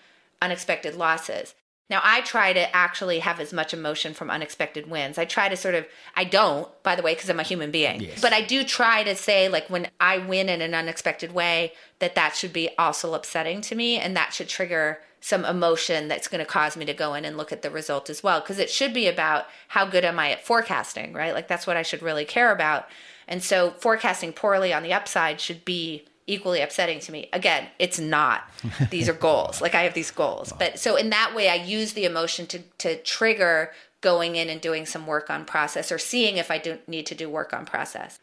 unexpected 0.42 0.96
losses. 0.96 1.56
Now, 1.94 2.02
I 2.04 2.22
try 2.22 2.54
to 2.54 2.76
actually 2.76 3.20
have 3.20 3.40
as 3.40 3.54
much 3.54 3.72
emotion 3.72 4.16
from 4.16 4.32
unexpected 4.32 4.90
wins. 4.90 5.20
I 5.20 5.26
try 5.26 5.48
to 5.48 5.56
sort 5.56 5.76
of, 5.76 5.86
I 6.16 6.24
don't, 6.24 6.68
by 6.82 6.96
the 6.96 7.04
way, 7.04 7.14
because 7.14 7.30
I'm 7.30 7.40
a 7.40 7.44
human 7.44 7.70
being, 7.70 8.02
yes. 8.02 8.20
but 8.20 8.34
I 8.34 8.42
do 8.42 8.64
try 8.64 9.04
to 9.04 9.16
say, 9.16 9.48
like, 9.48 9.70
when 9.70 9.90
I 10.00 10.18
win 10.18 10.50
in 10.50 10.64
an 10.64 10.74
unexpected 10.74 11.36
way, 11.36 11.74
that 12.00 12.16
that 12.16 12.36
should 12.36 12.52
be 12.52 12.72
also 12.80 13.14
upsetting 13.14 13.62
to 13.62 13.76
me 13.76 14.00
and 14.00 14.18
that 14.18 14.34
should 14.34 14.50
trigger 14.50 15.02
some 15.22 15.46
emotion 15.46 16.08
that's 16.08 16.28
going 16.28 16.44
to 16.44 16.52
cause 16.52 16.76
me 16.76 16.84
to 16.86 16.96
go 16.96 17.14
in 17.14 17.26
and 17.26 17.38
look 17.38 17.52
at 17.52 17.62
the 17.62 17.70
result 17.70 18.10
as 18.10 18.24
well 18.24 18.40
because 18.40 18.58
it 18.58 18.72
should 18.72 18.92
be 18.92 19.08
about 19.08 19.46
how 19.68 19.86
good 19.86 20.04
am 20.04 20.18
I 20.18 20.32
at 20.32 20.44
forecasting, 20.44 21.14
right? 21.14 21.36
Like 21.36 21.48
that's 21.48 21.68
what 21.68 21.78
I 21.78 21.84
should 21.84 22.02
really 22.02 22.26
care 22.26 22.52
about. 22.52 22.88
And 23.28 23.44
so 23.44 23.70
forecasting 23.70 24.34
poorly 24.34 24.74
on 24.74 24.82
the 24.82 24.94
upside 24.94 25.40
should 25.40 25.64
be 25.64 26.06
equally 26.28 26.62
upsetting 26.62 27.00
to 27.02 27.12
me. 27.12 27.30
Again, 27.34 27.68
it's 27.80 28.00
not. 28.00 28.50
These 28.90 29.10
are 29.10 29.14
goals. 29.14 29.62
Like 29.62 29.76
I 29.76 29.84
have 29.84 29.94
these 29.94 30.12
goals. 30.12 30.54
But 30.58 30.80
so 30.80 30.96
in 30.96 31.10
that 31.10 31.34
way 31.36 31.50
I 31.50 31.56
use 31.56 31.94
the 31.94 32.06
emotion 32.06 32.48
to 32.48 32.60
to 32.80 33.02
trigger 33.04 33.72
going 34.02 34.36
in 34.36 34.50
and 34.50 34.60
doing 34.62 34.86
some 34.86 35.08
work 35.08 35.30
on 35.30 35.46
process 35.46 35.92
or 35.92 35.98
seeing 35.98 36.38
if 36.38 36.52
I 36.52 36.58
do 36.58 36.78
need 36.88 37.06
to 37.08 37.16
do 37.16 37.30
work 37.30 37.54
on 37.54 37.66
process. 37.66 38.20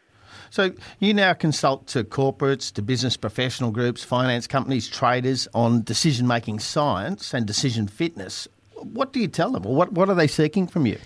So 0.51 0.73
you 0.99 1.15
now 1.15 1.33
consult 1.33 1.87
to 1.89 2.05
corporates, 2.05 2.73
to 2.75 2.83
business 2.83 3.17
professional 3.17 3.71
groups, 3.71 4.03
finance 4.03 4.47
companies, 4.47 4.89
traders 4.89 5.47
on 5.55 5.83
decision 5.83 6.27
making 6.27 6.59
science 6.59 7.33
and 7.33 7.47
decision 7.47 7.87
fitness. 7.87 8.49
What 8.75 9.13
do 9.13 9.21
you 9.21 9.29
tell 9.29 9.53
them, 9.53 9.67
or 9.67 9.75
what 9.75 9.93
what 9.93 10.09
are 10.09 10.15
they 10.15 10.27
seeking 10.27 10.67
from 10.67 10.87
you? 10.87 10.99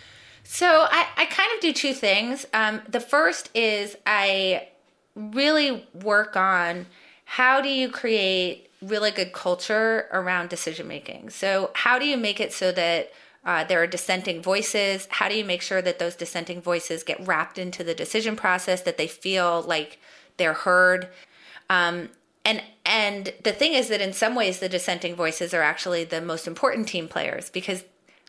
So 0.45 0.67
I, 0.67 1.07
I 1.17 1.25
kind 1.27 1.51
of 1.55 1.61
do 1.61 1.73
two 1.73 1.95
things. 1.95 2.47
Um, 2.53 2.83
the 2.89 3.01
first 3.01 3.51
is 3.55 3.97
I 4.07 4.69
really 5.15 5.87
work 5.95 6.37
on 6.37 6.87
how 7.25 7.61
do 7.61 7.69
you 7.69 7.89
create 7.89 8.71
really 8.83 9.11
good 9.11 9.33
culture 9.33 10.09
around 10.13 10.49
decision 10.49 10.87
making. 10.87 11.31
So 11.31 11.71
how 11.75 11.99
do 11.99 12.07
you 12.07 12.17
make 12.17 12.41
it 12.41 12.53
so 12.53 12.73
that 12.73 13.11
uh, 13.45 13.65
there 13.65 13.83
are 13.83 13.87
dissenting 13.87 14.43
voices. 14.43 15.07
How 15.11 15.29
do 15.29 15.37
you 15.37 15.45
make 15.45 15.61
sure 15.61 15.83
that 15.83 15.99
those 15.99 16.17
dissenting 16.17 16.63
voices 16.63 17.03
get 17.03 17.25
wrapped 17.27 17.59
into 17.59 17.85
the 17.85 17.95
decision 17.95 18.37
process, 18.37 18.81
that 18.83 18.97
they 18.97 19.07
feel 19.07 19.63
like 19.63 19.99
they're 20.39 20.55
heard? 20.55 21.09
Um, 21.69 22.09
and 22.45 22.63
and 22.87 23.33
the 23.43 23.53
thing 23.53 23.75
is 23.75 23.89
that 23.89 24.01
in 24.01 24.13
some 24.13 24.35
ways 24.35 24.59
the 24.59 24.69
dissenting 24.69 25.15
voices 25.15 25.55
are 25.55 25.63
actually 25.63 26.05
the 26.05 26.21
most 26.21 26.47
important 26.47 26.89
team 26.89 27.09
players 27.09 27.51
because 27.51 27.85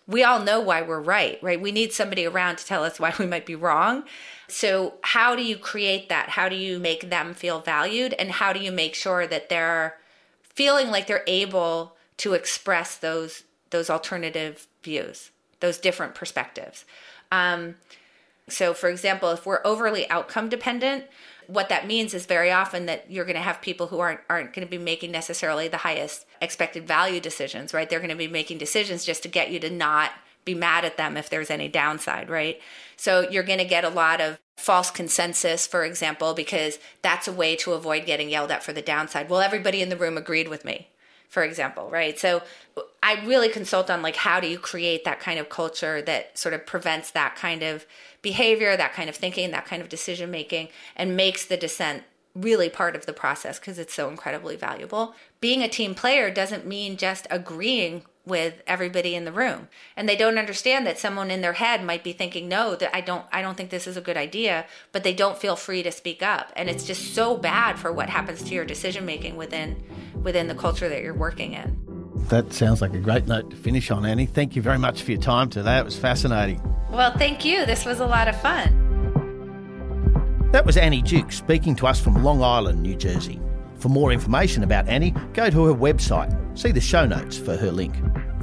we 0.08 0.24
all 0.24 0.40
know 0.40 0.60
why 0.60 0.82
we're 0.82 1.02
right, 1.02 1.40
right? 1.42 1.60
We 1.60 1.72
need 1.72 1.94
somebody 1.94 2.26
around 2.26 2.58
to 2.58 2.66
tell 2.66 2.84
us 2.84 3.00
why 3.00 3.14
we 3.20 3.26
might 3.26 3.46
be 3.46 3.56
wrong. 3.56 4.04
So, 4.48 4.96
how 5.02 5.36
do 5.36 5.44
you 5.44 5.58
create 5.58 6.10
that? 6.10 6.30
How 6.30 6.50
do 6.50 6.56
you 6.56 6.80
make 6.80 7.10
them 7.10 7.34
feel 7.34 7.60
valued? 7.60 8.14
And 8.14 8.32
how 8.32 8.54
do 8.54 8.60
you 8.60 8.72
make 8.72 8.94
sure 8.94 9.26
that 9.26 9.50
they're 9.50 9.98
feeling 10.44 10.90
like 10.90 11.08
they're 11.08 11.24
able 11.28 11.96
to 12.18 12.34
express 12.34 12.96
those 12.96 13.44
those 13.72 13.90
alternative 13.90 14.68
views, 14.84 15.32
those 15.60 15.78
different 15.78 16.16
perspectives. 16.16 16.86
Um, 17.32 17.76
so, 18.48 18.74
for 18.74 18.90
example, 18.90 19.32
if 19.32 19.46
we're 19.46 19.62
overly 19.66 20.10
outcome 20.10 20.50
dependent, 20.50 21.06
what 21.48 21.70
that 21.70 21.88
means 21.88 22.14
is 22.14 22.26
very 22.26 22.52
often 22.52 22.86
that 22.86 23.10
you're 23.10 23.26
going 23.26 23.36
to 23.36 23.42
have 23.42 23.62
people 23.62 23.88
who 23.88 24.00
aren't 24.00 24.20
aren't 24.30 24.54
going 24.54 24.66
to 24.66 24.70
be 24.70 24.78
making 24.78 25.12
necessarily 25.12 25.68
the 25.68 25.78
highest 25.78 26.26
expected 26.42 26.88
value 26.88 27.20
decisions, 27.20 27.74
right? 27.74 27.90
They're 27.90 28.00
going 28.00 28.10
to 28.10 28.16
be 28.16 28.28
making 28.28 28.58
decisions 28.58 29.06
just 29.06 29.24
to 29.24 29.30
get 29.30 29.52
you 29.52 29.60
to 29.60 29.70
not 29.70 30.12
be 30.44 30.54
mad 30.54 30.86
at 30.86 30.98
them 30.98 31.18
if 31.18 31.30
there's 31.30 31.50
any 31.50 31.68
downside, 31.68 32.30
right? 32.30 32.60
So 32.98 33.28
you're 33.30 33.44
going 33.44 33.60
to 33.60 33.66
get 33.66 33.84
a 33.84 33.90
lot 33.90 34.22
of 34.22 34.40
false 34.58 34.92
consensus, 34.92 35.66
for 35.66 35.84
example, 35.84 36.34
because 36.34 36.80
that's 37.02 37.28
a 37.28 37.34
way 37.34 37.56
to 37.58 37.74
avoid 37.74 38.06
getting 38.06 38.30
yelled 38.30 38.52
at 38.52 38.64
for 38.64 38.72
the 38.72 38.82
downside. 38.82 39.30
Well, 39.30 39.42
everybody 39.42 39.82
in 39.82 39.90
the 39.90 39.98
room 39.98 40.18
agreed 40.18 40.48
with 40.48 40.64
me 40.64 40.90
for 41.36 41.44
example, 41.44 41.90
right? 41.90 42.18
So 42.18 42.44
I 43.04 43.22
really 43.26 43.50
consult 43.50 43.90
on 43.90 44.02
like 44.02 44.16
how 44.16 44.40
do 44.40 44.48
you 44.48 44.58
create 44.58 45.04
that 45.04 45.20
kind 45.20 45.38
of 45.38 45.50
culture 45.50 46.02
that 46.04 46.38
sort 46.38 46.54
of 46.54 46.66
prevents 46.66 47.12
that 47.12 47.36
kind 47.36 47.62
of 47.62 47.86
behavior, 48.26 48.76
that 48.76 48.92
kind 48.94 49.08
of 49.08 49.16
thinking, 49.16 49.52
that 49.52 49.68
kind 49.68 49.84
of 49.84 49.88
decision 49.88 50.32
making, 50.32 50.68
and 50.96 51.16
makes 51.16 51.46
the 51.46 51.56
dissent 51.56 52.04
really 52.34 52.70
part 52.70 52.96
of 52.96 53.06
the 53.06 53.14
process 53.14 53.60
because 53.60 53.78
it's 53.78 53.94
so 53.94 54.10
incredibly 54.10 54.56
valuable. 54.56 55.14
Being 55.40 55.62
a 55.62 55.70
team 55.70 55.94
player 55.94 56.32
doesn't 56.32 56.66
mean 56.66 56.98
just 56.98 57.28
agreeing 57.30 58.02
with 58.26 58.64
everybody 58.66 59.14
in 59.14 59.24
the 59.24 59.32
room 59.32 59.68
and 59.96 60.10
they 60.10 60.16
don't 60.16 60.40
understand 60.40 60.88
that 60.88 60.98
someone 60.98 61.30
in 61.30 61.42
their 61.42 61.54
head 61.54 61.84
might 61.84 62.04
be 62.04 62.12
thinking 62.12 62.48
no 62.48 62.76
that 62.76 62.94
I 62.94 63.00
don't 63.00 63.24
I 63.32 63.44
don't 63.44 63.56
think 63.56 63.70
this 63.70 63.86
is 63.86 63.98
a 63.98 64.02
good 64.02 64.18
idea 64.18 64.66
but 64.92 65.04
they 65.04 65.14
don't 65.14 65.38
feel 65.38 65.56
free 65.56 65.84
to 65.84 65.92
speak 65.92 66.24
up 66.24 66.52
and 66.56 66.68
it's 66.68 66.86
just 66.86 67.14
so 67.14 67.38
bad 67.38 67.78
for 67.78 67.94
what 67.94 68.10
happens 68.10 68.42
to 68.42 68.56
your 68.56 68.66
decision 68.66 69.06
making 69.06 69.36
within 69.38 69.76
within 70.24 70.48
the 70.48 70.56
culture 70.56 70.90
that 70.90 71.04
you're 71.04 71.14
working 71.14 71.54
in. 71.54 71.80
That 72.30 72.52
sounds 72.52 72.82
like 72.82 72.96
a 72.96 73.00
great 73.00 73.28
note 73.28 73.52
to 73.52 73.56
finish 73.56 73.92
on 73.92 74.08
Annie. 74.08 74.26
Thank 74.26 74.56
you 74.56 74.64
very 74.64 74.80
much 74.80 75.04
for 75.04 75.12
your 75.12 75.22
time 75.22 75.52
today. 75.52 75.78
It 75.78 75.86
was 75.86 75.96
fascinating. 75.96 76.75
Well, 76.96 77.12
thank 77.18 77.44
you. 77.44 77.66
This 77.66 77.84
was 77.84 78.00
a 78.00 78.06
lot 78.06 78.30
of 78.30 78.40
fun. 78.42 78.82
That 80.54 80.66
was 80.66 80.78
Annie 80.78 81.02
Duke 81.02 81.34
speaking 81.34 81.76
to 81.76 81.88
us 81.88 82.00
from 82.00 82.24
Long 82.24 82.42
Island, 82.42 82.82
New 82.82 82.96
Jersey. 82.96 83.42
For 83.80 83.90
more 83.90 84.14
information 84.14 84.64
about 84.64 84.88
Annie, 84.88 85.14
go 85.34 85.50
to 85.50 85.66
her 85.66 85.74
website. 85.74 86.32
See 86.58 86.72
the 86.72 86.80
show 86.80 87.06
notes 87.06 87.38
for 87.38 87.58
her 87.58 87.70
link. 87.70 87.94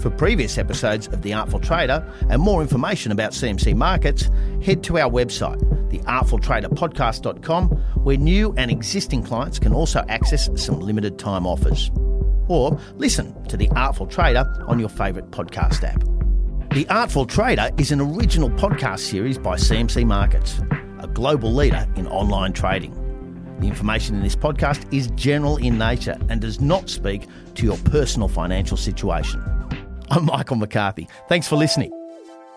For 0.00 0.11
previous 0.11 0.59
episodes 0.59 1.09
of 1.09 1.22
The 1.22 1.32
Artful 1.32 1.61
Trader 1.61 2.07
and 2.28 2.42
more 2.42 2.61
information 2.61 3.11
about 3.11 3.32
CMC 3.32 3.74
markets, 3.74 4.28
head 4.62 4.82
to 4.84 4.98
our 4.98 5.11
website, 5.11 5.59
theartfultraderpodcast.com, 5.90 7.68
where 8.05 8.18
new 8.18 8.53
and 8.59 8.70
existing 8.70 9.22
clients 9.22 9.59
can 9.59 9.72
also 9.72 10.05
access 10.11 10.50
some 10.62 10.78
limited 10.78 11.18
time 11.18 11.46
offers. 11.46 11.90
Or 12.48 12.78
listen 12.96 13.42
to 13.44 13.57
The 13.57 13.70
Artful 13.70 14.09
Trader 14.09 14.44
on 14.68 14.78
your 14.78 14.90
favourite 14.90 15.30
podcast 15.30 15.84
app. 15.84 16.11
The 16.72 16.88
Artful 16.88 17.26
Trader 17.26 17.68
is 17.76 17.92
an 17.92 18.00
original 18.00 18.48
podcast 18.48 19.00
series 19.00 19.36
by 19.36 19.56
CMC 19.56 20.06
Markets, 20.06 20.58
a 21.00 21.06
global 21.06 21.52
leader 21.52 21.86
in 21.96 22.06
online 22.06 22.54
trading. 22.54 22.94
The 23.60 23.66
information 23.66 24.16
in 24.16 24.22
this 24.22 24.34
podcast 24.34 24.90
is 24.90 25.08
general 25.08 25.58
in 25.58 25.76
nature 25.76 26.16
and 26.30 26.40
does 26.40 26.62
not 26.62 26.88
speak 26.88 27.26
to 27.56 27.66
your 27.66 27.76
personal 27.76 28.26
financial 28.26 28.78
situation. 28.78 29.44
I'm 30.10 30.24
Michael 30.24 30.56
McCarthy. 30.56 31.08
Thanks 31.28 31.46
for 31.46 31.56
listening. 31.56 31.92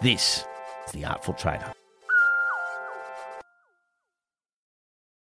This 0.02 0.46
is 0.86 0.94
The 0.94 1.04
Artful 1.04 1.34
Trader. 1.34 1.74